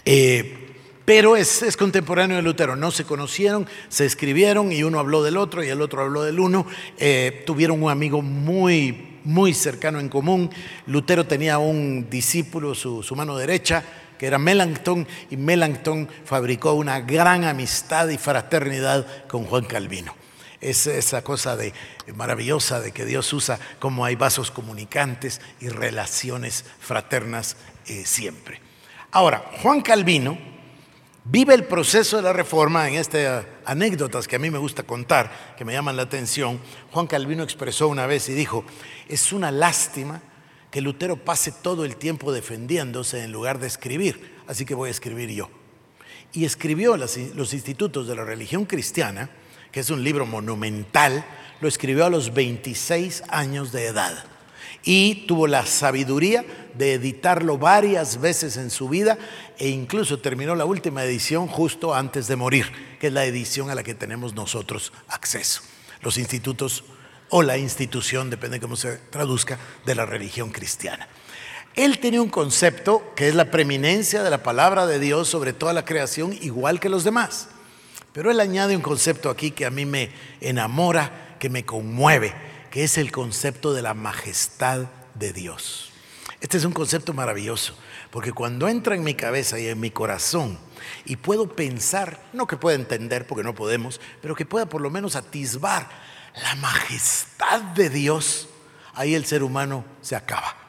Eh, 0.04 0.66
pero 1.06 1.36
es, 1.36 1.76
contemporáneo 1.76 2.36
de 2.36 2.42
Lutero. 2.42 2.74
No 2.74 2.90
se 2.90 3.04
conocieron, 3.04 3.66
se 3.88 4.04
escribieron 4.04 4.72
y 4.72 4.82
uno 4.82 4.98
habló 4.98 5.22
del 5.22 5.36
otro 5.36 5.62
y 5.62 5.68
el 5.68 5.80
otro 5.80 6.02
habló 6.02 6.24
del 6.24 6.40
uno. 6.40 6.66
Eh, 6.98 7.44
tuvieron 7.46 7.80
un 7.80 7.90
amigo 7.90 8.22
muy, 8.22 9.20
muy 9.22 9.54
cercano 9.54 10.00
en 10.00 10.08
común. 10.08 10.50
Lutero 10.86 11.24
tenía 11.24 11.58
un 11.58 12.10
discípulo, 12.10 12.74
su, 12.74 13.04
su 13.04 13.14
mano 13.14 13.36
derecha, 13.36 13.84
que 14.18 14.26
era 14.26 14.38
Melanchthon, 14.38 15.06
y 15.30 15.36
Melanchthon 15.36 16.08
fabricó 16.24 16.72
una 16.72 17.00
gran 17.00 17.44
amistad 17.44 18.08
y 18.08 18.18
fraternidad 18.18 19.28
con 19.28 19.44
Juan 19.44 19.64
Calvino. 19.64 20.25
Es 20.66 20.88
esa 20.88 21.22
cosa 21.22 21.56
de, 21.56 21.72
maravillosa 22.16 22.80
de 22.80 22.90
que 22.90 23.04
Dios 23.04 23.32
usa 23.32 23.56
como 23.78 24.04
hay 24.04 24.16
vasos 24.16 24.50
comunicantes 24.50 25.40
y 25.60 25.68
relaciones 25.68 26.64
fraternas 26.80 27.56
eh, 27.86 28.04
siempre. 28.04 28.60
Ahora, 29.12 29.48
Juan 29.62 29.80
Calvino 29.80 30.36
vive 31.22 31.54
el 31.54 31.66
proceso 31.66 32.16
de 32.16 32.24
la 32.24 32.32
reforma 32.32 32.88
en 32.88 32.94
estas 32.96 33.46
anécdotas 33.64 34.26
que 34.26 34.34
a 34.34 34.38
mí 34.40 34.50
me 34.50 34.58
gusta 34.58 34.82
contar, 34.82 35.54
que 35.56 35.64
me 35.64 35.72
llaman 35.72 35.94
la 35.94 36.02
atención. 36.02 36.60
Juan 36.90 37.06
Calvino 37.06 37.44
expresó 37.44 37.86
una 37.86 38.08
vez 38.08 38.28
y 38.28 38.32
dijo, 38.32 38.64
es 39.08 39.32
una 39.32 39.52
lástima 39.52 40.20
que 40.72 40.80
Lutero 40.80 41.14
pase 41.16 41.52
todo 41.52 41.84
el 41.84 41.94
tiempo 41.94 42.32
defendiéndose 42.32 43.22
en 43.22 43.30
lugar 43.30 43.60
de 43.60 43.68
escribir, 43.68 44.34
así 44.48 44.64
que 44.64 44.74
voy 44.74 44.88
a 44.88 44.90
escribir 44.90 45.30
yo. 45.30 45.48
Y 46.32 46.44
escribió 46.44 46.96
los 46.96 47.54
institutos 47.54 48.08
de 48.08 48.16
la 48.16 48.24
religión 48.24 48.64
cristiana, 48.64 49.30
que 49.72 49.80
es 49.80 49.90
un 49.90 50.02
libro 50.02 50.26
monumental, 50.26 51.24
lo 51.60 51.68
escribió 51.68 52.06
a 52.06 52.10
los 52.10 52.34
26 52.34 53.24
años 53.28 53.72
de 53.72 53.86
edad 53.86 54.24
y 54.86 55.26
tuvo 55.26 55.48
la 55.48 55.66
sabiduría 55.66 56.44
de 56.74 56.94
editarlo 56.94 57.58
varias 57.58 58.20
veces 58.20 58.56
en 58.56 58.70
su 58.70 58.88
vida 58.88 59.18
e 59.58 59.68
incluso 59.68 60.20
terminó 60.20 60.54
la 60.54 60.64
última 60.64 61.02
edición 61.02 61.48
justo 61.48 61.94
antes 61.94 62.28
de 62.28 62.36
morir, 62.36 62.70
que 63.00 63.08
es 63.08 63.12
la 63.12 63.24
edición 63.24 63.68
a 63.68 63.74
la 63.74 63.82
que 63.82 63.94
tenemos 63.94 64.34
nosotros 64.34 64.92
acceso. 65.08 65.62
Los 66.02 66.18
institutos 66.18 66.84
o 67.30 67.42
la 67.42 67.58
institución, 67.58 68.30
depende 68.30 68.56
de 68.56 68.60
cómo 68.60 68.76
se 68.76 68.96
traduzca, 68.96 69.58
de 69.84 69.96
la 69.96 70.06
religión 70.06 70.50
cristiana. 70.50 71.08
Él 71.74 71.98
tenía 71.98 72.22
un 72.22 72.30
concepto 72.30 73.12
que 73.16 73.28
es 73.28 73.34
la 73.34 73.50
preeminencia 73.50 74.22
de 74.22 74.30
la 74.30 74.44
palabra 74.44 74.86
de 74.86 75.00
Dios 75.00 75.28
sobre 75.28 75.52
toda 75.52 75.72
la 75.72 75.84
creación, 75.84 76.32
igual 76.40 76.78
que 76.78 76.88
los 76.88 77.02
demás. 77.02 77.48
Pero 78.16 78.30
él 78.30 78.40
añade 78.40 78.74
un 78.74 78.80
concepto 78.80 79.28
aquí 79.28 79.50
que 79.50 79.66
a 79.66 79.70
mí 79.70 79.84
me 79.84 80.08
enamora, 80.40 81.36
que 81.38 81.50
me 81.50 81.66
conmueve, 81.66 82.32
que 82.70 82.82
es 82.82 82.96
el 82.96 83.12
concepto 83.12 83.74
de 83.74 83.82
la 83.82 83.92
majestad 83.92 84.86
de 85.16 85.34
Dios. 85.34 85.90
Este 86.40 86.56
es 86.56 86.64
un 86.64 86.72
concepto 86.72 87.12
maravilloso, 87.12 87.76
porque 88.10 88.32
cuando 88.32 88.68
entra 88.68 88.94
en 88.94 89.04
mi 89.04 89.12
cabeza 89.12 89.58
y 89.58 89.68
en 89.68 89.78
mi 89.78 89.90
corazón 89.90 90.58
y 91.04 91.16
puedo 91.16 91.54
pensar, 91.54 92.18
no 92.32 92.46
que 92.46 92.56
pueda 92.56 92.76
entender 92.76 93.26
porque 93.26 93.44
no 93.44 93.54
podemos, 93.54 94.00
pero 94.22 94.34
que 94.34 94.46
pueda 94.46 94.64
por 94.64 94.80
lo 94.80 94.88
menos 94.88 95.14
atisbar 95.14 95.86
la 96.42 96.54
majestad 96.54 97.60
de 97.74 97.90
Dios, 97.90 98.48
ahí 98.94 99.14
el 99.14 99.26
ser 99.26 99.42
humano 99.42 99.84
se 100.00 100.16
acaba. 100.16 100.65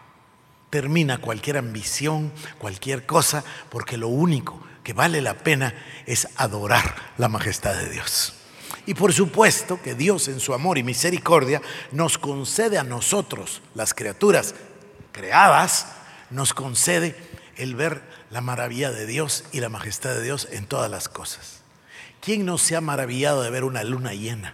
Termina 0.70 1.20
cualquier 1.20 1.58
ambición, 1.58 2.32
cualquier 2.58 3.06
cosa, 3.06 3.44
porque 3.70 3.98
lo 3.98 4.10
único 4.10 4.62
que 4.84 4.94
vale 4.94 5.22
la 5.22 5.36
pena 5.38 5.74
es 6.06 6.28
adorar 6.36 6.96
la 7.18 7.30
majestad 7.30 7.76
de 7.76 7.90
Dios. 7.90 8.34
Y 8.86 8.94
por 8.94 9.14
supuesto 9.14 9.82
que 9.82 9.96
Dios 9.96 10.28
en 10.30 10.40
su 10.40 10.54
amor 10.54 10.78
y 10.78 10.84
misericordia 10.84 11.62
nos 11.92 12.18
concede 12.18 12.78
a 12.78 12.84
nosotros, 12.84 13.62
las 13.76 13.94
criaturas 13.94 14.56
creadas, 15.12 15.88
nos 16.30 16.54
concede 16.54 17.16
el 17.58 17.76
ver 17.76 18.02
la 18.30 18.42
maravilla 18.42 18.92
de 18.92 19.06
Dios 19.06 19.44
y 19.52 19.60
la 19.60 19.70
majestad 19.70 20.14
de 20.14 20.24
Dios 20.24 20.48
en 20.52 20.66
todas 20.66 20.92
las 20.92 21.10
cosas. 21.10 21.62
¿Quién 22.22 22.46
no 22.46 22.58
se 22.58 22.76
ha 22.76 22.82
maravillado 22.82 23.42
de 23.42 23.50
ver 23.50 23.64
una 23.64 23.84
luna 23.84 24.14
llena? 24.14 24.54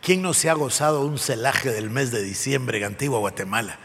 ¿Quién 0.00 0.22
no 0.22 0.34
se 0.34 0.50
ha 0.50 0.54
gozado 0.54 1.04
un 1.04 1.18
celaje 1.18 1.70
del 1.70 1.90
mes 1.90 2.10
de 2.10 2.22
diciembre 2.22 2.78
en 2.78 2.84
Antigua 2.84 3.18
Guatemala? 3.18 3.78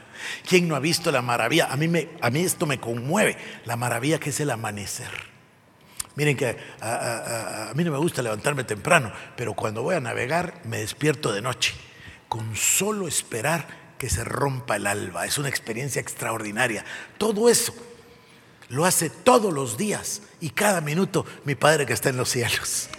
¿Quién 0.47 0.67
no 0.67 0.75
ha 0.75 0.79
visto 0.79 1.11
la 1.11 1.21
maravilla? 1.21 1.71
A 1.71 1.77
mí, 1.77 1.87
me, 1.87 2.09
a 2.21 2.29
mí 2.29 2.41
esto 2.41 2.65
me 2.65 2.79
conmueve, 2.79 3.37
la 3.65 3.75
maravilla 3.75 4.19
que 4.19 4.31
es 4.31 4.39
el 4.39 4.49
amanecer. 4.49 5.31
Miren 6.15 6.35
que 6.35 6.57
a, 6.81 7.71
mí 7.73 7.83
no 7.83 7.91
me 7.91 7.97
gusta 7.97 8.21
levantarme 8.21 8.63
temprano, 8.63 9.11
pero 9.35 9.53
cuando 9.53 9.81
voy 9.81 9.95
a 9.95 10.01
navegar 10.01 10.61
me 10.65 10.79
despierto 10.79 11.31
de 11.31 11.41
noche, 11.41 11.73
con 12.27 12.55
solo 12.55 13.07
esperar 13.07 13.65
que 13.97 14.09
se 14.09 14.23
rompa 14.23 14.75
el 14.75 14.87
alba. 14.87 15.25
Es 15.25 15.37
una 15.37 15.49
experiencia 15.49 16.01
extraordinaria. 16.01 16.83
Todo 17.17 17.49
eso 17.49 17.73
lo 18.69 18.85
hace 18.85 19.09
todos 19.09 19.53
los 19.53 19.77
días 19.77 20.23
y 20.39 20.49
cada 20.49 20.81
minuto 20.81 21.25
mi 21.45 21.55
Padre 21.55 21.85
que 21.85 21.93
está 21.93 22.09
en 22.09 22.17
los 22.17 22.29
cielos. 22.29 22.89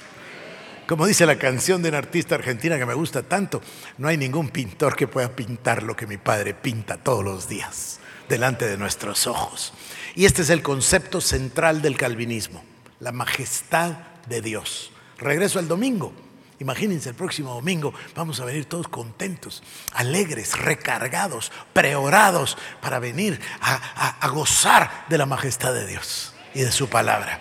Como 0.93 1.07
dice 1.07 1.25
la 1.25 1.39
canción 1.39 1.83
de 1.83 1.89
una 1.89 1.97
artista 1.97 2.35
argentina 2.35 2.77
que 2.77 2.85
me 2.85 2.93
gusta 2.93 3.23
tanto, 3.23 3.63
no 3.97 4.09
hay 4.09 4.19
ningún 4.19 4.51
pintor 4.51 4.95
que 4.95 5.09
pueda 5.09 5.35
pintar 5.35 5.83
lo 5.83 5.97
que 5.97 6.07
mi 6.07 6.19
Padre 6.19 6.53
pinta 6.53 6.99
todos 6.99 7.25
los 7.25 7.49
días 7.49 7.99
delante 8.29 8.67
de 8.67 8.77
nuestros 8.77 9.27
ojos. 9.27 9.73
Y 10.15 10.27
este 10.27 10.43
es 10.43 10.51
el 10.51 10.61
concepto 10.61 11.23
central 11.23 11.81
del 11.81 11.97
calvinismo 11.97 12.63
la 13.01 13.11
majestad 13.11 13.93
de 14.29 14.43
Dios. 14.43 14.93
Regreso 15.17 15.59
al 15.59 15.67
domingo. 15.67 16.13
Imagínense 16.59 17.09
el 17.09 17.15
próximo 17.15 17.55
domingo, 17.55 17.95
vamos 18.15 18.41
a 18.41 18.45
venir 18.45 18.67
todos 18.67 18.87
contentos, 18.87 19.63
alegres, 19.95 20.59
recargados, 20.59 21.53
preorados 21.73 22.59
para 22.83 22.99
venir 22.99 23.41
a, 23.63 24.19
a, 24.21 24.29
gozar 24.29 25.07
de 25.09 25.17
la 25.17 25.25
majestad 25.25 25.73
de 25.73 25.87
Dios 25.87 26.35
y 26.53 26.61
de 26.61 26.71
su 26.71 26.91
palabra. 26.91 27.41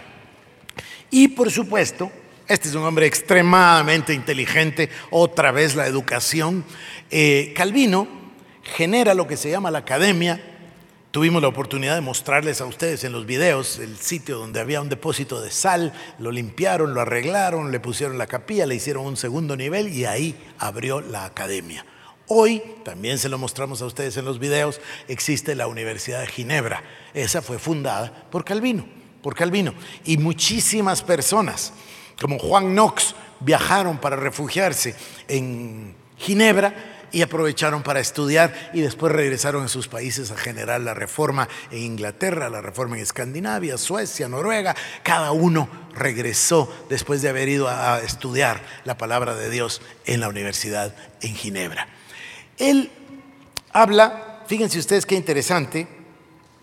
Y 1.10 1.28
por 1.28 1.52
supuesto, 1.52 2.14
este 2.54 2.70
es 2.70 2.76
un 2.76 2.84
hombre 2.84 3.06
extremadamente 3.06 4.14
inteligente, 4.14 4.90
otra 5.10 5.52
vez 5.52 5.76
la 5.76 5.88
educación. 5.88 6.64
Eh, 7.10 7.54
Calvino 7.56 8.08
genera 8.64 9.14
lo 9.14 9.28
que 9.28 9.38
se 9.38 9.50
llama 9.50 9.72
la 9.72 9.80
academia 9.80 10.42
Tuvimos 11.12 11.42
la 11.42 11.50
oportunidad 11.50 11.96
de 11.96 12.02
mostrarles 12.02 12.62
a 12.62 12.66
ustedes 12.66 13.04
en 13.04 13.12
los 13.12 13.26
videos 13.26 13.80
el 13.80 13.98
sitio 13.98 14.38
donde 14.38 14.62
había 14.62 14.80
un 14.80 14.88
depósito 14.88 15.42
de 15.42 15.52
sal, 15.52 15.92
lo 16.20 16.32
limpiaron, 16.32 16.94
lo 16.94 17.02
arreglaron, 17.02 17.70
le 17.70 17.82
pusieron 17.82 18.18
la 18.18 18.28
capilla, 18.28 18.66
le 18.66 18.76
hicieron 18.76 19.06
un 19.06 19.18
segundo 19.18 19.58
nivel 19.58 19.90
y 19.90 20.06
ahí 20.06 20.42
abrió 20.58 21.02
la 21.02 21.26
academia. 21.26 21.86
Hoy, 22.28 22.64
también 22.86 23.18
se 23.18 23.28
lo 23.28 23.38
mostramos 23.38 23.82
a 23.82 23.88
ustedes 23.88 24.16
en 24.16 24.24
los 24.24 24.40
videos, 24.40 24.80
existe 25.10 25.54
la 25.54 25.68
Universidad 25.68 26.22
de 26.22 26.28
Ginebra. 26.28 26.82
Esa 27.14 27.42
fue 27.42 27.60
fundada 27.60 28.30
por 28.32 28.46
Calvino, 28.46 28.86
por 29.22 29.36
Calvino. 29.36 29.74
Y 30.06 30.16
muchísimas 30.16 31.02
personas, 31.02 31.74
como 32.22 32.38
Juan 32.38 32.74
Knox, 32.74 33.16
viajaron 33.40 33.98
para 33.98 34.16
refugiarse 34.16 34.96
en 35.28 35.96
Ginebra 36.18 36.74
y 37.12 37.24
aprovecharon 37.24 37.84
para 37.84 38.00
estudiar 38.00 38.72
y 38.74 38.82
después 38.82 39.12
regresaron 39.12 39.66
a 39.66 39.68
sus 39.68 39.88
países 39.88 40.32
a 40.32 40.38
generar 40.38 40.80
la 40.82 40.94
reforma 40.94 41.50
en 41.72 41.80
Inglaterra, 41.80 42.50
la 42.50 42.62
reforma 42.62 42.96
en 42.96 43.04
Escandinavia, 43.04 43.78
Suecia, 43.78 44.30
Noruega. 44.30 44.76
Cada 45.04 45.32
uno 45.32 45.68
regresó 45.96 46.72
después 46.90 47.22
de 47.22 47.30
haber 47.30 47.50
ido 47.50 47.68
a 47.68 48.00
estudiar 48.00 48.62
la 48.86 48.98
palabra 48.98 49.36
de 49.36 49.50
Dios 49.50 49.82
en 50.06 50.22
la 50.22 50.30
universidad 50.30 50.96
en 51.22 51.36
Ginebra. 51.36 51.88
Él 52.58 52.92
habla, 53.74 54.44
fíjense 54.48 54.80
ustedes 54.80 55.06
qué 55.06 55.16
interesante, 55.16 55.88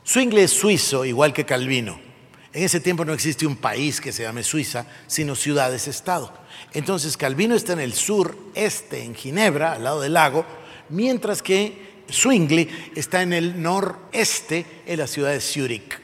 su 0.04 0.20
inglés 0.20 0.52
suizo, 0.52 1.04
igual 1.04 1.34
que 1.34 1.44
Calvino. 1.44 2.07
En 2.52 2.62
ese 2.62 2.80
tiempo 2.80 3.04
no 3.04 3.12
existe 3.12 3.46
un 3.46 3.56
país 3.56 4.00
que 4.00 4.12
se 4.12 4.22
llame 4.22 4.42
Suiza, 4.42 4.86
sino 5.06 5.34
ciudades-estado. 5.34 6.32
Entonces 6.72 7.16
Calvino 7.16 7.54
está 7.54 7.74
en 7.74 7.80
el 7.80 7.92
sur 7.92 8.36
este, 8.54 9.02
en 9.02 9.14
Ginebra, 9.14 9.72
al 9.72 9.84
lado 9.84 10.00
del 10.00 10.14
lago, 10.14 10.46
mientras 10.88 11.42
que 11.42 12.02
Zwingli 12.10 12.68
está 12.94 13.22
en 13.22 13.34
el 13.34 13.60
noreste, 13.60 14.64
en 14.86 14.98
la 14.98 15.06
ciudad 15.06 15.30
de 15.30 15.40
Zurich. 15.40 16.00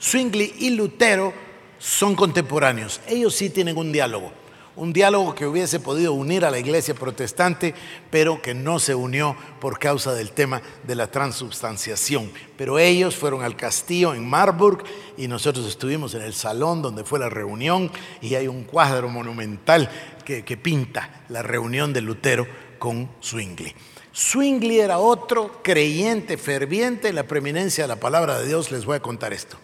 Zwingli 0.00 0.54
y 0.58 0.70
Lutero 0.70 1.32
son 1.78 2.14
contemporáneos, 2.14 3.00
ellos 3.08 3.34
sí 3.34 3.50
tienen 3.50 3.76
un 3.76 3.92
diálogo 3.92 4.32
un 4.78 4.92
diálogo 4.92 5.34
que 5.34 5.44
hubiese 5.44 5.80
podido 5.80 6.12
unir 6.12 6.44
a 6.44 6.52
la 6.52 6.58
iglesia 6.58 6.94
protestante, 6.94 7.74
pero 8.10 8.40
que 8.40 8.54
no 8.54 8.78
se 8.78 8.94
unió 8.94 9.36
por 9.60 9.80
causa 9.80 10.14
del 10.14 10.30
tema 10.30 10.62
de 10.84 10.94
la 10.94 11.10
transubstanciación. 11.10 12.30
Pero 12.56 12.78
ellos 12.78 13.16
fueron 13.16 13.42
al 13.42 13.56
castillo 13.56 14.14
en 14.14 14.24
Marburg 14.24 14.84
y 15.16 15.26
nosotros 15.26 15.66
estuvimos 15.66 16.14
en 16.14 16.22
el 16.22 16.32
salón 16.32 16.80
donde 16.80 17.02
fue 17.02 17.18
la 17.18 17.28
reunión 17.28 17.90
y 18.20 18.36
hay 18.36 18.46
un 18.46 18.62
cuadro 18.62 19.08
monumental 19.08 19.90
que, 20.24 20.56
pinta 20.56 21.24
la 21.28 21.42
reunión 21.42 21.92
de 21.92 22.00
Lutero 22.00 22.46
con 22.78 23.08
Zwingli. 23.20 23.74
Zwingli 24.14 24.78
era 24.78 24.98
otro 24.98 25.60
creyente 25.62 26.36
ferviente 26.36 27.08
en 27.08 27.16
la 27.16 27.24
preeminencia 27.24 27.84
de 27.84 27.88
la 27.88 27.96
palabra 27.96 28.38
de 28.38 28.46
Dios. 28.46 28.70
Les 28.70 28.84
voy 28.84 28.96
a 28.96 29.02
contar 29.02 29.32
esto. 29.32 29.56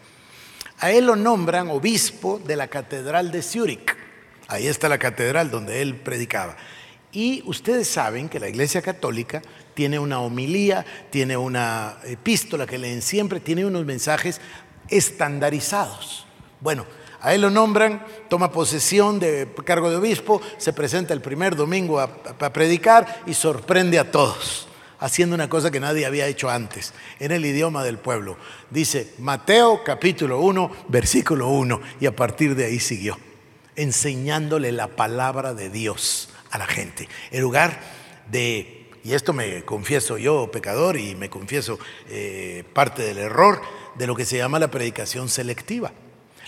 A 0.78 0.90
él 0.90 1.06
lo 1.06 1.14
nombran 1.14 1.70
obispo 1.70 2.40
de 2.44 2.56
la 2.56 2.66
catedral 2.66 3.30
de 3.30 3.42
Zúrich. 3.42 4.03
Ahí 4.48 4.66
está 4.66 4.88
la 4.88 4.98
catedral 4.98 5.50
donde 5.50 5.80
él 5.80 5.96
predicaba. 5.96 6.56
Y 7.12 7.42
ustedes 7.46 7.88
saben 7.88 8.28
que 8.28 8.40
la 8.40 8.48
Iglesia 8.48 8.82
Católica 8.82 9.40
tiene 9.74 9.98
una 9.98 10.20
homilía, 10.20 10.84
tiene 11.10 11.36
una 11.36 11.98
epístola 12.04 12.66
que 12.66 12.76
leen 12.76 13.02
siempre, 13.02 13.40
tiene 13.40 13.64
unos 13.64 13.84
mensajes 13.84 14.40
estandarizados. 14.88 16.26
Bueno, 16.60 16.84
a 17.20 17.32
él 17.32 17.40
lo 17.40 17.50
nombran, 17.50 18.04
toma 18.28 18.50
posesión 18.50 19.20
de 19.20 19.48
cargo 19.64 19.90
de 19.90 19.96
obispo, 19.96 20.42
se 20.58 20.72
presenta 20.72 21.14
el 21.14 21.20
primer 21.20 21.54
domingo 21.56 22.00
a, 22.00 22.08
predicar 22.52 23.22
y 23.26 23.34
sorprende 23.34 23.98
a 23.98 24.10
todos, 24.10 24.66
haciendo 24.98 25.34
una 25.34 25.48
cosa 25.48 25.70
que 25.70 25.80
nadie 25.80 26.06
había 26.06 26.26
hecho 26.26 26.50
antes, 26.50 26.92
en 27.20 27.30
el 27.30 27.46
idioma 27.46 27.84
del 27.84 27.98
pueblo. 27.98 28.36
Dice 28.70 29.14
Mateo 29.18 29.82
capítulo 29.84 30.40
1, 30.40 30.70
versículo 30.88 31.48
1, 31.48 31.80
y 32.00 32.06
a 32.06 32.14
partir 32.14 32.56
de 32.56 32.66
ahí 32.66 32.80
siguió 32.80 33.16
enseñándole 33.76 34.72
la 34.72 34.88
palabra 34.88 35.54
de 35.54 35.70
Dios 35.70 36.28
a 36.50 36.58
la 36.58 36.66
gente. 36.66 37.08
En 37.30 37.40
lugar 37.40 37.80
de, 38.30 38.90
y 39.02 39.12
esto 39.12 39.32
me 39.32 39.64
confieso 39.64 40.18
yo, 40.18 40.50
pecador, 40.50 40.96
y 40.96 41.14
me 41.14 41.30
confieso 41.30 41.78
eh, 42.08 42.64
parte 42.72 43.02
del 43.02 43.18
error 43.18 43.60
de 43.96 44.06
lo 44.06 44.14
que 44.14 44.24
se 44.24 44.36
llama 44.36 44.58
la 44.58 44.70
predicación 44.70 45.28
selectiva. 45.28 45.92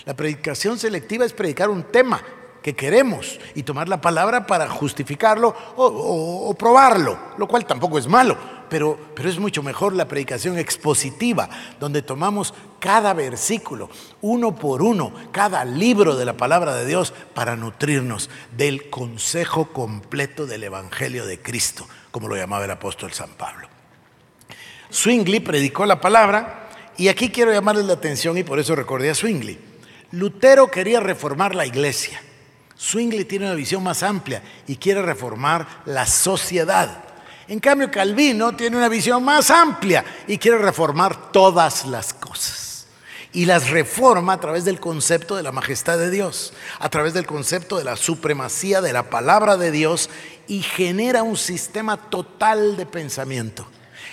La 0.05 0.15
predicación 0.15 0.79
selectiva 0.79 1.25
es 1.25 1.33
predicar 1.33 1.69
un 1.69 1.83
tema 1.83 2.23
que 2.61 2.75
queremos 2.75 3.39
y 3.55 3.63
tomar 3.63 3.87
la 3.89 4.01
palabra 4.01 4.45
para 4.45 4.69
justificarlo 4.69 5.55
o, 5.75 6.53
probarlo, 6.57 7.17
lo 7.37 7.47
cual 7.47 7.65
tampoco 7.65 7.97
es 7.97 8.07
malo, 8.07 8.37
pero, 8.69 8.99
pero 9.15 9.29
es 9.29 9.39
mucho 9.39 9.63
mejor 9.63 9.93
la 9.93 10.07
predicación 10.07 10.57
expositiva, 10.57 11.49
donde 11.79 12.01
tomamos 12.01 12.53
cada 12.79 13.13
versículo, 13.13 13.89
uno 14.21 14.55
por 14.55 14.81
uno, 14.81 15.13
cada 15.31 15.63
libro 15.65 16.15
de 16.15 16.25
la 16.25 16.37
palabra 16.37 16.75
de 16.75 16.85
Dios 16.85 17.13
para 17.33 17.55
nutrirnos 17.55 18.29
del 18.55 18.89
consejo 18.89 19.71
completo 19.71 20.45
del 20.45 20.63
Evangelio 20.63 21.25
de 21.25 21.41
Cristo, 21.41 21.87
como 22.11 22.27
lo 22.27 22.35
llamaba 22.35 22.65
el 22.65 22.71
apóstol 22.71 23.13
San 23.13 23.29
Pablo. 23.31 23.67
Zwingli 24.91 25.39
predicó 25.39 25.85
la 25.85 25.99
palabra 25.99 26.69
y 26.97 27.09
aquí 27.09 27.29
quiero 27.29 27.51
llamarles 27.51 27.85
la 27.85 27.93
atención 27.93 28.37
y 28.37 28.43
por 28.43 28.59
eso 28.59 28.75
recordé 28.75 29.09
a 29.09 29.15
Zwingli. 29.15 29.59
Lutero 30.11 30.71
quería 30.71 30.99
reformar 30.99 31.53
la 31.53 31.65
iglesia. 31.65 32.21
Zwingli 32.79 33.25
tiene 33.25 33.45
una 33.45 33.55
visión 33.55 33.83
más 33.83 34.03
amplia 34.03 34.41
y 34.67 34.75
quiere 34.75 35.01
reformar 35.01 35.67
la 35.85 36.05
sociedad. 36.05 37.03
En 37.47 37.59
cambio, 37.59 37.89
Calvino 37.89 38.55
tiene 38.55 38.77
una 38.77 38.89
visión 38.89 39.23
más 39.23 39.49
amplia 39.49 40.05
y 40.27 40.37
quiere 40.37 40.57
reformar 40.57 41.31
todas 41.31 41.85
las 41.85 42.13
cosas. 42.13 42.87
Y 43.33 43.45
las 43.45 43.69
reforma 43.69 44.33
a 44.33 44.39
través 44.39 44.65
del 44.65 44.79
concepto 44.79 45.35
de 45.35 45.43
la 45.43 45.51
majestad 45.51 45.97
de 45.97 46.09
Dios, 46.09 46.53
a 46.79 46.89
través 46.89 47.13
del 47.13 47.25
concepto 47.25 47.77
de 47.77 47.83
la 47.83 47.95
supremacía 47.95 48.81
de 48.81 48.93
la 48.93 49.09
palabra 49.09 49.57
de 49.57 49.71
Dios 49.71 50.09
y 50.47 50.61
genera 50.61 51.23
un 51.23 51.37
sistema 51.37 51.97
total 51.97 52.77
de 52.77 52.85
pensamiento. 52.85 53.67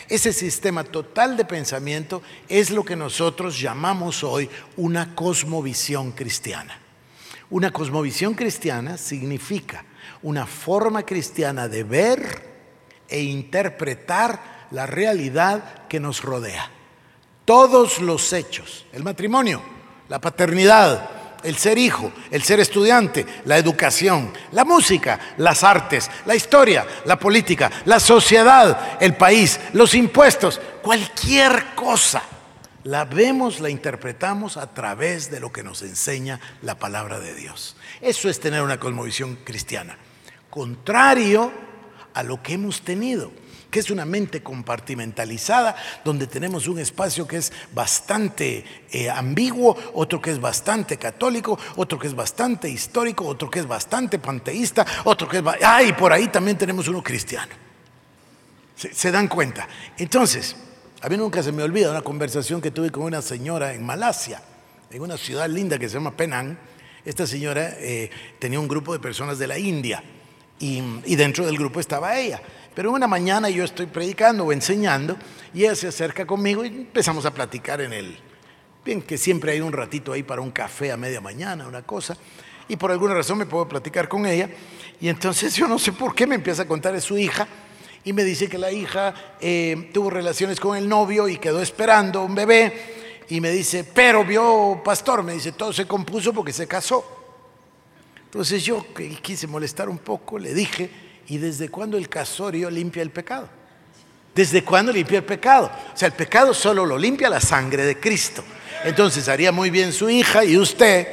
Ese 0.09 0.33
sistema 0.33 0.85
total 0.85 1.37
de 1.37 1.45
pensamiento 1.45 2.23
es 2.49 2.71
lo 2.71 2.85
que 2.85 2.97
nosotros 2.97 3.59
llamamos 3.59 4.23
hoy 4.23 4.51
una 4.77 5.15
cosmovisión 5.15 6.13
cristiana. 6.13 6.84
Una 7.55 7.71
cosmovisión 7.71 8.35
cristiana 8.35 8.99
significa 8.99 9.85
una 10.25 10.45
forma 10.45 11.05
cristiana 11.05 11.69
de 11.69 11.85
ver 11.85 12.43
e 13.09 13.23
interpretar 13.23 14.67
la 14.73 14.87
realidad 14.87 15.87
que 15.87 16.01
nos 16.01 16.21
rodea. 16.21 16.69
Todos 17.45 18.01
los 18.01 18.33
hechos, 18.33 18.87
el 18.93 19.05
matrimonio, 19.05 19.63
la 20.09 20.21
paternidad, 20.21 21.09
el 21.45 21.57
ser 21.57 21.79
hijo, 21.79 22.11
el 22.33 22.43
ser 22.43 22.59
estudiante, 22.59 23.25
la 23.45 23.57
educación, 23.57 24.33
la 24.51 24.65
música, 24.65 25.21
las 25.37 25.63
artes, 25.63 26.11
la 26.27 26.35
historia, 26.35 26.85
la 27.05 27.21
política, 27.21 27.71
la 27.85 28.01
sociedad, 28.01 28.99
el 29.01 29.15
país, 29.15 29.61
los 29.75 29.95
impuestos, 29.95 30.61
cualquier 30.83 31.77
cosa 31.77 32.21
la 32.85 33.07
vemos, 33.07 33.61
la 33.61 33.71
interpretamos 33.71 34.57
a 34.57 34.73
través 34.73 35.31
de 35.31 35.41
lo 35.41 35.51
que 35.51 35.63
nos 35.63 35.83
enseña 35.83 36.39
la 36.63 36.79
palabra 36.79 37.19
de 37.19 37.35
Dios. 37.35 37.77
Eso 38.01 38.29
es 38.29 38.41
tener 38.41 38.63
una 38.63 38.79
cosmovisión 38.79 39.37
cristiana. 39.37 39.97
Contrario 40.51 41.51
a 42.13 42.23
lo 42.23 42.43
que 42.43 42.53
hemos 42.53 42.83
tenido, 42.83 43.33
que 43.71 43.81
es 43.81 43.91
una 43.91 44.05
mente 44.05 44.43
compartimentalizada, 44.43 45.75
donde 46.05 46.27
tenemos 46.27 46.69
un 46.69 46.79
espacio 46.79 47.27
que 47.27 47.39
es 47.39 47.53
bastante 47.73 48.65
eh, 48.93 49.11
ambiguo, 49.11 49.77
otro 49.95 50.21
que 50.21 50.31
es 50.31 50.41
bastante 50.41 50.99
católico, 50.99 51.59
otro 51.77 51.99
que 51.99 52.07
es 52.07 52.15
bastante 52.15 52.69
histórico, 52.69 53.27
otro 53.27 53.51
que 53.51 53.61
es 53.61 53.67
bastante 53.67 54.19
panteísta, 54.19 54.87
otro 55.05 55.27
que 55.27 55.39
es... 55.39 55.45
Ah, 55.63 55.83
y 55.83 55.95
por 55.95 56.13
ahí 56.13 56.29
también 56.29 56.59
tenemos 56.59 56.87
uno 56.87 57.03
cristiano. 57.03 57.53
se 58.77 59.11
dan 59.11 59.27
cuenta? 59.27 59.67
Entonces, 59.97 60.55
a 61.05 61.09
mí 61.11 61.19
nunca 61.19 61.43
se 61.43 61.53
me 61.53 61.63
olvida 61.63 61.91
una 61.91 62.01
conversación 62.01 62.63
que 62.63 62.71
tuve 62.71 62.91
con 62.91 63.03
una 63.03 63.21
señora 63.21 63.75
en 63.75 63.85
Malasia, 63.85 64.41
en 64.91 65.03
una 65.03 65.19
ciudad 65.19 65.47
linda 65.51 65.79
que 65.79 65.87
se 65.87 65.99
llama 65.99 66.17
Penang. 66.17 66.57
Esta 67.05 67.27
señora 67.27 67.75
eh, 67.79 68.09
tenía 68.39 68.59
un 68.59 68.67
grupo 68.67 68.95
de 68.95 69.01
personas 69.01 69.39
de 69.39 69.47
la 69.47 69.59
India 69.59 70.03
y, 70.59 70.81
dentro 71.15 71.45
del 71.45 71.59
grupo 71.59 71.79
estaba 71.79 72.19
ella. 72.19 72.41
Pero 72.75 72.91
una 72.91 73.07
mañana 73.07 73.51
yo 73.51 73.65
estoy 73.65 73.85
predicando 73.85 74.47
o 74.47 74.53
enseñando 74.53 75.19
y 75.53 75.65
ella 75.65 75.75
se 75.75 75.89
acerca 75.89 76.27
conmigo 76.27 76.65
y 76.65 76.69
empezamos 76.69 77.27
a 77.27 77.35
platicar 77.35 77.83
en 77.83 77.93
el... 77.93 78.19
Bien, 78.83 79.03
que 79.03 79.19
siempre 79.19 79.53
hay 79.53 79.61
un 79.61 79.75
ratito 79.75 80.11
ahí 80.11 80.23
para 80.23 80.41
un 80.41 80.53
café 80.53 80.91
a 80.91 80.97
media 80.97 81.21
mañana, 81.21 81.69
una 81.69 81.83
cosa. 81.83 82.17
Y 82.67 82.77
por 82.77 82.91
alguna 82.91 83.13
razón 83.13 83.37
me 83.37 83.45
puedo 83.45 83.69
platicar 83.69 84.09
con 84.09 84.25
ella. 84.25 84.49
Y 85.03 85.11
entonces 85.11 85.55
yo 85.55 85.69
no 85.69 85.79
sé 85.79 85.93
por 85.93 86.15
qué 86.15 86.27
me 86.27 86.37
empieza 86.37 86.63
a 86.63 86.67
contar 86.67 86.95
de 86.95 87.03
su 87.03 87.19
hija 87.19 87.47
y 88.05 88.13
me 88.13 88.23
dice 88.23 88.49
que 88.49 88.59
la 88.59 88.71
hija 88.71 89.15
eh, 89.41 89.91
tuvo 89.93 90.11
relaciones 90.11 90.61
con 90.61 90.77
el 90.77 90.89
novio 90.89 91.27
y 91.27 91.39
quedó 91.39 91.63
esperando 91.63 92.23
un 92.23 92.35
bebé. 92.35 93.25
Y 93.29 93.41
me 93.41 93.51
dice, 93.51 93.85
pero 93.85 94.25
vio, 94.25 94.83
pastor, 94.85 95.23
me 95.23 95.33
dice, 95.33 95.53
todo 95.53 95.73
se 95.73 95.87
compuso 95.87 96.33
porque 96.33 96.53
se 96.53 96.67
casó. 96.67 97.05
Entonces 98.27 98.63
yo 98.63 98.85
quise 99.23 99.47
molestar 99.47 99.89
un 99.89 99.99
poco, 99.99 100.39
le 100.39 100.53
dije, 100.53 100.91
¿y 101.29 101.39
desde 101.39 101.71
cuándo 101.71 101.97
el 101.97 102.09
casorio 102.09 102.69
limpia 102.69 103.01
el 103.01 103.11
pecado? 103.11 103.49
¿Desde 104.35 104.63
cuándo 104.63 104.93
limpia 104.93 105.19
el 105.19 105.25
pecado? 105.25 105.71
O 105.95 105.97
sea, 105.97 106.09
el 106.09 106.15
pecado 106.15 106.53
solo 106.53 106.85
lo 106.85 106.99
limpia 106.99 107.31
la 107.31 107.41
sangre 107.41 107.85
de 107.85 107.99
Cristo. 107.99 108.45
Entonces 108.85 109.29
haría 109.29 109.53
muy 109.53 109.71
bien 109.71 109.93
su 109.93 110.11
hija 110.11 110.45
y 110.45 110.59
usted 110.59 111.07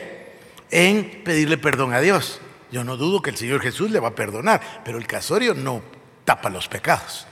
en 0.69 1.23
pedirle 1.23 1.57
perdón 1.57 1.93
a 1.93 2.01
Dios. 2.01 2.41
Yo 2.71 2.83
no 2.83 2.97
dudo 2.97 3.21
que 3.21 3.29
el 3.29 3.37
Señor 3.37 3.61
Jesús 3.61 3.91
le 3.91 3.99
va 3.99 4.09
a 4.09 4.15
perdonar, 4.15 4.81
pero 4.83 4.97
el 4.97 5.05
casorio 5.05 5.53
no 5.53 5.81
tapa 6.25 6.49
los 6.49 6.67
pecados. 6.67 7.27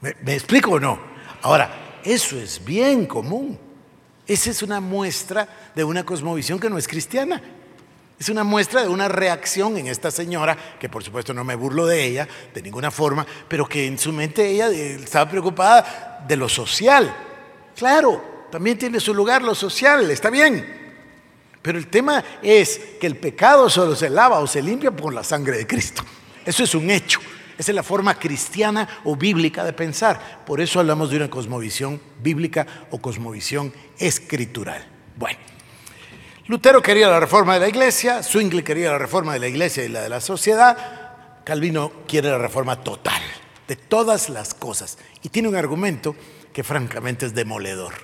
¿Me, 0.00 0.34
explico 0.34 0.72
o 0.72 0.80
no? 0.80 0.98
Ahora, 1.42 2.00
eso 2.04 2.38
es 2.38 2.64
bien 2.64 3.06
común. 3.06 3.58
Esa 4.26 4.50
es 4.50 4.62
una 4.62 4.80
muestra 4.80 5.48
de 5.74 5.84
una 5.84 6.04
cosmovisión 6.04 6.58
que 6.58 6.68
no 6.68 6.78
es 6.78 6.88
cristiana. 6.88 7.40
Es 8.18 8.28
una 8.28 8.44
muestra 8.44 8.82
de 8.82 8.88
una 8.88 9.08
reacción 9.08 9.76
en 9.76 9.88
esta 9.88 10.10
señora, 10.10 10.56
que 10.78 10.88
por 10.88 11.04
supuesto 11.04 11.34
no 11.34 11.44
me 11.44 11.54
burlo 11.54 11.86
de 11.86 12.04
ella 12.04 12.26
de 12.54 12.62
ninguna 12.62 12.90
forma, 12.90 13.26
pero 13.46 13.68
que 13.68 13.86
en 13.86 13.98
su 13.98 14.12
mente 14.12 14.48
ella 14.48 14.68
estaba 14.68 15.28
preocupada 15.30 16.24
de 16.26 16.36
lo 16.36 16.48
social. 16.48 17.14
Claro, 17.76 18.46
también 18.50 18.78
tiene 18.78 19.00
su 19.00 19.12
lugar 19.12 19.42
lo 19.42 19.54
social, 19.54 20.10
está 20.10 20.30
bien. 20.30 20.86
Pero 21.60 21.78
el 21.78 21.88
tema 21.88 22.24
es 22.42 22.80
que 23.00 23.06
el 23.06 23.16
pecado 23.16 23.68
solo 23.68 23.94
se 23.94 24.08
lava 24.08 24.38
o 24.38 24.46
se 24.46 24.62
limpia 24.62 24.90
por 24.92 25.12
la 25.12 25.24
sangre 25.24 25.58
de 25.58 25.66
Cristo. 25.66 26.02
Eso 26.44 26.62
es 26.62 26.74
un 26.74 26.90
hecho. 26.90 27.20
Esa 27.58 27.72
es 27.72 27.74
la 27.74 27.82
forma 27.82 28.18
cristiana 28.18 28.86
o 29.04 29.16
bíblica 29.16 29.64
de 29.64 29.72
pensar. 29.72 30.44
Por 30.44 30.60
eso 30.60 30.80
hablamos 30.80 31.10
de 31.10 31.16
una 31.16 31.30
cosmovisión 31.30 32.00
bíblica 32.22 32.66
o 32.90 33.00
cosmovisión 33.00 33.72
escritural. 33.98 34.86
Bueno. 35.16 35.38
Lutero 36.46 36.80
quería 36.80 37.08
la 37.08 37.18
reforma 37.18 37.54
de 37.54 37.60
la 37.60 37.68
iglesia, 37.68 38.22
Zwingli 38.22 38.62
quería 38.62 38.92
la 38.92 38.98
reforma 38.98 39.32
de 39.32 39.40
la 39.40 39.48
iglesia 39.48 39.84
y 39.84 39.88
la 39.88 40.00
de 40.00 40.08
la 40.08 40.20
sociedad, 40.20 41.42
Calvino 41.44 41.90
quiere 42.06 42.30
la 42.30 42.38
reforma 42.38 42.84
total, 42.84 43.20
de 43.66 43.74
todas 43.74 44.28
las 44.28 44.54
cosas. 44.54 44.96
Y 45.22 45.30
tiene 45.30 45.48
un 45.48 45.56
argumento 45.56 46.14
que 46.52 46.62
francamente 46.62 47.26
es 47.26 47.34
demoledor. 47.34 47.94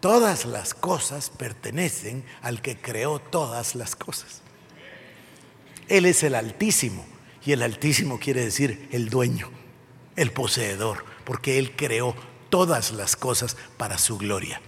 Todas 0.00 0.44
las 0.44 0.74
cosas 0.74 1.30
pertenecen 1.30 2.24
al 2.42 2.60
que 2.60 2.76
creó 2.76 3.18
todas 3.18 3.74
las 3.74 3.96
cosas. 3.96 4.42
Él 5.88 6.04
es 6.04 6.22
el 6.22 6.34
Altísimo 6.34 7.13
y 7.44 7.52
el 7.52 7.62
Altísimo 7.62 8.18
quiere 8.18 8.44
decir 8.44 8.88
el 8.92 9.10
dueño, 9.10 9.50
el 10.16 10.32
poseedor, 10.32 11.04
porque 11.24 11.58
Él 11.58 11.74
creó 11.76 12.14
todas 12.50 12.92
las 12.92 13.16
cosas 13.16 13.56
para 13.76 13.98
su 13.98 14.18
gloria. 14.18 14.60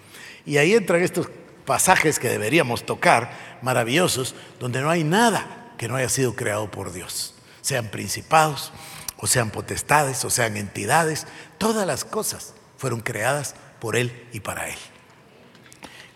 Y 0.45 0.59
ahí 0.59 0.74
entran 0.74 1.03
estos 1.03 1.29
pasajes 1.64 2.18
que 2.18 2.29
deberíamos 2.29 2.85
tocar, 2.85 3.59
maravillosos, 3.62 4.35
donde 4.61 4.81
no 4.81 4.91
hay 4.91 5.05
nada 5.05 5.74
que 5.79 5.89
no 5.89 5.97
haya 5.97 6.09
sido 6.09 6.35
creado 6.35 6.70
por 6.70 6.93
Dios, 6.93 7.35
sean 7.61 7.89
principados, 7.89 8.72
o 9.18 9.27
sean 9.27 9.51
potestades, 9.51 10.24
o 10.24 10.31
sean 10.31 10.57
entidades, 10.57 11.27
todas 11.59 11.87
las 11.87 12.05
cosas 12.05 12.55
fueron 12.77 13.01
creadas 13.01 13.55
por 13.81 13.97
Él 13.97 14.27
y 14.33 14.41
para 14.41 14.68
Él. 14.68 14.79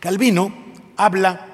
Calvino 0.00 0.54
habla 0.96 1.46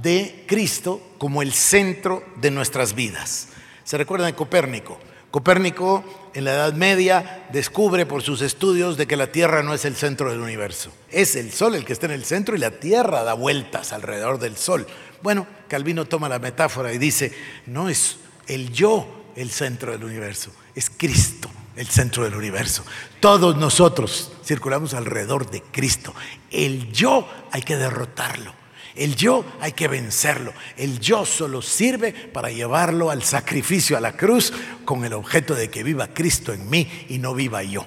de 0.00 0.44
Cristo 0.48 1.14
como 1.18 1.42
el 1.42 1.52
centro 1.52 2.24
de 2.36 2.50
nuestras 2.50 2.94
vidas. 2.94 3.48
¿Se 3.84 3.98
recuerdan 3.98 4.28
de 4.28 4.34
Copérnico? 4.34 4.98
Copérnico 5.30 6.04
en 6.34 6.44
la 6.44 6.52
Edad 6.52 6.74
Media 6.74 7.46
descubre 7.52 8.04
por 8.04 8.22
sus 8.22 8.42
estudios 8.42 8.96
de 8.98 9.06
que 9.06 9.16
la 9.16 9.28
Tierra 9.28 9.62
no 9.62 9.72
es 9.72 9.84
el 9.86 9.96
centro 9.96 10.30
del 10.30 10.40
universo. 10.40 10.92
Es 11.10 11.36
el 11.36 11.52
Sol 11.52 11.74
el 11.74 11.86
que 11.86 11.94
está 11.94 12.06
en 12.06 12.12
el 12.12 12.24
centro 12.24 12.54
y 12.54 12.58
la 12.58 12.72
Tierra 12.72 13.24
da 13.24 13.32
vueltas 13.32 13.92
alrededor 13.92 14.38
del 14.38 14.56
Sol. 14.56 14.86
Bueno, 15.22 15.46
Calvino 15.68 16.04
toma 16.04 16.28
la 16.28 16.38
metáfora 16.38 16.92
y 16.92 16.98
dice, 16.98 17.32
no 17.66 17.88
es 17.88 18.18
el 18.46 18.72
yo 18.72 19.24
el 19.34 19.50
centro 19.50 19.92
del 19.92 20.04
universo, 20.04 20.50
es 20.74 20.90
Cristo 20.90 21.50
el 21.76 21.86
centro 21.86 22.24
del 22.24 22.34
universo. 22.34 22.84
Todos 23.20 23.56
nosotros 23.56 24.32
circulamos 24.44 24.94
alrededor 24.94 25.50
de 25.50 25.62
Cristo. 25.62 26.14
El 26.50 26.92
yo 26.92 27.28
hay 27.50 27.62
que 27.62 27.76
derrotarlo. 27.76 28.61
El 28.94 29.16
yo 29.16 29.44
hay 29.60 29.72
que 29.72 29.88
vencerlo. 29.88 30.52
El 30.76 31.00
yo 31.00 31.24
solo 31.24 31.62
sirve 31.62 32.12
para 32.12 32.50
llevarlo 32.50 33.10
al 33.10 33.22
sacrificio, 33.22 33.96
a 33.96 34.00
la 34.00 34.16
cruz, 34.16 34.52
con 34.84 35.04
el 35.04 35.14
objeto 35.14 35.54
de 35.54 35.70
que 35.70 35.82
viva 35.82 36.08
Cristo 36.08 36.52
en 36.52 36.68
mí 36.68 37.06
y 37.08 37.18
no 37.18 37.34
viva 37.34 37.62
yo. 37.62 37.86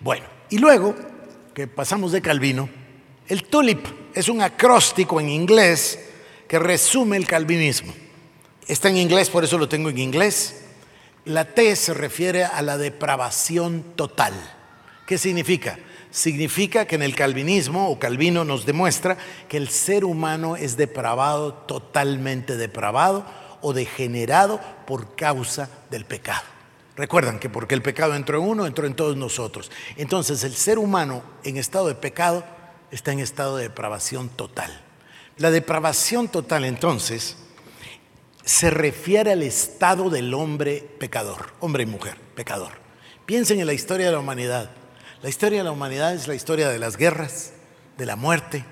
Bueno, 0.00 0.24
y 0.50 0.58
luego 0.58 0.94
que 1.54 1.66
pasamos 1.66 2.12
de 2.12 2.22
Calvino, 2.22 2.68
el 3.26 3.44
tulip 3.44 3.86
es 4.14 4.28
un 4.28 4.40
acróstico 4.40 5.20
en 5.20 5.28
inglés 5.28 5.98
que 6.46 6.58
resume 6.58 7.16
el 7.16 7.26
calvinismo. 7.26 7.92
Está 8.66 8.88
en 8.88 8.96
inglés, 8.96 9.28
por 9.28 9.44
eso 9.44 9.58
lo 9.58 9.68
tengo 9.68 9.90
en 9.90 9.98
inglés. 9.98 10.62
La 11.24 11.44
T 11.44 11.76
se 11.76 11.92
refiere 11.92 12.44
a 12.44 12.62
la 12.62 12.78
depravación 12.78 13.84
total. 13.96 14.32
¿Qué 15.06 15.18
significa? 15.18 15.78
Significa 16.10 16.86
que 16.86 16.96
en 16.96 17.02
el 17.02 17.14
calvinismo, 17.14 17.88
o 17.90 17.98
Calvino 17.98 18.44
nos 18.44 18.66
demuestra 18.66 19.16
que 19.48 19.56
el 19.56 19.68
ser 19.68 20.04
humano 20.04 20.56
es 20.56 20.76
depravado, 20.76 21.54
totalmente 21.54 22.56
depravado 22.56 23.24
o 23.60 23.72
degenerado 23.72 24.60
por 24.86 25.16
causa 25.16 25.68
del 25.90 26.04
pecado. 26.04 26.42
Recuerdan 26.96 27.38
que 27.38 27.48
porque 27.48 27.74
el 27.74 27.82
pecado 27.82 28.14
entró 28.14 28.38
en 28.38 28.48
uno, 28.48 28.66
entró 28.66 28.86
en 28.86 28.94
todos 28.94 29.16
nosotros. 29.16 29.70
Entonces 29.96 30.42
el 30.42 30.54
ser 30.54 30.78
humano 30.78 31.22
en 31.44 31.56
estado 31.56 31.86
de 31.86 31.94
pecado 31.94 32.44
está 32.90 33.12
en 33.12 33.20
estado 33.20 33.56
de 33.56 33.64
depravación 33.64 34.28
total. 34.28 34.82
La 35.36 35.52
depravación 35.52 36.26
total 36.26 36.64
entonces 36.64 37.36
se 38.44 38.70
refiere 38.70 39.30
al 39.30 39.42
estado 39.42 40.10
del 40.10 40.34
hombre 40.34 40.80
pecador, 40.98 41.52
hombre 41.60 41.84
y 41.84 41.86
mujer, 41.86 42.16
pecador. 42.34 42.72
Piensen 43.26 43.60
en 43.60 43.66
la 43.66 43.74
historia 43.74 44.06
de 44.06 44.12
la 44.12 44.18
humanidad. 44.18 44.70
La 45.20 45.28
historia 45.28 45.58
de 45.58 45.64
la 45.64 45.72
humanidad 45.72 46.14
es 46.14 46.28
la 46.28 46.36
historia 46.36 46.68
de 46.68 46.78
las 46.78 46.96
guerras, 46.96 47.50
de 47.96 48.06
la 48.06 48.14
muerte, 48.14 48.64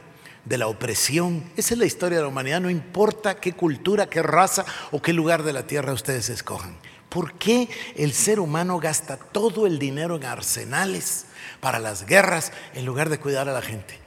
de 0.44 0.58
la 0.58 0.68
opresión. 0.68 1.42
Esa 1.56 1.74
es 1.74 1.78
la 1.78 1.86
historia 1.86 2.18
de 2.18 2.22
la 2.22 2.28
humanidad, 2.28 2.60
no 2.60 2.70
importa 2.70 3.40
qué 3.40 3.52
cultura, 3.52 4.06
qué 4.06 4.22
raza 4.22 4.64
o 4.92 5.02
qué 5.02 5.12
lugar 5.12 5.42
de 5.42 5.52
la 5.52 5.66
tierra 5.66 5.92
ustedes 5.92 6.28
escojan. 6.28 6.76
¿Por 7.08 7.32
qué 7.34 7.68
el 7.96 8.12
ser 8.12 8.38
humano 8.38 8.78
gasta 8.78 9.16
todo 9.16 9.66
el 9.66 9.80
dinero 9.80 10.14
en 10.14 10.24
arsenales 10.24 11.26
para 11.60 11.80
las 11.80 12.06
guerras 12.06 12.52
en 12.74 12.86
lugar 12.86 13.08
de 13.08 13.18
cuidar 13.18 13.48
a 13.48 13.52
la 13.52 13.62
gente? 13.62 13.98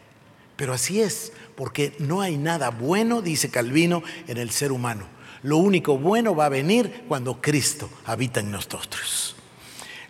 Pero 0.56 0.72
así 0.72 1.02
es, 1.02 1.34
porque 1.58 1.94
no 2.00 2.22
hay 2.22 2.38
nada 2.38 2.70
bueno, 2.70 3.22
dice 3.22 3.50
Calvino, 3.50 4.02
en 4.28 4.38
el 4.38 4.52
ser 4.52 4.72
humano. 4.72 5.08
Lo 5.44 5.58
único 5.58 5.98
bueno 5.98 6.36
va 6.36 6.46
a 6.46 6.50
venir 6.50 7.04
cuando 7.10 7.42
Cristo 7.42 7.90
habita 8.06 8.40
en 8.40 8.52
nosotros. 8.52 9.36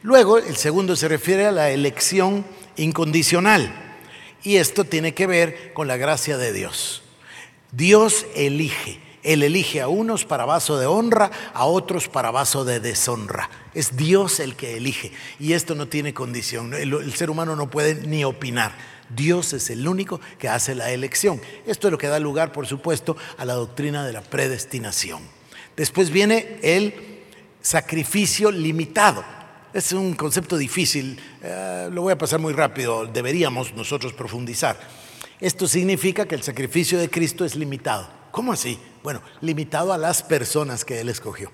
Luego, 0.02 0.38
el 0.38 0.56
segundo 0.56 0.96
se 0.96 1.08
refiere 1.08 1.46
a 1.46 1.52
la 1.52 1.72
elección 1.72 2.46
incondicional. 2.78 3.88
Y 4.44 4.56
esto 4.56 4.86
tiene 4.86 5.14
que 5.14 5.28
ver 5.28 5.74
con 5.74 5.88
la 5.88 5.98
gracia 5.98 6.38
de 6.38 6.54
Dios. 6.54 7.04
Dios 7.72 8.26
elige. 8.36 9.02
Él 9.22 9.44
elige 9.44 9.82
a 9.82 9.90
unos 9.90 10.24
para 10.24 10.46
vaso 10.46 10.80
de 10.80 10.86
honra, 10.86 11.30
a 11.54 11.66
otros 11.66 12.08
para 12.08 12.32
vaso 12.32 12.64
de 12.64 12.80
deshonra. 12.80 13.50
Es 13.74 13.98
Dios 13.98 14.40
el 14.40 14.56
que 14.56 14.78
elige. 14.78 15.12
Y 15.40 15.52
esto 15.52 15.76
no 15.76 15.90
tiene 15.90 16.14
condición. 16.14 16.74
El, 16.74 16.94
el, 16.94 17.14
ser 17.14 17.30
humano 17.30 17.58
no 17.58 17.70
puede 17.70 17.96
ni 17.96 18.24
opinar. 18.24 18.74
Dios 19.10 19.52
es 19.52 19.70
el 19.70 19.86
único 19.86 20.22
que 20.38 20.48
hace 20.48 20.74
la 20.74 20.92
elección. 20.92 21.42
Esto 21.68 21.90
es 21.90 21.92
lo 21.92 21.98
que 21.98 22.08
da 22.08 22.20
lugar, 22.20 22.54
por 22.54 22.66
supuesto, 22.66 23.18
a 23.38 23.44
la 23.44 23.56
doctrina 23.56 24.06
de 24.06 24.14
la 24.14 24.22
predestinación. 24.22 25.22
Después 25.76 26.12
viene 26.12 26.58
el 26.62 26.94
sacrificio 27.62 28.52
limitado. 28.52 29.24
Es 29.72 29.94
un 29.94 30.16
concepto 30.16 30.58
difícil, 30.58 31.20
eh, 31.44 31.90
lo 31.92 32.02
voy 32.02 32.14
a 32.14 32.18
pasar 32.18 32.40
muy 32.40 32.54
rápido, 32.54 33.06
deberíamos 33.06 33.76
nosotros 33.76 34.14
profundizar. 34.14 34.80
Esto 35.40 35.68
significa 35.68 36.28
que 36.28 36.34
el 36.34 36.42
sacrificio 36.42 36.98
de 36.98 37.08
Cristo 37.08 37.46
es 37.46 37.56
limitado. 37.56 38.10
¿Cómo 38.32 38.52
así? 38.52 38.80
Bueno, 39.04 39.22
limitado 39.42 39.94
a 39.94 40.00
las 40.00 40.24
personas 40.24 40.84
que 40.84 41.00
Él 41.00 41.10
escogió. 41.10 41.52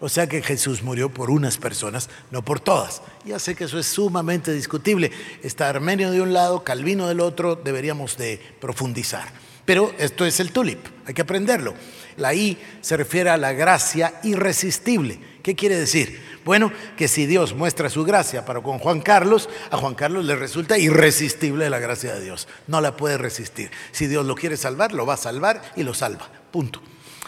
O 0.00 0.10
sea 0.10 0.26
que 0.26 0.42
Jesús 0.42 0.82
murió 0.82 1.08
por 1.08 1.30
unas 1.30 1.56
personas, 1.56 2.10
no 2.30 2.44
por 2.44 2.60
todas. 2.60 3.00
Ya 3.24 3.38
sé 3.38 3.54
que 3.54 3.64
eso 3.64 3.78
es 3.78 3.86
sumamente 3.86 4.52
discutible. 4.52 5.10
Está 5.42 5.70
Armenio 5.70 6.10
de 6.10 6.20
un 6.20 6.34
lado, 6.34 6.62
Calvino 6.62 7.08
del 7.08 7.20
otro, 7.20 7.56
deberíamos 7.56 8.18
de 8.18 8.38
profundizar. 8.60 9.28
Pero 9.64 9.94
esto 9.98 10.26
es 10.26 10.40
el 10.40 10.52
tulip, 10.52 10.84
hay 11.06 11.14
que 11.14 11.22
aprenderlo. 11.22 11.74
La 12.18 12.34
I 12.34 12.58
se 12.82 12.98
refiere 12.98 13.30
a 13.30 13.38
la 13.38 13.52
gracia 13.52 14.20
irresistible. 14.24 15.29
¿Qué 15.42 15.54
quiere 15.54 15.76
decir? 15.76 16.20
Bueno, 16.44 16.72
que 16.96 17.08
si 17.08 17.26
Dios 17.26 17.54
muestra 17.54 17.90
su 17.90 18.04
gracia 18.04 18.44
para 18.44 18.62
con 18.62 18.78
Juan 18.78 19.00
Carlos, 19.00 19.48
a 19.70 19.76
Juan 19.76 19.94
Carlos 19.94 20.24
le 20.24 20.36
resulta 20.36 20.78
irresistible 20.78 21.70
la 21.70 21.78
gracia 21.78 22.14
de 22.14 22.22
Dios. 22.22 22.48
No 22.66 22.80
la 22.80 22.96
puede 22.96 23.18
resistir. 23.18 23.70
Si 23.92 24.06
Dios 24.06 24.26
lo 24.26 24.34
quiere 24.34 24.56
salvar, 24.56 24.92
lo 24.92 25.06
va 25.06 25.14
a 25.14 25.18
salvar 25.18 25.62
y 25.76 25.82
lo 25.82 25.94
salva. 25.94 26.28
Punto. 26.50 26.80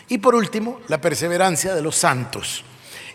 Y 0.08 0.18
por 0.18 0.34
último, 0.34 0.80
la 0.88 1.00
perseverancia 1.00 1.74
de 1.74 1.82
los 1.82 1.96
santos. 1.96 2.64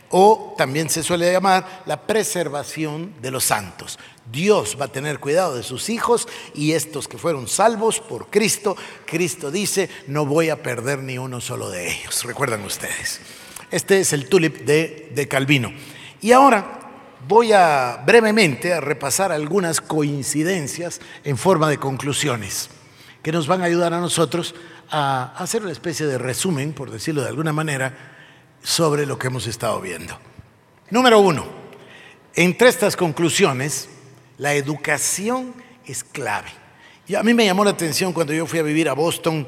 O 0.09 0.55
también 0.57 0.89
se 0.89 1.03
suele 1.03 1.31
llamar 1.31 1.83
la 1.85 2.01
preservación 2.07 3.13
de 3.21 3.31
los 3.31 3.43
santos. 3.43 3.99
Dios 4.31 4.77
va 4.79 4.85
a 4.85 4.91
tener 4.91 5.19
cuidado 5.19 5.55
de 5.55 5.63
sus 5.63 5.89
hijos 5.89 6.27
y 6.53 6.71
estos 6.71 7.07
que 7.07 7.17
fueron 7.17 7.47
salvos 7.47 7.99
por 7.99 8.29
Cristo, 8.29 8.77
Cristo 9.05 9.51
dice, 9.51 9.89
no 10.07 10.25
voy 10.25 10.49
a 10.49 10.63
perder 10.63 10.99
ni 10.99 11.17
uno 11.17 11.41
solo 11.41 11.69
de 11.69 11.91
ellos. 11.91 12.23
Recuerdan 12.23 12.63
ustedes. 12.63 13.19
Este 13.69 13.99
es 13.99 14.13
el 14.13 14.29
tulip 14.29 14.59
de, 14.61 15.27
Calvino. 15.29 15.73
Y 16.21 16.31
ahora 16.31 16.79
voy 17.27 17.51
a 17.51 18.01
brevemente 18.05 18.73
a 18.73 18.79
repasar 18.79 19.31
algunas 19.31 19.81
coincidencias 19.81 21.01
en 21.25 21.37
forma 21.37 21.69
de 21.69 21.77
conclusiones 21.77 22.69
que 23.21 23.31
nos 23.33 23.45
van 23.45 23.61
a 23.61 23.65
ayudar 23.65 23.93
a 23.93 23.99
nosotros 23.99 24.55
a 24.89 25.33
hacer 25.37 25.63
una 25.63 25.73
especie 25.73 26.05
de 26.05 26.17
resumen, 26.17 26.71
por 26.71 26.91
decirlo 26.91 27.21
de 27.23 27.27
alguna 27.27 27.51
manera, 27.51 28.15
sobre 28.63 29.05
lo 29.05 29.19
que 29.19 29.27
hemos 29.27 29.47
estado 29.47 29.81
viendo. 29.81 30.17
Número 30.89 31.19
uno, 31.19 31.45
entre 32.35 32.69
estas 32.69 32.95
conclusiones, 32.95 33.89
la 34.37 34.53
educación 34.53 35.53
es 35.85 36.05
clave. 36.05 36.49
Y 37.05 37.15
a 37.15 37.23
mí 37.23 37.33
me 37.33 37.45
llamó 37.45 37.65
la 37.65 37.71
atención 37.71 38.13
cuando 38.13 38.31
yo 38.31 38.45
fui 38.45 38.59
a 38.59 38.63
vivir 38.63 38.87
a 38.87 38.93
Boston 38.93 39.45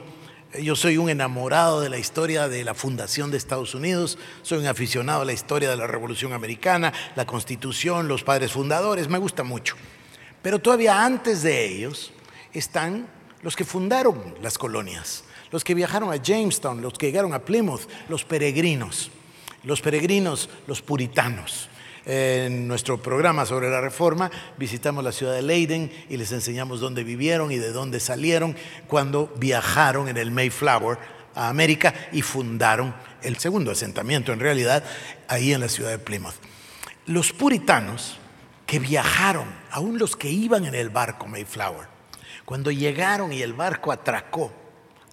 Yo 0.58 0.76
soy 0.76 0.98
un 0.98 1.12
enamorado 1.12 1.80
de 1.80 1.90
la 1.90 2.00
historia 2.00 2.48
de 2.48 2.64
la 2.64 2.74
fundación 2.74 3.30
de 3.30 3.38
Estados 3.38 3.76
Unidos, 3.76 4.18
soy 4.42 4.58
un 4.58 4.66
aficionado 4.66 5.22
a 5.22 5.26
la 5.26 5.32
historia 5.32 5.70
de 5.70 5.78
la 5.78 5.86
Revolución 5.86 6.34
Americana, 6.34 6.92
la 7.16 7.28
Constitución, 7.28 8.08
los 8.08 8.24
padres 8.24 8.54
fundadores, 8.54 9.10
me 9.10 9.20
gusta 9.20 9.44
mucho. 9.44 9.76
Pero 10.42 10.58
todavía 10.58 11.06
antes 11.06 11.44
de 11.44 11.68
ellos 11.68 12.12
están 12.52 13.08
los 13.44 13.56
que 13.56 13.64
fundaron 13.64 14.34
las 14.42 14.58
colonias, 14.58 15.24
los 15.52 15.64
que 15.64 15.76
viajaron 15.76 16.12
a 16.12 16.18
Jamestown, 16.18 16.82
los 16.82 16.94
que 16.94 17.06
llegaron 17.06 17.36
a 17.36 17.46
Plymouth, 17.46 17.88
los 18.10 18.26
peregrinos, 18.26 19.12
los 19.64 19.82
peregrinos, 19.82 20.50
los 20.66 20.82
puritanos. 20.82 21.70
En 22.12 22.68
nuestro 22.68 23.00
programa 23.00 23.46
sobre 23.46 23.70
la 23.70 23.82
reforma 23.82 24.32
visitamos 24.58 25.04
la 25.04 25.12
ciudad 25.12 25.36
de 25.36 25.44
Leiden 25.44 25.92
y 26.10 26.18
les 26.18 26.32
enseñamos 26.32 26.80
dónde 26.80 27.04
vivieron 27.04 27.52
y 27.52 27.58
de 27.58 27.72
dónde 27.72 28.00
salieron 28.00 28.56
cuando 28.88 29.32
viajaron 29.38 30.08
en 30.08 30.18
el 30.18 30.32
Mayflower 30.32 30.98
a 31.36 31.50
América 31.50 31.94
y 32.12 32.24
fundaron 32.24 32.96
el 33.22 33.38
segundo 33.38 33.70
asentamiento 33.70 34.34
en 34.34 34.40
realidad 34.40 34.84
ahí 35.28 35.54
en 35.54 35.60
la 35.60 35.70
ciudad 35.70 35.92
de 35.92 36.00
Plymouth. 36.00 36.34
Los 37.06 37.32
puritanos 37.32 38.18
que 38.66 38.80
viajaron, 38.80 39.46
aún 39.70 40.00
los 40.00 40.16
que 40.16 40.32
iban 40.32 40.66
en 40.66 40.74
el 40.74 40.90
barco 40.90 41.28
Mayflower, 41.28 41.90
cuando 42.44 42.72
llegaron 42.72 43.32
y 43.32 43.44
el 43.44 43.54
barco 43.54 43.92
atracó, 43.92 44.52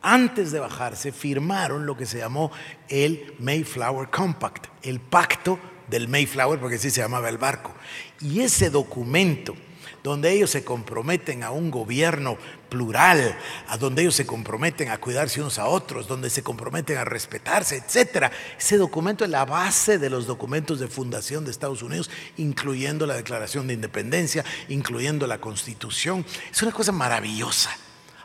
antes 0.01 0.51
de 0.51 0.61
bajarse 0.61 1.13
firmaron 1.13 1.85
lo 1.85 1.95
que 1.95 2.07
se 2.07 2.21
llamó 2.21 2.53
el 2.89 3.35
Mayflower 3.39 4.09
Compact, 4.09 4.69
el 4.83 4.99
pacto 5.01 5.59
del 5.89 6.09
Mayflower, 6.09 6.59
porque 6.59 6.77
así 6.77 6.91
se 6.91 7.01
llamaba 7.01 7.29
el 7.29 7.39
barco. 7.39 7.75
Y 8.21 8.41
ese 8.41 8.71
documento, 8.71 9.55
donde 10.03 10.31
ellos 10.31 10.51
se 10.51 10.65
comprometen 10.65 11.43
a 11.43 11.51
un 11.51 11.71
gobierno 11.71 12.39
plural, 12.69 13.37
a 13.69 13.77
donde 13.77 14.03
ellos 14.03 14.15
se 14.15 14.27
comprometen 14.27 14.89
a 14.89 14.99
cuidarse 14.99 15.41
unos 15.41 15.59
a 15.59 15.67
otros, 15.67 16.07
donde 16.07 16.31
se 16.31 16.43
comprometen 16.43 16.99
a 16.99 17.05
respetarse, 17.05 17.77
etc. 17.77 18.31
Ese 18.59 18.77
documento 18.77 19.25
es 19.25 19.31
la 19.31 19.45
base 19.45 19.99
de 19.99 20.11
los 20.11 20.27
documentos 20.27 20.79
de 20.79 20.89
fundación 20.89 21.45
de 21.45 21.51
Estados 21.51 21.83
Unidos, 21.83 22.11
incluyendo 22.37 23.07
la 23.07 23.15
Declaración 23.15 23.67
de 23.67 23.75
Independencia, 23.75 24.45
incluyendo 24.69 25.27
la 25.27 25.39
Constitución. 25.39 26.25
Es 26.53 26.63
una 26.63 26.73
cosa 26.73 26.93
maravillosa. 26.93 27.71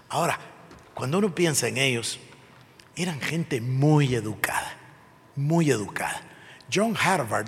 Ahora, 0.09 0.39
cuando 0.93 1.18
uno 1.18 1.34
piensa 1.34 1.68
en 1.68 1.78
ellos, 1.78 2.20
eran 2.95 3.20
gente 3.22 3.62
muy 3.62 4.14
educada, 4.14 4.78
muy 5.36 5.72
educada. 5.72 6.30
John 6.74 6.95
Harvard 6.99 7.47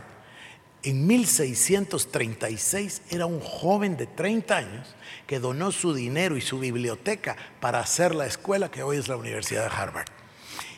en 0.83 1.07
1636 1.07 3.03
era 3.09 3.25
un 3.25 3.39
joven 3.39 3.95
de 3.95 4.05
30 4.05 4.57
años 4.57 4.95
que 5.25 5.39
donó 5.39 5.71
su 5.71 5.93
dinero 5.93 6.35
y 6.35 6.41
su 6.41 6.59
biblioteca 6.59 7.37
para 7.61 7.79
hacer 7.79 8.13
la 8.13 8.25
escuela 8.25 8.69
que 8.69 8.83
hoy 8.83 8.97
es 8.97 9.07
la 9.07 9.15
Universidad 9.15 9.69
de 9.69 9.75
Harvard. 9.75 10.07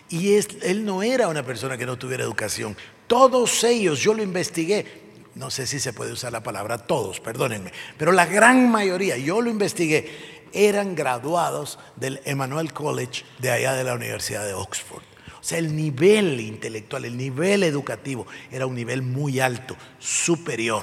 Y 0.09 0.35
él 0.35 0.85
no 0.85 1.01
era 1.01 1.27
una 1.27 1.43
persona 1.43 1.77
que 1.77 1.87
no 1.87 1.97
tuviera 1.97 2.23
educación. 2.23 2.77
Todos 3.07 3.63
ellos, 3.63 3.99
yo 3.99 4.13
lo 4.13 4.21
investigué, 4.21 4.85
no 5.33 5.49
sé 5.49 5.65
si 5.65 5.79
se 5.79 5.93
puede 5.93 6.11
usar 6.11 6.31
la 6.31 6.43
palabra 6.43 6.77
todos, 6.77 7.19
perdónenme, 7.19 7.73
pero 7.97 8.11
la 8.11 8.27
gran 8.27 8.69
mayoría, 8.69 9.17
yo 9.17 9.41
lo 9.41 9.49
investigué, 9.49 10.35
eran 10.53 10.93
graduados 10.93 11.79
del 11.95 12.21
Emmanuel 12.25 12.71
College 12.71 13.25
de 13.39 13.49
allá 13.49 13.73
de 13.73 13.83
la 13.83 13.95
Universidad 13.95 14.45
de 14.45 14.53
Oxford. 14.53 15.14
Sea, 15.45 15.59
el 15.59 15.75
nivel 15.75 16.39
intelectual, 16.39 17.05
el 17.05 17.17
nivel 17.17 17.61
educativo 17.61 18.25
era 18.51 18.65
un 18.65 18.73
nivel 18.73 19.03
muy 19.03 19.39
alto, 19.39 19.77
superior. 19.99 20.81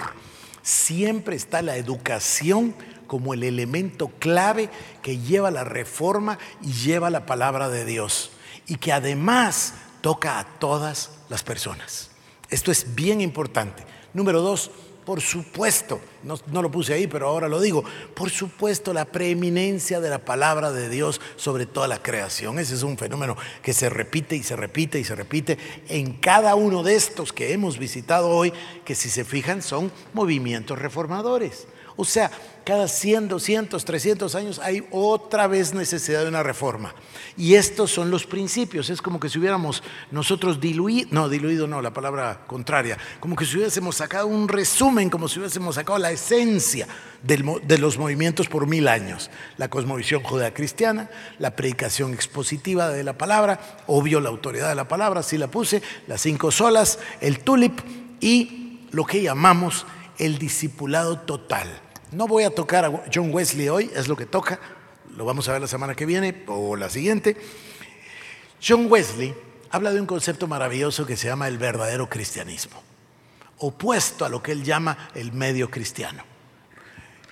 Siempre 0.62 1.34
está 1.34 1.62
la 1.62 1.76
educación 1.76 2.72
como 3.08 3.34
el 3.34 3.42
elemento 3.42 4.12
clave 4.20 4.70
que 5.02 5.18
lleva 5.18 5.50
la 5.50 5.64
reforma 5.64 6.38
y 6.62 6.74
lleva 6.74 7.10
la 7.10 7.26
palabra 7.26 7.70
de 7.70 7.84
Dios. 7.84 8.30
Y 8.68 8.76
que 8.76 8.92
además 8.92 9.74
toca 10.00 10.38
a 10.38 10.44
todas 10.60 11.10
las 11.28 11.42
personas. 11.42 12.12
Esto 12.48 12.70
es 12.70 12.94
bien 12.94 13.20
importante. 13.20 13.82
Número 14.14 14.42
dos, 14.42 14.70
por 15.04 15.20
supuesto, 15.20 16.00
no, 16.22 16.62
lo 16.62 16.70
puse 16.70 16.94
ahí, 16.94 17.06
pero 17.06 17.28
ahora 17.28 17.48
lo 17.48 17.60
digo, 17.60 17.84
por 18.14 18.30
supuesto 18.30 18.92
la 18.92 19.04
preeminencia 19.04 20.00
de 20.00 20.10
la 20.10 20.24
palabra 20.24 20.70
de 20.70 20.88
Dios 20.88 21.20
sobre 21.36 21.66
toda 21.66 21.88
la 21.88 22.02
creación. 22.02 22.58
Ese 22.58 22.74
es 22.74 22.82
un 22.82 22.96
fenómeno 22.96 23.36
que 23.62 23.72
se 23.72 23.88
repite 23.88 24.36
y 24.36 24.42
se 24.42 24.54
repite 24.54 25.00
y 25.00 25.04
se 25.04 25.16
repite 25.16 25.58
en 25.88 26.14
cada 26.14 26.54
uno 26.54 26.82
de 26.82 26.94
estos 26.94 27.32
que 27.32 27.52
hemos 27.52 27.78
visitado 27.78 28.28
hoy, 28.28 28.52
que 28.84 28.94
si 28.94 29.10
se 29.10 29.24
fijan 29.24 29.62
son 29.62 29.90
movimientos 30.12 30.78
reformadores. 30.78 31.66
O 31.96 32.04
sea, 32.04 32.30
cada 32.64 32.88
100, 32.88 33.28
200, 33.28 33.84
300 33.84 34.34
años 34.34 34.58
hay 34.58 34.86
otra 34.90 35.46
vez 35.46 35.74
necesidad 35.74 36.22
de 36.22 36.28
una 36.28 36.42
reforma. 36.42 36.94
Y 37.36 37.54
estos 37.54 37.90
son 37.90 38.10
los 38.10 38.26
principios. 38.26 38.90
Es 38.90 39.02
como 39.02 39.18
que 39.18 39.28
si 39.28 39.38
hubiéramos 39.38 39.82
nosotros 40.10 40.60
diluido, 40.60 41.08
no, 41.10 41.28
diluido 41.28 41.66
no, 41.66 41.82
la 41.82 41.92
palabra 41.92 42.44
contraria, 42.46 42.98
como 43.20 43.36
que 43.36 43.44
si 43.44 43.56
hubiésemos 43.56 43.96
sacado 43.96 44.26
un 44.26 44.48
resumen, 44.48 45.10
como 45.10 45.28
si 45.28 45.38
hubiésemos 45.38 45.74
sacado 45.74 45.98
la 45.98 46.10
esencia 46.10 46.86
de 47.22 47.78
los 47.78 47.98
movimientos 47.98 48.48
por 48.48 48.66
mil 48.66 48.88
años. 48.88 49.30
La 49.56 49.68
cosmovisión 49.68 50.22
judeocristiana, 50.22 51.10
la 51.38 51.56
predicación 51.56 52.14
expositiva 52.14 52.88
de 52.90 53.04
la 53.04 53.18
palabra, 53.18 53.60
obvio 53.86 54.20
la 54.20 54.28
autoridad 54.28 54.68
de 54.68 54.74
la 54.74 54.88
palabra, 54.88 55.20
así 55.20 55.38
la 55.38 55.48
puse, 55.48 55.82
las 56.06 56.20
cinco 56.20 56.50
solas, 56.50 56.98
el 57.20 57.40
tulip 57.40 57.80
y 58.20 58.78
lo 58.92 59.04
que 59.04 59.22
llamamos 59.22 59.86
el 60.18 60.38
discipulado 60.38 61.18
total. 61.18 61.81
No 62.12 62.28
voy 62.28 62.44
a 62.44 62.50
tocar 62.50 62.84
a 62.84 63.04
John 63.12 63.32
Wesley 63.32 63.70
hoy, 63.70 63.90
es 63.94 64.06
lo 64.06 64.16
que 64.16 64.26
toca, 64.26 64.60
lo 65.16 65.24
vamos 65.24 65.48
a 65.48 65.52
ver 65.52 65.62
la 65.62 65.66
semana 65.66 65.94
que 65.94 66.04
viene 66.04 66.44
o 66.46 66.76
la 66.76 66.90
siguiente. 66.90 67.36
John 68.62 68.86
Wesley 68.90 69.34
habla 69.70 69.92
de 69.92 70.00
un 70.00 70.06
concepto 70.06 70.46
maravilloso 70.46 71.06
que 71.06 71.16
se 71.16 71.28
llama 71.28 71.48
el 71.48 71.56
verdadero 71.56 72.10
cristianismo, 72.10 72.82
opuesto 73.56 74.26
a 74.26 74.28
lo 74.28 74.42
que 74.42 74.52
él 74.52 74.62
llama 74.62 75.10
el 75.14 75.32
medio 75.32 75.70
cristiano. 75.70 76.22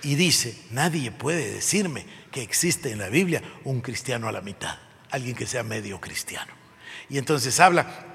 Y 0.01 0.15
dice, 0.15 0.59
nadie 0.71 1.11
puede 1.11 1.51
decirme 1.53 2.07
que 2.31 2.41
existe 2.41 2.91
en 2.91 2.97
la 2.97 3.09
Biblia 3.09 3.43
un 3.63 3.81
cristiano 3.81 4.27
a 4.27 4.31
la 4.31 4.41
mitad, 4.41 4.79
alguien 5.11 5.35
que 5.35 5.45
sea 5.45 5.61
medio 5.61 6.01
cristiano. 6.01 6.51
Y 7.07 7.19
entonces 7.19 7.59
habla 7.59 8.10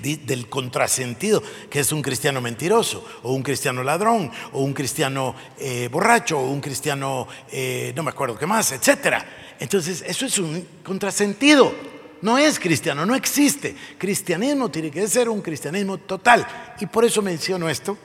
del 0.00 0.48
contrasentido, 0.48 1.42
que 1.68 1.80
es 1.80 1.90
un 1.90 2.00
cristiano 2.00 2.40
mentiroso, 2.40 3.04
o 3.24 3.32
un 3.32 3.42
cristiano 3.42 3.82
ladrón, 3.82 4.30
o 4.52 4.60
un 4.60 4.72
cristiano 4.72 5.34
eh, 5.58 5.88
borracho, 5.90 6.38
o 6.38 6.50
un 6.50 6.60
cristiano, 6.60 7.26
eh, 7.50 7.92
no 7.96 8.04
me 8.04 8.10
acuerdo 8.10 8.38
qué 8.38 8.46
más, 8.46 8.70
etc. 8.70 9.16
Entonces, 9.58 10.04
eso 10.06 10.26
es 10.26 10.38
un 10.38 10.66
contrasentido. 10.84 11.74
No 12.22 12.38
es 12.38 12.58
cristiano, 12.58 13.04
no 13.04 13.14
existe. 13.14 13.76
Cristianismo 13.98 14.70
tiene 14.70 14.90
que 14.90 15.06
ser 15.08 15.28
un 15.28 15.42
cristianismo 15.42 15.98
total. 15.98 16.46
Y 16.80 16.86
por 16.86 17.04
eso 17.04 17.20
menciono 17.20 17.68
esto, 17.68 17.98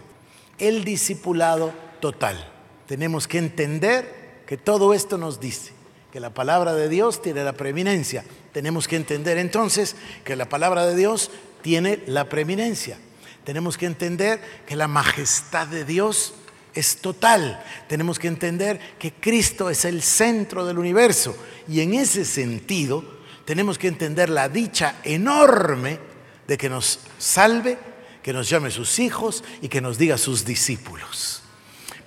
el 0.57 0.83
discipulado 0.83 1.73
total. 1.99 2.51
Tenemos 2.87 3.27
que 3.27 3.37
entender 3.37 4.43
que 4.47 4.57
todo 4.57 4.93
esto 4.93 5.17
nos 5.17 5.39
dice 5.39 5.71
que 6.11 6.19
la 6.19 6.33
palabra 6.33 6.73
de 6.73 6.89
Dios 6.89 7.21
tiene 7.21 7.43
la 7.43 7.53
preeminencia. 7.53 8.25
Tenemos 8.51 8.87
que 8.87 8.97
entender 8.97 9.37
entonces 9.37 9.95
que 10.25 10.35
la 10.35 10.49
palabra 10.49 10.85
de 10.85 10.95
Dios 10.95 11.31
tiene 11.61 12.03
la 12.07 12.29
preeminencia. 12.29 12.97
Tenemos 13.43 13.77
que 13.77 13.87
entender 13.87 14.39
que 14.67 14.75
la 14.75 14.87
majestad 14.87 15.67
de 15.67 15.83
Dios 15.83 16.33
es 16.73 16.97
total. 16.97 17.63
Tenemos 17.87 18.19
que 18.19 18.27
entender 18.27 18.79
que 18.99 19.13
Cristo 19.13 19.69
es 19.69 19.85
el 19.85 20.01
centro 20.01 20.65
del 20.65 20.77
universo. 20.77 21.35
Y 21.67 21.81
en 21.81 21.93
ese 21.93 22.25
sentido, 22.25 23.03
tenemos 23.45 23.77
que 23.77 23.87
entender 23.87 24.29
la 24.29 24.49
dicha 24.49 24.95
enorme 25.03 25.99
de 26.47 26.57
que 26.57 26.69
nos 26.69 26.99
salve, 27.17 27.77
que 28.21 28.33
nos 28.33 28.47
llame 28.49 28.71
sus 28.71 28.99
hijos 28.99 29.43
y 29.61 29.69
que 29.69 29.81
nos 29.81 29.97
diga 29.97 30.17
sus 30.17 30.45
discípulos. 30.45 31.41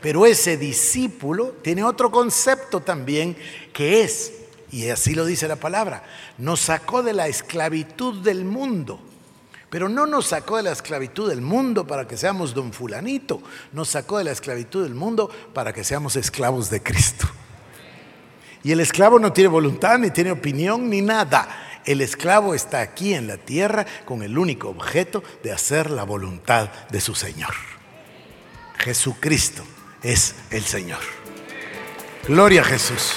Pero 0.00 0.26
ese 0.26 0.56
discípulo 0.56 1.56
tiene 1.62 1.82
otro 1.82 2.10
concepto 2.10 2.80
también 2.80 3.36
que 3.72 4.02
es, 4.02 4.32
y 4.70 4.88
así 4.90 5.14
lo 5.14 5.24
dice 5.24 5.48
la 5.48 5.56
palabra, 5.56 6.04
nos 6.36 6.60
sacó 6.60 7.02
de 7.02 7.14
la 7.14 7.26
esclavitud 7.26 8.22
del 8.22 8.44
mundo 8.44 9.00
pero 9.74 9.88
no 9.88 10.06
nos 10.06 10.26
sacó 10.26 10.58
de 10.58 10.62
la 10.62 10.70
esclavitud 10.70 11.28
del 11.28 11.40
mundo 11.40 11.84
para 11.84 12.06
que 12.06 12.16
seamos 12.16 12.54
don 12.54 12.72
fulanito, 12.72 13.42
nos 13.72 13.88
sacó 13.88 14.18
de 14.18 14.22
la 14.22 14.30
esclavitud 14.30 14.84
del 14.84 14.94
mundo 14.94 15.28
para 15.52 15.72
que 15.72 15.82
seamos 15.82 16.14
esclavos 16.14 16.70
de 16.70 16.80
Cristo. 16.80 17.26
Y 18.62 18.70
el 18.70 18.78
esclavo 18.78 19.18
no 19.18 19.32
tiene 19.32 19.48
voluntad, 19.48 19.98
ni 19.98 20.12
tiene 20.12 20.30
opinión, 20.30 20.88
ni 20.88 21.02
nada. 21.02 21.80
El 21.84 22.02
esclavo 22.02 22.54
está 22.54 22.82
aquí 22.82 23.14
en 23.14 23.26
la 23.26 23.36
tierra 23.36 23.84
con 24.04 24.22
el 24.22 24.38
único 24.38 24.68
objeto 24.68 25.24
de 25.42 25.50
hacer 25.50 25.90
la 25.90 26.04
voluntad 26.04 26.70
de 26.92 27.00
su 27.00 27.16
Señor. 27.16 27.54
Jesucristo 28.78 29.64
es 30.04 30.36
el 30.52 30.62
Señor. 30.62 31.00
Gloria 32.28 32.60
a 32.60 32.64
Jesús. 32.64 33.16